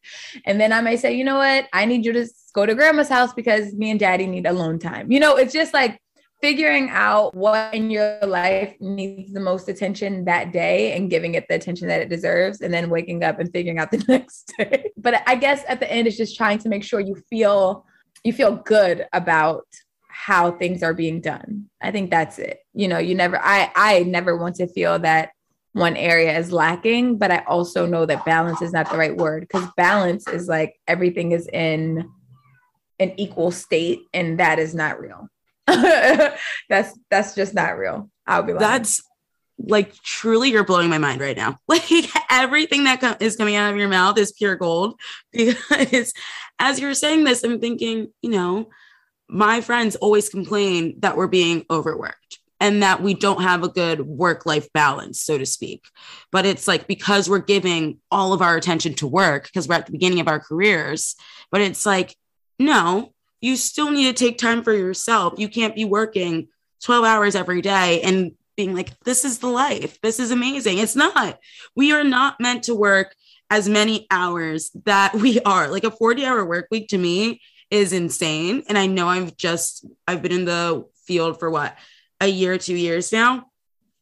And 0.46 0.58
then 0.58 0.72
I 0.72 0.80
may 0.80 0.96
say, 0.96 1.14
you 1.14 1.24
know 1.24 1.36
what, 1.36 1.66
I 1.74 1.84
need 1.84 2.06
you 2.06 2.14
to 2.14 2.26
go 2.54 2.64
to 2.64 2.74
grandma's 2.74 3.10
house 3.10 3.34
because 3.34 3.74
me 3.74 3.90
and 3.90 4.00
daddy 4.00 4.26
need 4.26 4.46
alone 4.46 4.78
time. 4.78 5.12
You 5.12 5.20
know, 5.20 5.36
it's 5.36 5.52
just 5.52 5.74
like 5.74 6.00
figuring 6.42 6.90
out 6.90 7.34
what 7.36 7.72
in 7.72 7.88
your 7.88 8.18
life 8.22 8.74
needs 8.80 9.32
the 9.32 9.40
most 9.40 9.68
attention 9.68 10.24
that 10.24 10.52
day 10.52 10.92
and 10.92 11.08
giving 11.08 11.34
it 11.34 11.46
the 11.48 11.54
attention 11.54 11.86
that 11.86 12.00
it 12.00 12.08
deserves 12.08 12.60
and 12.60 12.74
then 12.74 12.90
waking 12.90 13.22
up 13.22 13.38
and 13.38 13.50
figuring 13.52 13.78
out 13.78 13.92
the 13.92 14.04
next 14.08 14.52
day. 14.58 14.90
But 14.96 15.22
i 15.26 15.36
guess 15.36 15.62
at 15.68 15.78
the 15.78 15.90
end 15.90 16.08
it's 16.08 16.16
just 16.16 16.36
trying 16.36 16.58
to 16.58 16.68
make 16.68 16.82
sure 16.82 17.00
you 17.00 17.14
feel 17.30 17.86
you 18.24 18.32
feel 18.32 18.56
good 18.56 19.06
about 19.12 19.64
how 20.08 20.52
things 20.52 20.82
are 20.82 20.94
being 20.94 21.20
done. 21.20 21.68
I 21.80 21.90
think 21.90 22.10
that's 22.10 22.38
it. 22.38 22.58
You 22.74 22.88
know 22.88 22.98
you 22.98 23.14
never 23.14 23.38
i 23.40 23.70
i 23.76 24.00
never 24.00 24.36
want 24.36 24.56
to 24.56 24.66
feel 24.66 24.98
that 24.98 25.30
one 25.74 25.96
area 25.96 26.38
is 26.38 26.52
lacking 26.52 27.16
but 27.16 27.30
i 27.30 27.38
also 27.46 27.86
know 27.86 28.04
that 28.04 28.26
balance 28.26 28.60
is 28.60 28.74
not 28.74 28.90
the 28.90 28.98
right 28.98 29.16
word 29.16 29.40
because 29.40 29.66
balance 29.74 30.28
is 30.28 30.46
like 30.46 30.78
everything 30.86 31.32
is 31.32 31.48
in 31.48 32.06
an 32.98 33.10
equal 33.16 33.50
state 33.50 34.00
and 34.12 34.38
that 34.38 34.58
is 34.58 34.74
not 34.74 35.00
real 35.00 35.30
that's 36.68 36.98
that's 37.10 37.34
just 37.34 37.54
not 37.54 37.78
real. 37.78 38.10
I'll 38.26 38.42
be 38.42 38.52
lying. 38.52 38.60
That's 38.60 39.02
like 39.58 39.94
truly 40.02 40.50
you're 40.50 40.64
blowing 40.64 40.90
my 40.90 40.98
mind 40.98 41.20
right 41.20 41.36
now. 41.36 41.58
Like 41.68 41.84
everything 42.30 42.84
that 42.84 43.00
com- 43.00 43.16
is 43.20 43.36
coming 43.36 43.56
out 43.56 43.72
of 43.72 43.78
your 43.78 43.88
mouth 43.88 44.18
is 44.18 44.32
pure 44.32 44.56
gold 44.56 44.98
because 45.32 46.12
as 46.58 46.80
you're 46.80 46.94
saying 46.94 47.24
this 47.24 47.44
I'm 47.44 47.60
thinking, 47.60 48.12
you 48.22 48.30
know, 48.30 48.68
my 49.28 49.60
friends 49.60 49.96
always 49.96 50.28
complain 50.28 50.96
that 51.00 51.16
we're 51.16 51.28
being 51.28 51.64
overworked 51.70 52.38
and 52.60 52.82
that 52.82 53.02
we 53.02 53.14
don't 53.14 53.42
have 53.42 53.64
a 53.64 53.68
good 53.68 54.02
work 54.02 54.46
life 54.46 54.72
balance, 54.72 55.20
so 55.20 55.36
to 55.36 55.46
speak. 55.46 55.84
But 56.30 56.46
it's 56.46 56.68
like 56.68 56.86
because 56.86 57.28
we're 57.28 57.40
giving 57.40 57.98
all 58.10 58.32
of 58.32 58.42
our 58.42 58.56
attention 58.56 58.94
to 58.94 59.06
work 59.06 59.44
because 59.44 59.66
we're 59.66 59.74
at 59.76 59.86
the 59.86 59.92
beginning 59.92 60.20
of 60.20 60.28
our 60.28 60.38
careers, 60.38 61.16
but 61.50 61.60
it's 61.60 61.84
like, 61.84 62.14
no, 62.58 63.11
you 63.42 63.56
still 63.56 63.90
need 63.90 64.16
to 64.16 64.24
take 64.24 64.38
time 64.38 64.62
for 64.62 64.72
yourself. 64.72 65.34
You 65.36 65.48
can't 65.48 65.74
be 65.74 65.84
working 65.84 66.48
12 66.84 67.04
hours 67.04 67.34
every 67.34 67.60
day 67.60 68.00
and 68.00 68.32
being 68.56 68.74
like, 68.74 68.98
this 69.00 69.24
is 69.24 69.40
the 69.40 69.48
life. 69.48 70.00
This 70.00 70.20
is 70.20 70.30
amazing. 70.30 70.78
It's 70.78 70.96
not. 70.96 71.38
We 71.74 71.92
are 71.92 72.04
not 72.04 72.40
meant 72.40 72.64
to 72.64 72.74
work 72.74 73.14
as 73.50 73.68
many 73.68 74.06
hours 74.10 74.70
that 74.84 75.14
we 75.20 75.40
are. 75.40 75.68
Like 75.68 75.84
a 75.84 75.90
40 75.90 76.24
hour 76.24 76.44
work 76.46 76.68
week 76.70 76.88
to 76.88 76.98
me 76.98 77.42
is 77.70 77.92
insane. 77.92 78.62
And 78.68 78.78
I 78.78 78.86
know 78.86 79.08
I've 79.08 79.36
just, 79.36 79.86
I've 80.06 80.22
been 80.22 80.32
in 80.32 80.44
the 80.44 80.86
field 81.06 81.40
for 81.40 81.50
what, 81.50 81.76
a 82.20 82.28
year, 82.28 82.56
two 82.56 82.76
years 82.76 83.12
now. 83.12 83.46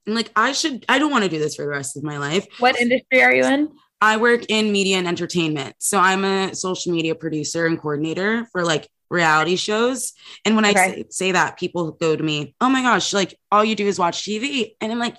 And 0.05 0.15
like, 0.15 0.31
I 0.37 0.53
should, 0.53 0.85
I 0.89 0.99
don't 0.99 1.11
want 1.11 1.25
to 1.25 1.31
do 1.31 1.39
this 1.39 1.57
for 1.57 1.63
the 1.63 1.71
rest 1.71 1.97
of 1.97 2.03
my 2.03 2.19
life. 2.19 2.47
What 2.59 2.79
industry 2.79 3.23
are 3.23 3.35
you 3.35 3.45
in? 3.45 3.71
I 4.03 4.19
work 4.19 4.45
in 4.49 4.73
media 4.73 4.99
and 4.99 5.07
entertainment. 5.07 5.77
So 5.79 5.99
I'm 5.99 6.25
a 6.25 6.55
social 6.55 6.93
media 6.93 7.15
producer 7.15 7.65
and 7.67 7.81
coordinator 7.81 8.47
for 8.53 8.65
like 8.65 8.89
reality 9.11 9.57
shows. 9.57 10.13
And 10.45 10.57
when 10.57 10.65
okay. 10.65 10.81
I 10.81 10.89
say, 10.89 11.05
say, 11.11 11.33
that, 11.33 11.59
people 11.59 11.93
go 11.93 12.17
to 12.17 12.23
me, 12.23 12.55
oh 12.61 12.71
my 12.71 12.83
gosh, 12.83 13.13
like 13.13 13.39
all 13.51 13.65
you 13.65 13.75
do 13.75 13.87
is 13.87 13.99
watch 13.99 14.23
TV. 14.23 14.77
And 14.81 14.91
I'm 14.93 14.99
like, 14.99 15.17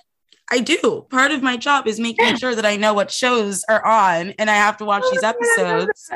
I 0.50 0.60
do. 0.60 1.06
Part 1.10 1.30
of 1.30 1.42
my 1.42 1.56
job 1.56 1.86
is 1.86 2.00
making 2.00 2.36
sure 2.36 2.54
that 2.54 2.66
I 2.66 2.76
know 2.76 2.92
what 2.92 3.10
shows 3.10 3.64
are 3.68 3.84
on 3.84 4.30
and 4.38 4.50
I 4.50 4.54
have 4.54 4.76
to 4.78 4.84
watch 4.84 5.02
oh, 5.06 5.10
these 5.10 5.22
episodes. 5.22 6.10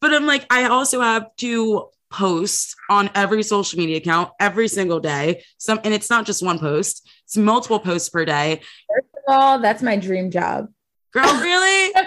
But 0.00 0.12
I'm 0.12 0.26
like, 0.26 0.44
I 0.50 0.64
also 0.64 1.00
have 1.00 1.34
to 1.38 1.88
post 2.10 2.74
on 2.90 3.08
every 3.14 3.42
social 3.42 3.78
media 3.78 3.96
account 3.96 4.30
every 4.38 4.68
single 4.68 5.00
day. 5.00 5.44
Some 5.58 5.80
and 5.84 5.94
it's 5.94 6.10
not 6.10 6.26
just 6.26 6.42
one 6.42 6.58
post, 6.58 7.08
it's 7.24 7.36
multiple 7.36 7.80
posts 7.80 8.08
per 8.10 8.24
day. 8.24 8.60
First 8.88 9.08
of 9.26 9.34
all, 9.34 9.58
that's 9.60 9.82
my 9.82 9.96
dream 9.96 10.30
job. 10.30 10.68
Girl, 11.12 11.24
really? 11.40 11.94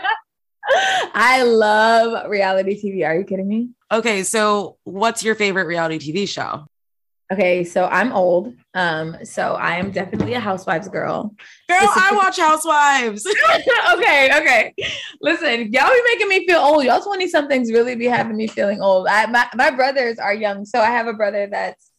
I 1.16 1.44
love 1.44 2.30
reality 2.30 2.82
TV. 2.82 3.06
Are 3.06 3.16
you 3.16 3.26
kidding 3.26 3.48
me? 3.48 3.70
Okay, 3.94 4.24
so 4.24 4.78
what's 4.86 5.24
your 5.24 5.36
favorite 5.36 5.68
reality 5.68 6.00
TV 6.00 6.28
show? 6.28 6.66
Okay, 7.32 7.64
so 7.64 7.86
I'm 7.86 8.12
old. 8.12 8.56
Um, 8.74 9.18
so 9.24 9.54
I 9.54 9.76
am 9.76 9.92
definitely 9.92 10.34
a 10.34 10.40
housewives 10.40 10.88
girl. 10.88 11.36
Girl, 11.70 11.78
I 11.80 12.12
watch 12.16 12.40
Housewives. 12.40 13.24
okay, 13.94 14.32
okay. 14.36 14.74
Listen, 15.22 15.72
y'all 15.72 15.90
be 15.90 16.02
making 16.08 16.28
me 16.28 16.48
feel 16.48 16.60
old. 16.60 16.84
Y'all 16.86 17.02
20 17.02 17.28
somethings 17.28 17.72
really 17.72 17.96
be 17.96 18.06
having 18.06 18.36
me 18.36 18.48
feeling 18.48 18.82
old. 18.82 19.06
I 19.08 19.28
my, 19.28 19.48
my 19.54 19.70
brothers 19.70 20.18
are 20.18 20.34
young. 20.34 20.66
So 20.66 20.80
I 20.80 20.90
have 20.90 21.06
a 21.06 21.14
brother 21.14 21.48
that's 21.52 21.92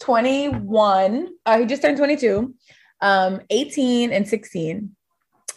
21. 0.00 1.28
Uh, 1.44 1.58
he 1.58 1.66
just 1.66 1.82
turned 1.82 1.98
22, 1.98 2.54
um, 3.02 3.42
18 3.50 4.10
and 4.10 4.26
16. 4.26 4.96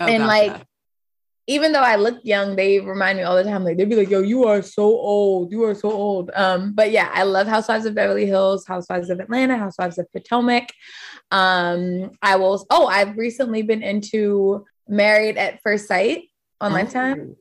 Oh, 0.02 0.06
and 0.06 0.24
gotcha. 0.24 0.28
like 0.28 0.66
even 1.48 1.72
though 1.72 1.82
I 1.82 1.96
look 1.96 2.20
young, 2.24 2.56
they 2.56 2.80
remind 2.80 3.18
me 3.18 3.24
all 3.24 3.36
the 3.36 3.44
time. 3.44 3.64
Like 3.64 3.78
they'd 3.78 3.90
be 3.90 3.96
like, 3.96 4.10
"Yo, 4.10 4.22
you 4.22 4.46
are 4.46 4.62
so 4.62 4.84
old. 4.84 5.52
You 5.52 5.64
are 5.66 5.76
so 5.76 5.92
old." 5.92 6.32
Um, 6.34 6.74
but 6.74 6.92
yeah, 6.92 7.12
I 7.14 7.24
love 7.24 7.48
Housewives 7.48 7.86
of 7.86 7.94
Beverly 7.94 8.26
Hills, 8.26 8.66
Housewives 8.66 9.10
of 9.10 9.20
Atlanta, 9.20 9.58
Housewives 9.58 10.00
of 10.00 10.12
Potomac. 10.12 10.72
Um, 11.32 12.12
I 12.22 12.38
will. 12.38 12.66
Oh, 12.70 12.88
I've 12.88 13.18
recently 13.18 13.62
been 13.62 13.84
into 13.84 14.66
Married 14.88 15.38
at 15.38 15.62
First 15.62 15.88
Sight 15.88 16.30
on 16.60 16.72
oh, 16.72 16.76
Lifetime. 16.76 17.36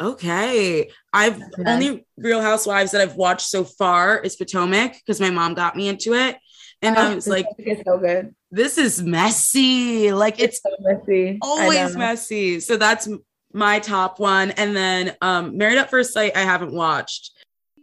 Okay, 0.00 0.90
I've 1.12 1.40
only 1.66 2.06
Real 2.18 2.42
Housewives 2.42 2.92
that 2.92 3.00
I've 3.00 3.16
watched 3.16 3.48
so 3.48 3.64
far 3.64 4.18
is 4.18 4.36
Potomac 4.36 4.92
because 4.92 5.20
my 5.20 5.30
mom 5.30 5.54
got 5.54 5.74
me 5.74 5.88
into 5.88 6.12
it, 6.12 6.36
and 6.82 6.98
oh, 6.98 7.00
I 7.00 7.14
was 7.14 7.26
like, 7.26 7.46
"It's 7.56 7.82
so 7.86 7.96
good." 7.96 8.34
This 8.50 8.76
is 8.76 9.02
messy. 9.02 10.12
Like 10.12 10.38
it's, 10.38 10.56
it's 10.56 10.62
so 10.62 10.70
messy. 10.80 11.38
Always 11.40 11.96
messy. 11.96 12.60
So 12.60 12.76
that's 12.76 13.08
my 13.52 13.78
top 13.78 14.18
one. 14.18 14.50
And 14.52 14.76
then 14.76 15.16
um, 15.20 15.56
Married 15.56 15.78
at 15.78 15.90
First 15.90 16.12
Sight, 16.12 16.36
I 16.36 16.40
haven't 16.40 16.72
watched. 16.72 17.32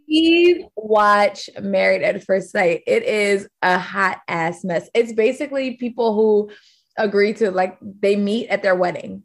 Please 0.06 0.64
watch 0.76 1.50
Married 1.60 2.02
at 2.02 2.22
First 2.24 2.50
Sight. 2.52 2.82
It 2.86 3.02
is 3.02 3.48
a 3.62 3.78
hot 3.78 4.20
ass 4.28 4.62
mess. 4.62 4.88
It's 4.94 5.12
basically 5.12 5.76
people 5.76 6.14
who 6.14 6.50
agree 6.96 7.32
to 7.34 7.50
like 7.50 7.76
they 7.80 8.16
meet 8.16 8.48
at 8.48 8.62
their 8.62 8.76
wedding, 8.76 9.24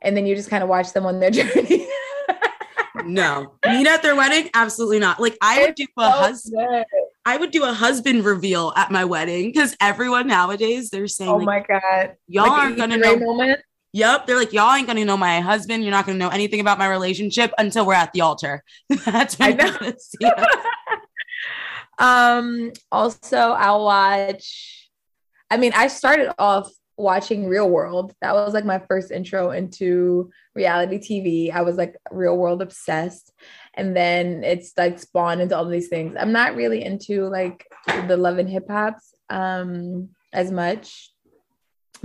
and 0.00 0.16
then 0.16 0.26
you 0.26 0.34
just 0.34 0.48
kind 0.48 0.62
of 0.62 0.68
watch 0.68 0.92
them 0.92 1.04
on 1.04 1.20
their 1.20 1.30
journey. 1.30 1.86
no, 3.04 3.56
meet 3.66 3.86
at 3.86 4.02
their 4.02 4.16
wedding? 4.16 4.48
Absolutely 4.54 4.98
not. 4.98 5.20
Like 5.20 5.36
I 5.42 5.60
would 5.60 5.74
do 5.74 5.86
a 5.98 6.02
so 6.02 6.10
husband. 6.10 6.84
I 7.26 7.36
would 7.36 7.50
do 7.50 7.64
a 7.64 7.72
husband 7.72 8.24
reveal 8.24 8.72
at 8.76 8.90
my 8.90 9.04
wedding 9.04 9.48
because 9.48 9.76
everyone 9.78 10.26
nowadays 10.26 10.88
they're 10.88 11.06
saying, 11.06 11.30
"Oh 11.30 11.36
like, 11.36 11.68
my 11.68 11.80
god, 11.80 12.16
y'all 12.28 12.48
like 12.48 12.62
aren't 12.62 12.76
gonna 12.78 12.96
know." 12.96 13.18
Moment. 13.18 13.60
Yep. 13.94 14.26
They're 14.26 14.36
like, 14.36 14.52
y'all 14.52 14.74
ain't 14.74 14.88
gonna 14.88 15.04
know 15.04 15.16
my 15.16 15.40
husband. 15.40 15.84
You're 15.84 15.92
not 15.92 16.04
gonna 16.04 16.18
know 16.18 16.28
anything 16.28 16.58
about 16.58 16.78
my 16.78 16.88
relationship 16.88 17.52
until 17.58 17.86
we're 17.86 17.94
at 17.94 18.12
the 18.12 18.22
altar. 18.22 18.64
That's 19.04 19.38
when 19.38 19.60
I 19.60 19.92
know. 20.20 20.36
um, 22.04 22.72
also 22.90 23.36
I'll 23.36 23.84
watch, 23.84 24.90
I 25.48 25.58
mean, 25.58 25.70
I 25.76 25.86
started 25.86 26.32
off 26.40 26.72
watching 26.96 27.46
Real 27.46 27.70
World. 27.70 28.12
That 28.20 28.34
was 28.34 28.52
like 28.52 28.64
my 28.64 28.80
first 28.80 29.12
intro 29.12 29.52
into 29.52 30.28
reality 30.56 30.98
TV. 30.98 31.52
I 31.54 31.62
was 31.62 31.76
like 31.76 31.94
real 32.10 32.36
world 32.36 32.62
obsessed. 32.62 33.32
And 33.74 33.96
then 33.96 34.42
it's 34.42 34.72
like 34.76 34.98
spawned 34.98 35.40
into 35.40 35.56
all 35.56 35.66
these 35.66 35.88
things. 35.88 36.16
I'm 36.18 36.32
not 36.32 36.56
really 36.56 36.84
into 36.84 37.26
like 37.28 37.64
the 38.08 38.16
love 38.16 38.38
and 38.38 38.50
hip 38.50 38.68
hops 38.68 39.14
um 39.30 40.10
as 40.32 40.50
much 40.50 41.13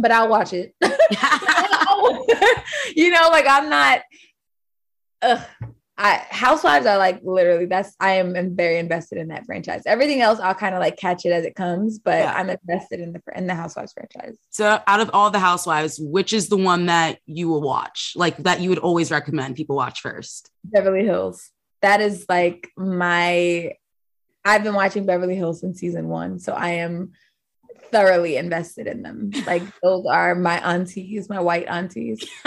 but 0.02 0.12
I'll 0.12 0.30
watch 0.30 0.54
it. 0.54 0.74
you 2.96 3.12
know, 3.12 3.30
like 3.30 3.46
I'm 3.48 3.70
not. 3.70 4.02
Ugh, 5.22 5.46
I, 6.00 6.26
Housewives 6.30 6.86
are 6.86 6.98
like 6.98 7.20
literally 7.24 7.66
that's 7.66 7.94
I 8.00 8.14
am, 8.14 8.34
am 8.38 8.56
very 8.56 8.80
invested 8.80 9.18
in 9.18 9.28
that 9.28 9.46
franchise. 9.46 9.84
Everything 9.86 10.22
else 10.22 10.40
I'll 10.40 10.56
kind 10.56 10.74
of 10.74 10.80
like 10.80 10.96
catch 10.96 11.26
it 11.26 11.32
as 11.32 11.44
it 11.44 11.56
comes, 11.56 12.00
but 12.00 12.20
yeah. 12.20 12.34
I'm 12.34 12.50
invested 12.50 13.02
in 13.02 13.12
the 13.12 13.22
in 13.36 13.48
the 13.48 13.54
Housewives 13.54 13.92
franchise. 13.92 14.38
So 14.50 14.82
out 14.88 15.02
of 15.02 15.10
all 15.12 15.30
the 15.30 15.40
Housewives, 15.40 16.00
which 16.00 16.32
is 16.32 16.48
the 16.48 16.56
one 16.56 16.86
that 16.86 17.20
you 17.26 17.50
will 17.50 17.62
watch? 17.62 18.14
Like 18.16 18.38
that 18.38 18.62
you 18.62 18.70
would 18.70 18.80
always 18.80 19.12
recommend 19.12 19.58
people 19.58 19.76
watch 19.76 20.00
first? 20.00 20.50
Beverly 20.64 21.04
Hills. 21.04 21.52
That 21.82 22.00
is 22.00 22.26
like 22.30 22.70
my 22.78 23.74
I've 24.46 24.64
been 24.64 24.76
watching 24.76 25.06
Beverly 25.06 25.36
Hills 25.36 25.60
since 25.60 25.82
season 25.82 26.08
1, 26.08 26.40
so 26.40 26.54
I 26.54 26.70
am 26.70 27.12
thoroughly 27.92 28.38
invested 28.38 28.88
in 28.88 29.02
them. 29.02 29.32
Like 29.46 29.64
those 29.82 30.06
are 30.06 30.36
my 30.36 30.60
aunties, 30.60 31.30
my 31.30 31.40
white 31.40 31.68
aunties. 31.68 32.28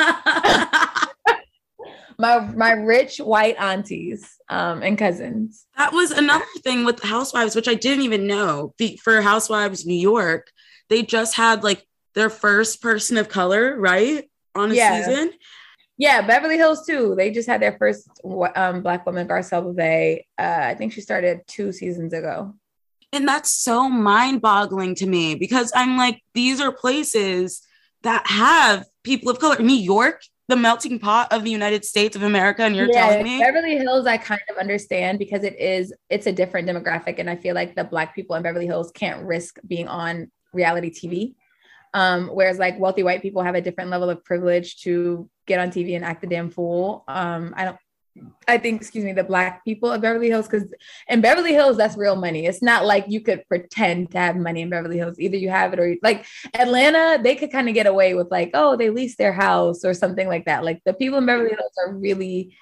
my 2.18 2.38
my 2.54 2.72
rich 2.72 3.18
white 3.18 3.56
aunties 3.58 4.36
um, 4.48 4.82
and 4.82 4.96
cousins. 4.96 5.66
That 5.76 5.92
was 5.92 6.10
another 6.10 6.44
thing 6.62 6.84
with 6.84 7.02
Housewives, 7.02 7.54
which 7.56 7.68
I 7.68 7.74
didn't 7.74 8.04
even 8.04 8.26
know. 8.26 8.74
For 9.02 9.20
Housewives 9.20 9.86
New 9.86 9.94
York, 9.94 10.50
they 10.88 11.02
just 11.02 11.34
had 11.34 11.64
like 11.64 11.86
their 12.14 12.30
first 12.30 12.82
person 12.82 13.16
of 13.16 13.28
color, 13.28 13.78
right, 13.78 14.24
on 14.54 14.70
a 14.70 14.74
yeah. 14.74 15.04
season. 15.04 15.32
Yeah, 15.98 16.26
Beverly 16.26 16.56
Hills 16.56 16.86
too. 16.86 17.14
They 17.16 17.30
just 17.30 17.48
had 17.48 17.60
their 17.60 17.76
first 17.78 18.08
um, 18.56 18.82
black 18.82 19.06
woman, 19.06 19.28
Garcelle 19.28 19.62
Beauvais. 19.62 20.26
Uh, 20.38 20.60
I 20.62 20.74
think 20.74 20.92
she 20.92 21.00
started 21.00 21.40
two 21.46 21.72
seasons 21.72 22.12
ago. 22.12 22.54
And 23.12 23.28
that's 23.28 23.50
so 23.50 23.88
mind-boggling 23.88 24.94
to 24.96 25.06
me 25.06 25.34
because 25.34 25.70
I'm 25.74 25.96
like, 25.96 26.22
these 26.34 26.60
are 26.60 26.72
places 26.72 27.62
that 28.02 28.26
have 28.26 28.84
people 29.04 29.30
of 29.30 29.38
color. 29.38 29.58
New 29.58 29.74
York 29.74 30.22
the 30.48 30.56
melting 30.56 30.98
pot 30.98 31.32
of 31.32 31.44
the 31.44 31.50
United 31.50 31.84
States 31.84 32.16
of 32.16 32.22
America 32.22 32.62
and 32.62 32.76
you're 32.76 32.90
yeah, 32.92 33.08
telling 33.08 33.24
me 33.24 33.38
Beverly 33.38 33.78
Hills 33.78 34.06
I 34.06 34.18
kind 34.18 34.40
of 34.50 34.56
understand 34.56 35.18
because 35.18 35.44
it 35.44 35.58
is 35.58 35.94
it's 36.10 36.26
a 36.26 36.32
different 36.32 36.68
demographic 36.68 37.18
and 37.18 37.30
I 37.30 37.36
feel 37.36 37.54
like 37.54 37.74
the 37.74 37.84
black 37.84 38.14
people 38.14 38.36
in 38.36 38.42
Beverly 38.42 38.66
Hills 38.66 38.90
can't 38.92 39.24
risk 39.24 39.58
being 39.66 39.88
on 39.88 40.30
reality 40.52 40.90
TV. 40.90 41.34
Um, 41.94 42.28
whereas 42.28 42.58
like 42.58 42.78
wealthy 42.78 43.02
white 43.02 43.22
people 43.22 43.42
have 43.42 43.54
a 43.54 43.60
different 43.60 43.90
level 43.90 44.10
of 44.10 44.24
privilege 44.24 44.82
to 44.82 45.28
get 45.46 45.58
on 45.58 45.70
TV 45.70 45.94
and 45.94 46.04
act 46.04 46.22
the 46.22 46.26
damn 46.26 46.50
fool. 46.50 47.04
Um, 47.08 47.54
I 47.56 47.64
don't 47.64 47.78
I 48.46 48.58
think, 48.58 48.80
excuse 48.80 49.04
me, 49.04 49.12
the 49.12 49.24
black 49.24 49.64
people 49.64 49.90
of 49.90 50.02
Beverly 50.02 50.28
Hills, 50.28 50.46
because 50.46 50.68
in 51.08 51.20
Beverly 51.20 51.52
Hills, 51.52 51.76
that's 51.76 51.96
real 51.96 52.16
money. 52.16 52.46
It's 52.46 52.62
not 52.62 52.84
like 52.84 53.06
you 53.08 53.20
could 53.20 53.46
pretend 53.48 54.10
to 54.10 54.18
have 54.18 54.36
money 54.36 54.60
in 54.60 54.70
Beverly 54.70 54.98
Hills. 54.98 55.18
Either 55.18 55.36
you 55.36 55.48
have 55.48 55.72
it 55.72 55.78
or 55.78 55.88
you, 55.88 55.98
like 56.02 56.26
Atlanta, 56.54 57.22
they 57.22 57.34
could 57.34 57.50
kind 57.50 57.68
of 57.68 57.74
get 57.74 57.86
away 57.86 58.14
with 58.14 58.30
like, 58.30 58.50
oh, 58.54 58.76
they 58.76 58.90
lease 58.90 59.16
their 59.16 59.32
house 59.32 59.84
or 59.84 59.94
something 59.94 60.28
like 60.28 60.44
that. 60.44 60.64
Like 60.64 60.82
the 60.84 60.92
people 60.92 61.18
in 61.18 61.26
Beverly 61.26 61.50
Hills 61.50 61.72
are 61.86 61.94
really 61.94 62.54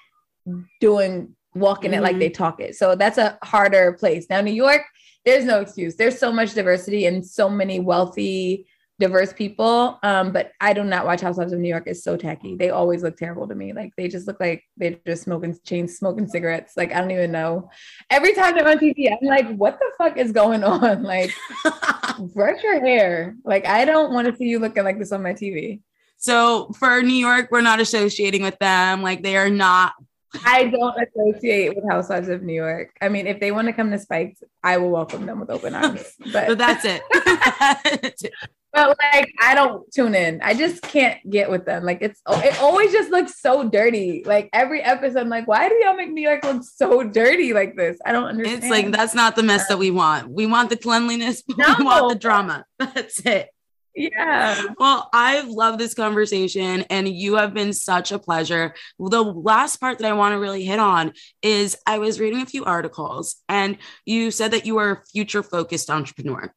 doing 0.79 1.35
walking 1.53 1.91
mm-hmm. 1.91 1.99
it 1.99 2.03
like 2.03 2.19
they 2.19 2.29
mm-hmm. 2.29 2.43
talk 2.43 2.61
it. 2.61 2.75
So 2.75 2.95
that's 2.95 3.17
a 3.17 3.37
harder 3.43 3.93
place. 3.93 4.27
Now, 4.29 4.41
New 4.41 4.53
York, 4.53 4.83
there's 5.25 5.45
no 5.45 5.59
excuse. 5.59 5.95
There's 5.95 6.17
so 6.17 6.31
much 6.31 6.53
diversity 6.53 7.05
and 7.05 7.25
so 7.25 7.49
many 7.49 7.79
wealthy 7.79 8.67
diverse 9.01 9.33
people. 9.33 9.99
Um, 10.03 10.31
but 10.31 10.53
I 10.61 10.71
do 10.71 10.83
not 10.83 11.05
watch 11.05 11.19
Housewives 11.19 11.51
of 11.51 11.59
New 11.59 11.67
York. 11.67 11.83
It's 11.87 12.03
so 12.03 12.15
tacky. 12.15 12.55
They 12.55 12.69
always 12.69 13.03
look 13.03 13.17
terrible 13.17 13.47
to 13.47 13.55
me. 13.55 13.73
Like 13.73 13.93
they 13.97 14.07
just 14.07 14.27
look 14.27 14.39
like 14.39 14.63
they're 14.77 14.97
just 15.05 15.23
smoking 15.23 15.57
chain 15.65 15.89
smoking 15.89 16.27
cigarettes. 16.27 16.77
Like 16.77 16.93
I 16.93 17.01
don't 17.01 17.11
even 17.11 17.31
know. 17.31 17.69
Every 18.09 18.33
time 18.33 18.55
they're 18.55 18.67
on 18.67 18.77
TV, 18.77 19.11
I'm 19.11 19.27
like, 19.27 19.53
what 19.57 19.79
the 19.79 19.91
fuck 19.97 20.17
is 20.17 20.31
going 20.31 20.63
on? 20.63 21.03
Like, 21.03 21.33
brush 22.33 22.63
your 22.63 22.79
hair. 22.79 23.35
Like 23.43 23.65
I 23.65 23.83
don't 23.83 24.13
want 24.13 24.27
to 24.27 24.35
see 24.37 24.45
you 24.45 24.59
looking 24.59 24.85
like 24.85 24.97
this 24.97 25.11
on 25.11 25.23
my 25.23 25.33
TV. 25.33 25.81
So 26.17 26.71
for 26.79 27.01
New 27.01 27.15
York, 27.15 27.49
we're 27.51 27.61
not 27.61 27.81
associating 27.81 28.43
with 28.43 28.57
them. 28.59 29.01
Like 29.01 29.23
they 29.23 29.35
are 29.35 29.49
not 29.49 29.93
I 30.45 30.67
don't 30.67 30.95
associate 30.97 31.75
with 31.75 31.89
Housewives 31.89 32.29
of 32.29 32.41
New 32.41 32.53
York. 32.53 32.95
I 33.01 33.09
mean, 33.09 33.27
if 33.27 33.39
they 33.39 33.51
want 33.51 33.67
to 33.67 33.73
come 33.73 33.91
to 33.91 33.99
Spikes, 33.99 34.41
I 34.63 34.77
will 34.77 34.89
welcome 34.89 35.25
them 35.25 35.39
with 35.39 35.49
open 35.49 35.75
arms. 35.75 36.13
But, 36.31 36.47
but 36.47 36.57
that's 36.57 36.85
it. 36.85 38.31
But 38.73 38.97
like, 39.13 39.33
I 39.39 39.55
don't 39.55 39.91
tune 39.91 40.15
in. 40.15 40.41
I 40.41 40.53
just 40.53 40.81
can't 40.81 41.17
get 41.29 41.49
with 41.49 41.65
them. 41.65 41.83
Like, 41.83 41.99
it's 42.01 42.21
oh, 42.25 42.39
it 42.39 42.59
always 42.61 42.91
just 42.91 43.11
looks 43.11 43.39
so 43.39 43.67
dirty. 43.67 44.23
Like 44.25 44.49
every 44.53 44.81
episode, 44.81 45.19
I'm 45.19 45.29
like, 45.29 45.47
why 45.47 45.69
do 45.69 45.75
y'all 45.83 45.95
make 45.95 46.11
New 46.11 46.21
York 46.21 46.43
look 46.43 46.63
so 46.63 47.03
dirty 47.03 47.53
like 47.53 47.75
this? 47.75 47.99
I 48.05 48.11
don't 48.11 48.25
understand. 48.25 48.63
It's 48.63 48.71
like 48.71 48.91
that's 48.91 49.13
not 49.13 49.35
the 49.35 49.43
mess 49.43 49.67
that 49.67 49.77
we 49.77 49.91
want. 49.91 50.29
We 50.29 50.45
want 50.45 50.69
the 50.69 50.77
cleanliness. 50.77 51.43
No. 51.57 51.75
We 51.77 51.85
want 51.85 52.09
the 52.09 52.19
drama. 52.19 52.65
That's 52.79 53.19
it. 53.25 53.49
Yeah. 53.95 54.63
Well, 54.79 55.09
I 55.13 55.41
love 55.41 55.77
this 55.77 55.93
conversation 55.93 56.85
and 56.89 57.07
you 57.07 57.35
have 57.35 57.53
been 57.53 57.73
such 57.73 58.11
a 58.11 58.19
pleasure. 58.19 58.73
The 58.97 59.21
last 59.21 59.77
part 59.77 59.99
that 59.99 60.09
I 60.09 60.13
want 60.13 60.33
to 60.33 60.39
really 60.39 60.63
hit 60.63 60.79
on 60.79 61.11
is 61.41 61.77
I 61.85 61.99
was 61.99 62.19
reading 62.19 62.41
a 62.41 62.45
few 62.45 62.63
articles 62.63 63.35
and 63.49 63.77
you 64.05 64.31
said 64.31 64.51
that 64.51 64.65
you 64.65 64.77
are 64.77 64.91
a 64.91 65.05
future 65.11 65.43
focused 65.43 65.89
entrepreneur. 65.89 66.53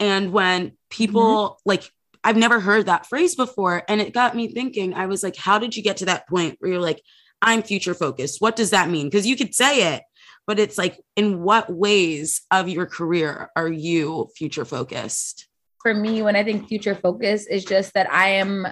And 0.00 0.32
when 0.32 0.72
people 0.88 1.22
mm-hmm. 1.50 1.68
like, 1.68 1.90
I've 2.24 2.36
never 2.36 2.58
heard 2.58 2.86
that 2.86 3.06
phrase 3.06 3.34
before. 3.34 3.82
And 3.88 4.00
it 4.00 4.12
got 4.12 4.34
me 4.34 4.48
thinking, 4.48 4.94
I 4.94 5.06
was 5.06 5.22
like, 5.22 5.36
how 5.36 5.58
did 5.58 5.76
you 5.76 5.82
get 5.82 5.98
to 5.98 6.06
that 6.06 6.28
point 6.28 6.56
where 6.58 6.72
you're 6.72 6.80
like, 6.80 7.00
I'm 7.40 7.62
future 7.62 7.94
focused? 7.94 8.40
What 8.40 8.56
does 8.56 8.70
that 8.70 8.90
mean? 8.90 9.06
Because 9.06 9.26
you 9.26 9.36
could 9.36 9.54
say 9.54 9.94
it, 9.94 10.02
but 10.46 10.58
it's 10.58 10.76
like, 10.76 11.00
in 11.16 11.40
what 11.40 11.72
ways 11.72 12.42
of 12.50 12.68
your 12.68 12.86
career 12.86 13.50
are 13.56 13.70
you 13.70 14.28
future 14.36 14.64
focused? 14.64 15.46
for 15.82 15.94
me, 15.94 16.22
when 16.22 16.36
I 16.36 16.44
think 16.44 16.68
future 16.68 16.94
focus, 16.94 17.46
is 17.46 17.64
just 17.64 17.94
that 17.94 18.12
I 18.12 18.30
am 18.30 18.66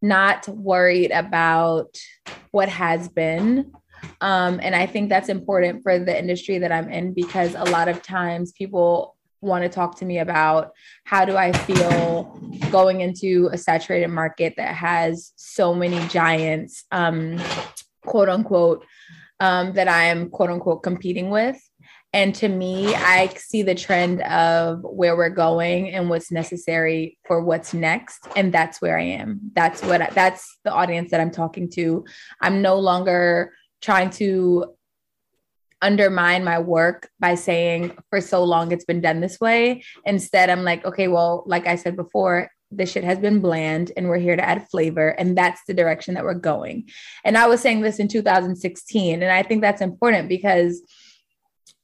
not 0.00 0.46
worried 0.48 1.10
about 1.10 1.96
what 2.50 2.68
has 2.68 3.08
been. 3.08 3.72
Um, 4.20 4.60
and 4.62 4.74
I 4.74 4.86
think 4.86 5.08
that's 5.08 5.28
important 5.28 5.82
for 5.82 5.98
the 5.98 6.16
industry 6.16 6.58
that 6.58 6.70
I'm 6.70 6.90
in 6.90 7.14
because 7.14 7.54
a 7.54 7.64
lot 7.64 7.88
of 7.88 8.02
times 8.02 8.52
people 8.52 9.16
want 9.44 9.62
to 9.62 9.68
talk 9.68 9.98
to 9.98 10.04
me 10.04 10.18
about 10.18 10.72
how 11.04 11.24
do 11.24 11.36
I 11.36 11.52
feel 11.52 12.24
going 12.70 13.00
into 13.00 13.48
a 13.52 13.58
saturated 13.58 14.08
market 14.08 14.54
that 14.56 14.74
has 14.74 15.32
so 15.36 15.74
many 15.74 16.06
giants, 16.08 16.84
um, 16.90 17.40
quote 18.02 18.28
unquote, 18.28 18.84
um, 19.40 19.72
that 19.74 19.88
I 19.88 20.04
am 20.04 20.30
quote 20.30 20.50
unquote 20.50 20.82
competing 20.82 21.30
with. 21.30 21.60
And 22.12 22.32
to 22.36 22.48
me, 22.48 22.94
I 22.94 23.26
see 23.36 23.62
the 23.62 23.74
trend 23.74 24.22
of 24.22 24.82
where 24.82 25.16
we're 25.16 25.30
going 25.30 25.90
and 25.90 26.08
what's 26.08 26.30
necessary 26.30 27.18
for 27.26 27.42
what's 27.42 27.74
next. 27.74 28.28
And 28.36 28.54
that's 28.54 28.80
where 28.80 28.96
I 28.96 29.02
am. 29.02 29.50
That's 29.52 29.82
what, 29.82 30.00
I, 30.00 30.10
that's 30.10 30.58
the 30.62 30.72
audience 30.72 31.10
that 31.10 31.20
I'm 31.20 31.32
talking 31.32 31.68
to. 31.70 32.04
I'm 32.40 32.62
no 32.62 32.78
longer 32.78 33.52
trying 33.82 34.10
to 34.10 34.74
undermine 35.82 36.44
my 36.44 36.58
work 36.58 37.08
by 37.20 37.34
saying 37.34 37.96
for 38.10 38.20
so 38.20 38.42
long 38.44 38.72
it's 38.72 38.84
been 38.84 39.00
done 39.00 39.20
this 39.20 39.40
way. 39.40 39.82
Instead, 40.04 40.50
I'm 40.50 40.64
like, 40.64 40.84
okay, 40.84 41.08
well, 41.08 41.44
like 41.46 41.66
I 41.66 41.76
said 41.76 41.96
before, 41.96 42.50
this 42.76 42.92
shit 42.92 43.04
has 43.04 43.18
been 43.18 43.40
bland 43.40 43.92
and 43.96 44.08
we're 44.08 44.18
here 44.18 44.36
to 44.36 44.48
add 44.48 44.68
flavor 44.68 45.10
and 45.10 45.36
that's 45.36 45.60
the 45.66 45.74
direction 45.74 46.14
that 46.14 46.24
we're 46.24 46.34
going 46.34 46.88
and 47.24 47.38
i 47.38 47.46
was 47.46 47.60
saying 47.60 47.80
this 47.80 47.98
in 47.98 48.08
2016 48.08 49.22
and 49.22 49.30
i 49.30 49.42
think 49.42 49.60
that's 49.60 49.80
important 49.80 50.28
because 50.28 50.82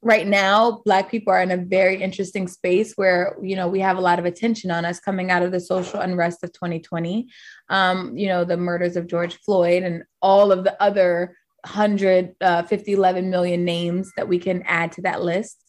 right 0.02 0.26
now 0.26 0.80
black 0.84 1.10
people 1.10 1.32
are 1.32 1.42
in 1.42 1.50
a 1.50 1.56
very 1.56 2.02
interesting 2.02 2.48
space 2.48 2.94
where 2.94 3.36
you 3.42 3.54
know 3.54 3.68
we 3.68 3.80
have 3.80 3.98
a 3.98 4.00
lot 4.00 4.18
of 4.18 4.24
attention 4.24 4.70
on 4.70 4.84
us 4.84 4.98
coming 4.98 5.30
out 5.30 5.42
of 5.42 5.52
the 5.52 5.60
social 5.60 6.00
unrest 6.00 6.42
of 6.42 6.52
2020 6.52 7.28
um, 7.68 8.16
you 8.16 8.26
know 8.26 8.44
the 8.44 8.56
murders 8.56 8.96
of 8.96 9.06
george 9.06 9.36
floyd 9.36 9.82
and 9.82 10.02
all 10.22 10.52
of 10.52 10.64
the 10.64 10.82
other 10.82 11.36
150 11.64 12.94
uh, 12.94 12.96
11 12.96 13.30
million 13.30 13.64
names 13.64 14.10
that 14.16 14.28
we 14.28 14.38
can 14.38 14.62
add 14.62 14.92
to 14.92 15.02
that 15.02 15.22
list. 15.22 15.64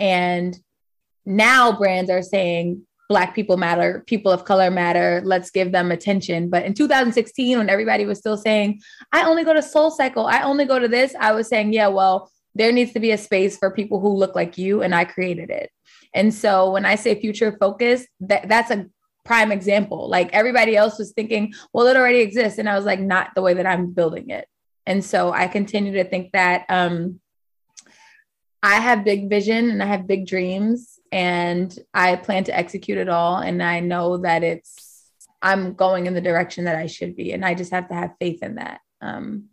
And 0.00 0.56
now 1.24 1.76
brands 1.76 2.10
are 2.10 2.22
saying 2.22 2.82
black 3.08 3.34
people 3.34 3.58
matter 3.58 4.02
people 4.06 4.32
of 4.32 4.46
color 4.46 4.70
matter 4.70 5.20
let's 5.24 5.50
give 5.50 5.70
them 5.70 5.90
attention. 5.90 6.48
But 6.48 6.64
in 6.64 6.74
2016 6.74 7.58
when 7.58 7.68
everybody 7.68 8.06
was 8.06 8.18
still 8.18 8.36
saying 8.38 8.80
i 9.12 9.24
only 9.24 9.44
go 9.44 9.52
to 9.52 9.62
soul 9.62 9.90
cycle 9.90 10.26
i 10.26 10.40
only 10.40 10.64
go 10.64 10.78
to 10.78 10.88
this 10.88 11.14
i 11.20 11.32
was 11.32 11.46
saying 11.46 11.72
yeah 11.74 11.88
well 11.88 12.30
there 12.54 12.72
needs 12.72 12.92
to 12.92 13.00
be 13.00 13.10
a 13.10 13.18
space 13.18 13.58
for 13.58 13.70
people 13.70 14.00
who 14.00 14.08
look 14.08 14.34
like 14.34 14.56
you 14.56 14.82
and 14.82 14.94
i 14.94 15.04
created 15.04 15.50
it. 15.50 15.70
And 16.14 16.32
so 16.32 16.72
when 16.72 16.86
i 16.86 16.94
say 16.94 17.20
future 17.20 17.54
focus 17.60 18.06
that 18.20 18.48
that's 18.48 18.70
a 18.70 18.86
prime 19.24 19.52
example. 19.52 20.08
Like 20.08 20.32
everybody 20.32 20.74
else 20.76 20.98
was 20.98 21.12
thinking 21.12 21.52
well 21.72 21.86
it 21.86 21.96
already 21.96 22.20
exists 22.20 22.58
and 22.58 22.68
i 22.68 22.76
was 22.76 22.86
like 22.86 23.00
not 23.00 23.30
the 23.34 23.42
way 23.42 23.54
that 23.54 23.66
i'm 23.66 23.92
building 23.92 24.30
it 24.30 24.46
and 24.86 25.04
so 25.04 25.32
i 25.32 25.46
continue 25.46 25.92
to 25.92 26.04
think 26.04 26.32
that 26.32 26.64
um 26.68 27.20
i 28.62 28.76
have 28.76 29.04
big 29.04 29.28
vision 29.28 29.70
and 29.70 29.82
i 29.82 29.86
have 29.86 30.06
big 30.06 30.26
dreams 30.26 30.92
and 31.12 31.78
i 31.92 32.16
plan 32.16 32.42
to 32.42 32.56
execute 32.56 32.98
it 32.98 33.08
all. 33.08 33.36
And 33.36 33.62
i 33.62 33.80
know 33.80 34.16
that 34.18 34.42
it's 34.42 35.10
i'm 35.42 35.74
going 35.74 36.06
in 36.06 36.14
the 36.14 36.20
direction 36.20 36.64
that 36.64 36.76
i 36.76 36.86
should 36.86 37.14
be. 37.14 37.32
And 37.32 37.44
i 37.44 37.54
just 37.54 37.70
have 37.70 37.88
to 37.88 37.94
have 37.94 38.16
faith 38.18 38.42
in 38.42 38.56
that. 38.56 38.80
Um 39.00 39.44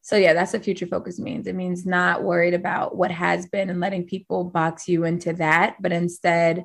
so 0.00 0.16
yeah 0.16 0.32
that's 0.32 0.52
what 0.52 0.64
future 0.64 0.86
focus 0.86 1.18
means. 1.18 1.46
It 1.48 1.56
means 1.56 1.84
not 1.84 2.22
worried 2.22 2.54
about 2.54 2.96
what 2.96 3.10
has 3.10 3.46
been 3.48 3.68
and 3.68 3.80
letting 3.80 4.04
people 4.04 4.44
box 4.44 4.88
you 4.88 5.04
into 5.04 5.32
that 5.34 5.76
but 5.80 5.92
instead 5.92 6.64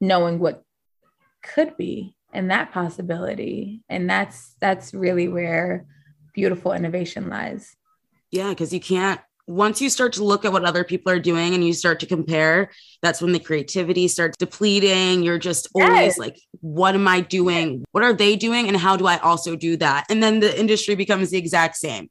knowing 0.00 0.38
what 0.38 0.64
could 1.42 1.76
be 1.76 2.16
and 2.32 2.50
that 2.50 2.72
possibility. 2.72 3.82
And 3.88 4.08
that's 4.08 4.56
that's 4.60 4.94
really 4.94 5.28
where 5.28 5.86
beautiful 6.32 6.72
innovation 6.72 7.28
lies 7.28 7.76
Yeah, 8.30 8.50
because 8.50 8.72
you 8.72 8.80
can't 8.80 9.20
once 9.50 9.80
you 9.80 9.90
start 9.90 10.12
to 10.12 10.22
look 10.22 10.44
at 10.44 10.52
what 10.52 10.64
other 10.64 10.84
people 10.84 11.10
are 11.12 11.18
doing 11.18 11.54
and 11.54 11.66
you 11.66 11.72
start 11.72 11.98
to 11.98 12.06
compare, 12.06 12.70
that's 13.02 13.20
when 13.20 13.32
the 13.32 13.40
creativity 13.40 14.06
starts 14.06 14.36
depleting. 14.36 15.24
You're 15.24 15.38
just 15.38 15.68
always 15.74 15.90
yes. 15.90 16.18
like, 16.18 16.38
what 16.60 16.94
am 16.94 17.08
I 17.08 17.20
doing? 17.20 17.84
What 17.90 18.04
are 18.04 18.12
they 18.12 18.36
doing? 18.36 18.68
And 18.68 18.76
how 18.76 18.96
do 18.96 19.06
I 19.06 19.18
also 19.18 19.56
do 19.56 19.76
that? 19.78 20.06
And 20.08 20.22
then 20.22 20.38
the 20.38 20.58
industry 20.58 20.94
becomes 20.94 21.30
the 21.30 21.38
exact 21.38 21.76
same. 21.76 22.08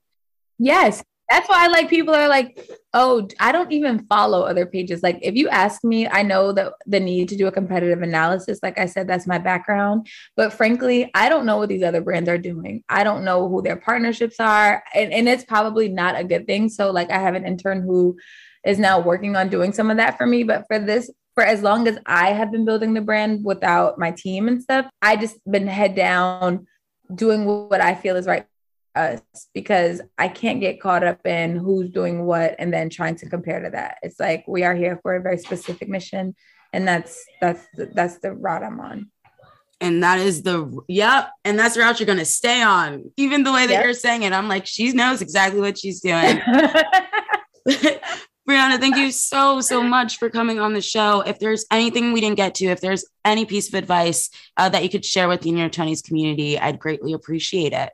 Yes. 0.58 1.02
That's 1.30 1.48
why 1.48 1.66
I 1.66 1.68
like 1.68 1.90
people 1.90 2.16
are 2.16 2.28
like, 2.28 2.70
oh, 2.94 3.28
I 3.40 3.52
don't 3.52 3.72
even 3.72 4.06
follow 4.08 4.42
other 4.42 4.66
pages. 4.66 5.04
Like 5.04 5.20
if 5.22 5.36
you 5.36 5.48
ask 5.50 5.84
me, 5.84 6.08
I 6.08 6.24
know 6.24 6.52
that 6.54 6.74
the 6.88 7.00
need 7.00 7.30
to 7.30 7.38
do 7.38 7.46
a 7.48 7.52
competitive 7.52 8.02
analysis. 8.02 8.60
Like 8.64 8.80
I 8.80 8.88
said, 8.88 9.08
that's 9.08 9.28
my 9.28 9.38
background. 9.38 10.08
But 10.36 10.54
frankly, 10.54 11.12
I 11.14 11.30
don't 11.30 11.46
know 11.46 11.58
what 11.58 11.70
these 11.70 11.84
other 11.84 12.02
brands 12.02 12.30
are 12.30 12.38
doing. 12.38 12.84
I 12.90 13.04
don't 13.04 13.24
know 13.24 13.48
who 13.48 13.62
their 13.62 13.76
partnerships 13.76 14.40
are. 14.40 14.84
And, 14.96 15.14
and 15.14 15.30
it's 15.30 15.44
probably 15.44 15.88
not 15.88 16.20
a 16.20 16.24
good 16.24 16.48
thing. 16.48 16.68
So 16.68 16.92
like 16.92 17.12
I 17.12 17.20
have 17.20 17.36
an 17.36 17.46
intern 17.46 17.84
who 17.84 18.18
is 18.66 18.80
now 18.80 19.00
working 19.00 19.36
on 19.36 19.50
doing 19.50 19.72
some 19.72 19.92
of 19.92 19.98
that 19.98 20.18
for 20.18 20.26
me. 20.26 20.44
But 20.44 20.66
for 20.68 20.80
this, 20.80 21.12
for 21.36 21.44
as 21.44 21.62
long 21.62 21.88
as 21.88 21.98
I 22.06 22.34
have 22.34 22.52
been 22.52 22.66
building 22.66 22.94
the 22.94 23.02
brand 23.02 23.46
without 23.46 24.00
my 24.00 24.12
team 24.12 24.48
and 24.48 24.62
stuff, 24.62 24.88
I 25.02 25.16
just 25.16 25.38
been 25.50 25.68
head 25.68 25.96
down 25.96 26.68
doing 27.14 27.46
what 27.46 27.82
I 27.82 27.96
feel 27.96 28.16
is 28.16 28.28
right 28.28 28.46
us 28.96 29.22
because 29.54 30.02
I 30.18 30.28
can't 30.28 30.60
get 30.60 30.82
caught 30.82 31.04
up 31.04 31.26
in 31.26 31.56
who's 31.56 31.90
doing 31.90 32.26
what 32.26 32.56
and 32.60 32.74
then 32.74 32.90
trying 32.90 33.16
to 33.18 33.30
compare 33.30 33.62
to 33.62 33.70
that. 33.72 33.98
It's 34.02 34.20
like 34.20 34.46
we 34.48 34.64
are 34.64 34.76
here 34.76 35.00
for 35.02 35.16
a 35.16 35.22
very 35.22 35.38
specific 35.38 35.90
mission 35.90 36.36
and 36.74 36.88
that's 36.88 37.24
that's 37.42 37.66
that's 37.94 38.20
the 38.20 38.34
route 38.34 38.64
I'm 38.64 38.80
on. 38.80 39.10
And 39.82 40.04
that 40.04 40.20
is 40.20 40.44
the 40.44 40.82
yep, 40.88 41.32
and 41.46 41.58
that's 41.58 41.76
the 41.76 41.82
route 41.82 42.00
you're 42.00 42.08
gonna 42.08 42.26
stay 42.26 42.62
on. 42.62 43.12
Even 43.18 43.44
the 43.44 43.54
way 43.54 43.66
that 43.66 43.74
yep. 43.74 43.84
you're 43.84 43.94
saying 43.94 44.24
it, 44.24 44.34
I'm 44.34 44.48
like, 44.48 44.66
she 44.66 44.92
knows 44.92 45.22
exactly 45.22 45.62
what 45.62 45.78
she's 45.78 46.02
doing. 46.02 46.42
Brianna, 48.50 48.80
thank 48.80 48.96
you 48.98 49.12
so, 49.12 49.62
so 49.62 49.84
much 49.84 50.18
for 50.18 50.28
coming 50.28 50.60
on 50.60 50.74
the 50.74 50.82
show. 50.82 51.22
If 51.22 51.38
there's 51.38 51.66
anything 51.72 52.14
we 52.14 52.22
didn't 52.22 52.38
get 52.38 52.56
to, 52.56 52.66
if 52.66 52.82
there's 52.82 53.06
any 53.24 53.46
piece 53.46 53.68
of 53.68 53.76
advice 53.76 54.32
uh, 54.58 54.70
that 54.70 54.82
you 54.82 54.90
could 54.90 55.06
share 55.06 55.28
with 55.28 55.42
the 55.42 55.52
New 55.52 55.60
York 55.60 55.72
Chinese 55.72 56.02
community, 56.02 56.58
I'd 56.58 56.80
greatly 56.80 57.14
appreciate 57.14 57.74
it. 57.74 57.92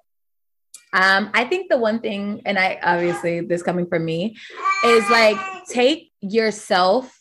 Um, 0.95 1.29
I 1.33 1.43
think 1.43 1.69
the 1.69 1.77
one 1.77 1.99
thing, 1.99 2.41
and 2.45 2.57
I 2.57 2.79
obviously 2.81 3.41
this 3.41 3.61
coming 3.61 3.85
from 3.85 4.05
me, 4.05 4.37
is 4.85 5.07
like 5.09 5.37
take 5.67 6.11
yourself, 6.21 7.13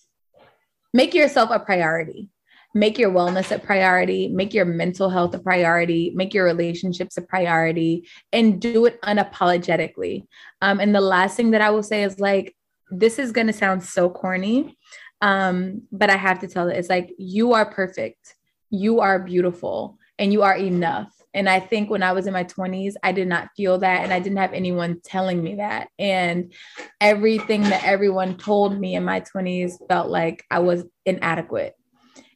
make 0.94 1.12
yourself 1.12 1.50
a 1.50 1.58
priority. 1.58 2.30
Make 2.76 2.98
your 2.98 3.12
wellness 3.12 3.54
a 3.54 3.58
priority, 3.60 4.26
make 4.26 4.52
your 4.52 4.64
mental 4.64 5.08
health 5.08 5.32
a 5.34 5.38
priority, 5.38 6.10
make 6.16 6.34
your 6.34 6.44
relationships 6.44 7.16
a 7.16 7.22
priority, 7.22 8.08
and 8.32 8.60
do 8.60 8.86
it 8.86 9.00
unapologetically. 9.02 10.26
Um, 10.60 10.80
and 10.80 10.92
the 10.92 11.00
last 11.00 11.36
thing 11.36 11.52
that 11.52 11.60
I 11.60 11.70
will 11.70 11.84
say 11.84 12.02
is 12.02 12.18
like, 12.18 12.56
this 12.90 13.20
is 13.20 13.30
going 13.30 13.46
to 13.46 13.52
sound 13.52 13.84
so 13.84 14.10
corny, 14.10 14.76
um, 15.20 15.82
but 15.92 16.10
I 16.10 16.16
have 16.16 16.40
to 16.40 16.48
tell 16.48 16.68
it. 16.68 16.76
It's 16.76 16.88
like, 16.88 17.14
you 17.16 17.52
are 17.52 17.64
perfect, 17.64 18.34
you 18.70 18.98
are 18.98 19.20
beautiful, 19.20 19.96
and 20.18 20.32
you 20.32 20.42
are 20.42 20.56
enough 20.56 21.13
and 21.35 21.49
I 21.49 21.59
think 21.59 21.91
when 21.91 22.03
I 22.03 22.12
was 22.12 22.26
in 22.26 22.32
my 22.32 22.45
20s, 22.45 22.95
I 23.03 23.11
did 23.11 23.26
not 23.26 23.49
feel 23.57 23.78
that. 23.78 24.05
And 24.05 24.12
I 24.12 24.20
didn't 24.20 24.39
have 24.39 24.53
anyone 24.53 25.01
telling 25.05 25.43
me 25.43 25.57
that. 25.57 25.89
And 25.99 26.53
everything 27.01 27.62
that 27.62 27.85
everyone 27.85 28.37
told 28.37 28.78
me 28.78 28.95
in 28.95 29.05
my 29.05 29.20
20s 29.20 29.72
felt 29.89 30.09
like 30.09 30.45
I 30.51 30.61
was 30.61 30.85
inadequate. 31.05 31.74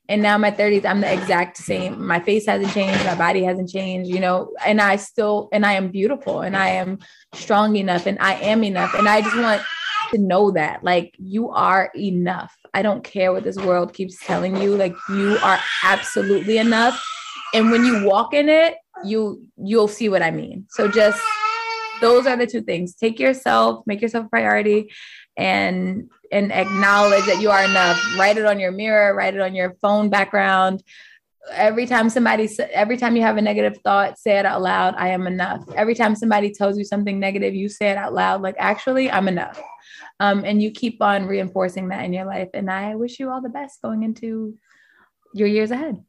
And 0.08 0.22
now 0.22 0.36
my 0.38 0.50
30s, 0.50 0.84
I'm 0.84 1.00
the 1.00 1.12
exact 1.12 1.58
same. 1.58 2.04
My 2.04 2.18
face 2.18 2.46
hasn't 2.46 2.72
changed, 2.72 3.04
my 3.04 3.14
body 3.14 3.44
hasn't 3.44 3.68
changed, 3.68 4.10
you 4.10 4.20
know, 4.20 4.52
and 4.66 4.80
I 4.80 4.96
still, 4.96 5.48
and 5.52 5.66
I 5.66 5.74
am 5.74 5.90
beautiful 5.90 6.40
and 6.40 6.56
I 6.56 6.70
am 6.70 6.98
strong 7.34 7.76
enough 7.76 8.06
and 8.06 8.18
I 8.18 8.34
am 8.34 8.64
enough. 8.64 8.94
And 8.94 9.06
I 9.06 9.20
just 9.20 9.36
want 9.36 9.62
to 10.12 10.18
know 10.18 10.50
that, 10.52 10.82
like, 10.82 11.14
you 11.18 11.50
are 11.50 11.92
enough. 11.94 12.56
I 12.72 12.80
don't 12.80 13.04
care 13.04 13.32
what 13.32 13.44
this 13.44 13.58
world 13.58 13.92
keeps 13.92 14.18
telling 14.24 14.56
you, 14.56 14.74
like, 14.76 14.94
you 15.10 15.36
are 15.42 15.58
absolutely 15.84 16.56
enough. 16.56 16.98
And 17.54 17.70
when 17.70 17.84
you 17.84 18.04
walk 18.04 18.34
in 18.34 18.48
it, 18.48 18.76
you 19.04 19.46
you'll 19.56 19.88
see 19.88 20.08
what 20.08 20.22
I 20.22 20.30
mean. 20.30 20.66
So 20.70 20.88
just 20.88 21.20
those 22.00 22.26
are 22.26 22.36
the 22.36 22.46
two 22.46 22.62
things. 22.62 22.94
Take 22.94 23.18
yourself, 23.18 23.84
make 23.86 24.00
yourself 24.00 24.26
a 24.26 24.28
priority 24.28 24.90
and 25.36 26.10
and 26.30 26.52
acknowledge 26.52 27.24
that 27.26 27.40
you 27.40 27.50
are 27.50 27.64
enough. 27.64 28.18
Write 28.18 28.38
it 28.38 28.46
on 28.46 28.60
your 28.60 28.72
mirror, 28.72 29.14
write 29.14 29.34
it 29.34 29.40
on 29.40 29.54
your 29.54 29.74
phone 29.80 30.10
background. 30.10 30.82
Every 31.52 31.86
time 31.86 32.10
somebody 32.10 32.48
every 32.72 32.96
time 32.96 33.16
you 33.16 33.22
have 33.22 33.36
a 33.36 33.42
negative 33.42 33.78
thought, 33.82 34.18
say 34.18 34.38
it 34.38 34.46
out 34.46 34.60
loud, 34.60 34.94
I 34.98 35.08
am 35.08 35.26
enough. 35.26 35.64
Every 35.74 35.94
time 35.94 36.14
somebody 36.14 36.52
tells 36.52 36.76
you 36.76 36.84
something 36.84 37.18
negative, 37.18 37.54
you 37.54 37.68
say 37.68 37.90
it 37.90 37.96
out 37.96 38.12
loud 38.12 38.42
like 38.42 38.56
actually 38.58 39.10
I'm 39.10 39.28
enough. 39.28 39.60
Um, 40.20 40.44
and 40.44 40.60
you 40.60 40.72
keep 40.72 41.00
on 41.00 41.26
reinforcing 41.26 41.88
that 41.88 42.04
in 42.04 42.12
your 42.12 42.26
life 42.26 42.48
and 42.52 42.68
I 42.70 42.96
wish 42.96 43.20
you 43.20 43.30
all 43.30 43.40
the 43.40 43.48
best 43.48 43.80
going 43.80 44.02
into 44.02 44.58
your 45.32 45.46
years 45.46 45.70
ahead. 45.70 46.04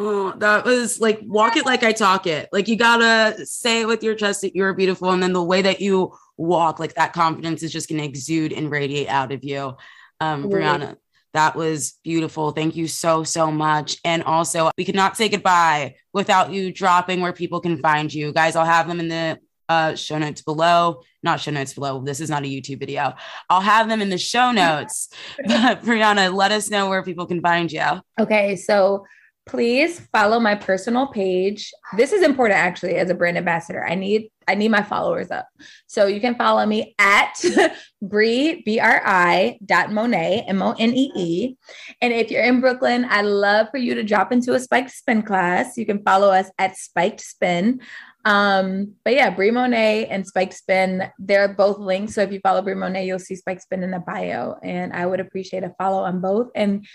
Oh, 0.00 0.32
that 0.38 0.64
was 0.64 1.00
like 1.00 1.20
walk 1.24 1.56
it 1.56 1.66
like 1.66 1.82
I 1.82 1.92
talk 1.92 2.28
it. 2.28 2.48
Like 2.52 2.68
you 2.68 2.76
gotta 2.76 3.44
say 3.44 3.80
it 3.80 3.88
with 3.88 4.04
your 4.04 4.14
chest 4.14 4.42
that 4.42 4.54
you're 4.54 4.72
beautiful, 4.72 5.10
and 5.10 5.20
then 5.20 5.32
the 5.32 5.42
way 5.42 5.60
that 5.62 5.80
you 5.80 6.14
walk, 6.36 6.78
like 6.78 6.94
that 6.94 7.12
confidence 7.12 7.64
is 7.64 7.72
just 7.72 7.88
gonna 7.88 8.04
exude 8.04 8.52
and 8.52 8.70
radiate 8.70 9.08
out 9.08 9.32
of 9.32 9.42
you. 9.42 9.76
Um, 10.20 10.44
Brianna, 10.44 10.96
that 11.34 11.56
was 11.56 11.98
beautiful. 12.04 12.52
Thank 12.52 12.76
you 12.76 12.86
so 12.86 13.24
so 13.24 13.50
much. 13.50 13.96
And 14.04 14.22
also, 14.22 14.70
we 14.78 14.84
could 14.84 14.94
not 14.94 15.16
say 15.16 15.28
goodbye 15.28 15.96
without 16.12 16.52
you 16.52 16.72
dropping 16.72 17.20
where 17.20 17.32
people 17.32 17.60
can 17.60 17.78
find 17.78 18.14
you, 18.14 18.32
guys. 18.32 18.54
I'll 18.54 18.64
have 18.64 18.86
them 18.86 19.00
in 19.00 19.08
the 19.08 19.38
uh, 19.68 19.96
show 19.96 20.18
notes 20.18 20.42
below. 20.42 21.02
Not 21.24 21.40
show 21.40 21.50
notes 21.50 21.74
below. 21.74 22.00
This 22.02 22.20
is 22.20 22.30
not 22.30 22.44
a 22.44 22.46
YouTube 22.46 22.78
video. 22.78 23.14
I'll 23.50 23.60
have 23.60 23.88
them 23.88 24.00
in 24.00 24.10
the 24.10 24.18
show 24.18 24.52
notes. 24.52 25.08
but 25.44 25.82
Brianna, 25.82 26.32
let 26.32 26.52
us 26.52 26.70
know 26.70 26.88
where 26.88 27.02
people 27.02 27.26
can 27.26 27.40
find 27.40 27.70
you. 27.70 27.82
Okay, 28.20 28.54
so 28.54 29.04
please 29.48 30.00
follow 30.12 30.38
my 30.38 30.54
personal 30.54 31.06
page. 31.08 31.72
This 31.96 32.12
is 32.12 32.22
important 32.22 32.58
actually 32.58 32.96
as 32.96 33.10
a 33.10 33.14
brand 33.14 33.38
ambassador. 33.38 33.84
I 33.84 33.94
need 33.94 34.30
I 34.46 34.54
need 34.54 34.68
my 34.68 34.82
followers 34.82 35.30
up. 35.30 35.46
So 35.86 36.06
you 36.06 36.20
can 36.20 36.34
follow 36.34 36.64
me 36.64 36.94
at 36.98 37.42
Bri 38.02 38.62
B 38.64 38.78
R 38.78 39.02
I 39.04 39.58
dot 39.64 39.90
Monet 39.90 40.44
M 40.48 40.62
O 40.62 40.74
N 40.78 40.94
E 40.94 41.10
E. 41.16 41.56
And 42.00 42.12
if 42.12 42.30
you're 42.30 42.44
in 42.44 42.60
Brooklyn, 42.60 43.04
I'd 43.06 43.26
love 43.26 43.68
for 43.70 43.78
you 43.78 43.94
to 43.94 44.04
drop 44.04 44.32
into 44.32 44.54
a 44.54 44.60
spiked 44.60 44.90
spin 44.90 45.22
class. 45.22 45.76
You 45.76 45.86
can 45.86 46.02
follow 46.02 46.30
us 46.30 46.50
at 46.58 46.76
Spiked 46.76 47.20
Spin. 47.20 47.80
Um, 48.24 48.94
but 49.04 49.14
yeah, 49.14 49.30
Bri 49.30 49.50
Monet 49.50 50.06
and 50.06 50.26
Spiked 50.26 50.54
Spin, 50.54 51.10
they're 51.18 51.54
both 51.54 51.78
linked. 51.78 52.12
So 52.12 52.22
if 52.22 52.32
you 52.32 52.40
follow 52.40 52.62
Bri 52.62 52.74
Monet, 52.74 53.06
you'll 53.06 53.18
see 53.18 53.36
Spiked 53.36 53.62
Spin 53.62 53.82
in 53.82 53.90
the 53.90 54.00
bio. 54.00 54.56
And 54.62 54.92
I 54.92 55.06
would 55.06 55.20
appreciate 55.20 55.62
a 55.62 55.74
follow 55.78 56.02
on 56.04 56.20
both. 56.20 56.50
And 56.54 56.86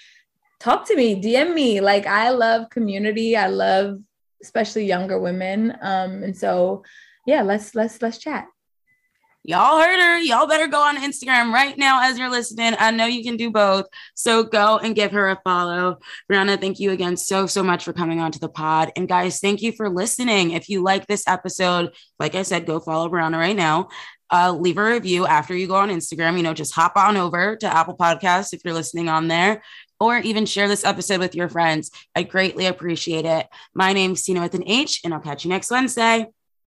talk 0.64 0.88
to 0.88 0.95
me, 0.95 1.22
DM 1.22 1.53
me. 1.53 1.82
Like 1.82 2.07
I 2.07 2.30
love 2.30 2.70
community. 2.70 3.36
I 3.36 3.47
love 3.47 3.99
especially 4.41 4.86
younger 4.86 5.20
women. 5.20 5.78
Um, 5.82 6.24
and 6.24 6.36
so 6.36 6.84
yeah, 7.28 7.41
let's 7.41 7.76
let's 7.76 8.01
let's 8.01 8.18
chat. 8.18 8.47
Y'all 9.45 9.82
heard 9.82 9.99
her. 9.99 10.20
Y'all 10.20 10.47
better 10.47 10.68
go 10.68 10.82
on 10.82 10.95
Instagram 10.95 11.51
right 11.51 11.78
now 11.78 12.01
as 12.01 12.18
you're 12.18 12.30
listening. 12.30 12.76
I 12.80 12.91
know 12.91 13.07
you 13.07 13.26
can 13.26 13.36
do 13.36 13.51
both. 13.51 13.88
So 14.16 14.43
go 14.43 14.78
and 14.78 14.95
give 14.95 15.11
her 15.11 15.32
a 15.32 15.41
follow. 15.43 15.99
Brianna, 16.32 16.57
thank 16.61 16.80
you 16.80 16.91
again 16.91 17.18
so, 17.18 17.45
so 17.45 17.61
much 17.61 17.84
for 17.84 17.91
coming 17.91 18.22
onto 18.22 18.39
the 18.39 18.47
pod. 18.47 18.93
And 18.95 19.05
guys, 19.05 19.41
thank 19.41 19.61
you 19.61 19.74
for 19.74 19.89
listening. 19.89 20.51
If 20.51 20.70
you 20.70 20.82
like 20.82 21.07
this 21.07 21.28
episode, 21.28 21.93
like 22.20 22.36
I 22.36 22.43
said, 22.43 22.66
go 22.66 22.80
follow 22.80 23.09
Brianna 23.09 23.38
right 23.38 23.55
now. 23.55 23.89
Uh, 24.32 24.53
leave 24.53 24.78
a 24.78 24.84
review 24.84 25.28
after 25.28 25.53
you 25.53 25.68
go 25.68 25.76
on 25.76 25.89
Instagram. 25.89 26.38
You 26.38 26.43
know, 26.43 26.53
just 26.53 26.74
hop 26.74 26.95
on 26.95 27.18
over 27.18 27.57
to 27.57 27.68
Apple 27.68 27.97
Podcasts 27.97 28.53
if 28.53 28.61
you're 28.64 28.74
listening 28.74 29.09
on 29.09 29.28
there 29.28 29.61
or 30.03 30.17
even 30.17 30.45
share 30.45 30.67
this 30.67 30.83
episode 30.83 31.19
with 31.19 31.35
your 31.35 31.47
friends. 31.47 31.91
I 32.15 32.23
greatly 32.23 32.65
appreciate 32.65 33.25
it. 33.25 33.47
My 33.73 33.93
name's 33.93 34.23
Tina 34.23 34.41
with 34.41 34.53
an 34.53 34.67
H, 34.67 35.01
and 35.03 35.13
I'll 35.13 35.19
catch 35.19 35.45
you 35.45 35.49
next 35.49 35.71
Wednesday. 35.71 36.27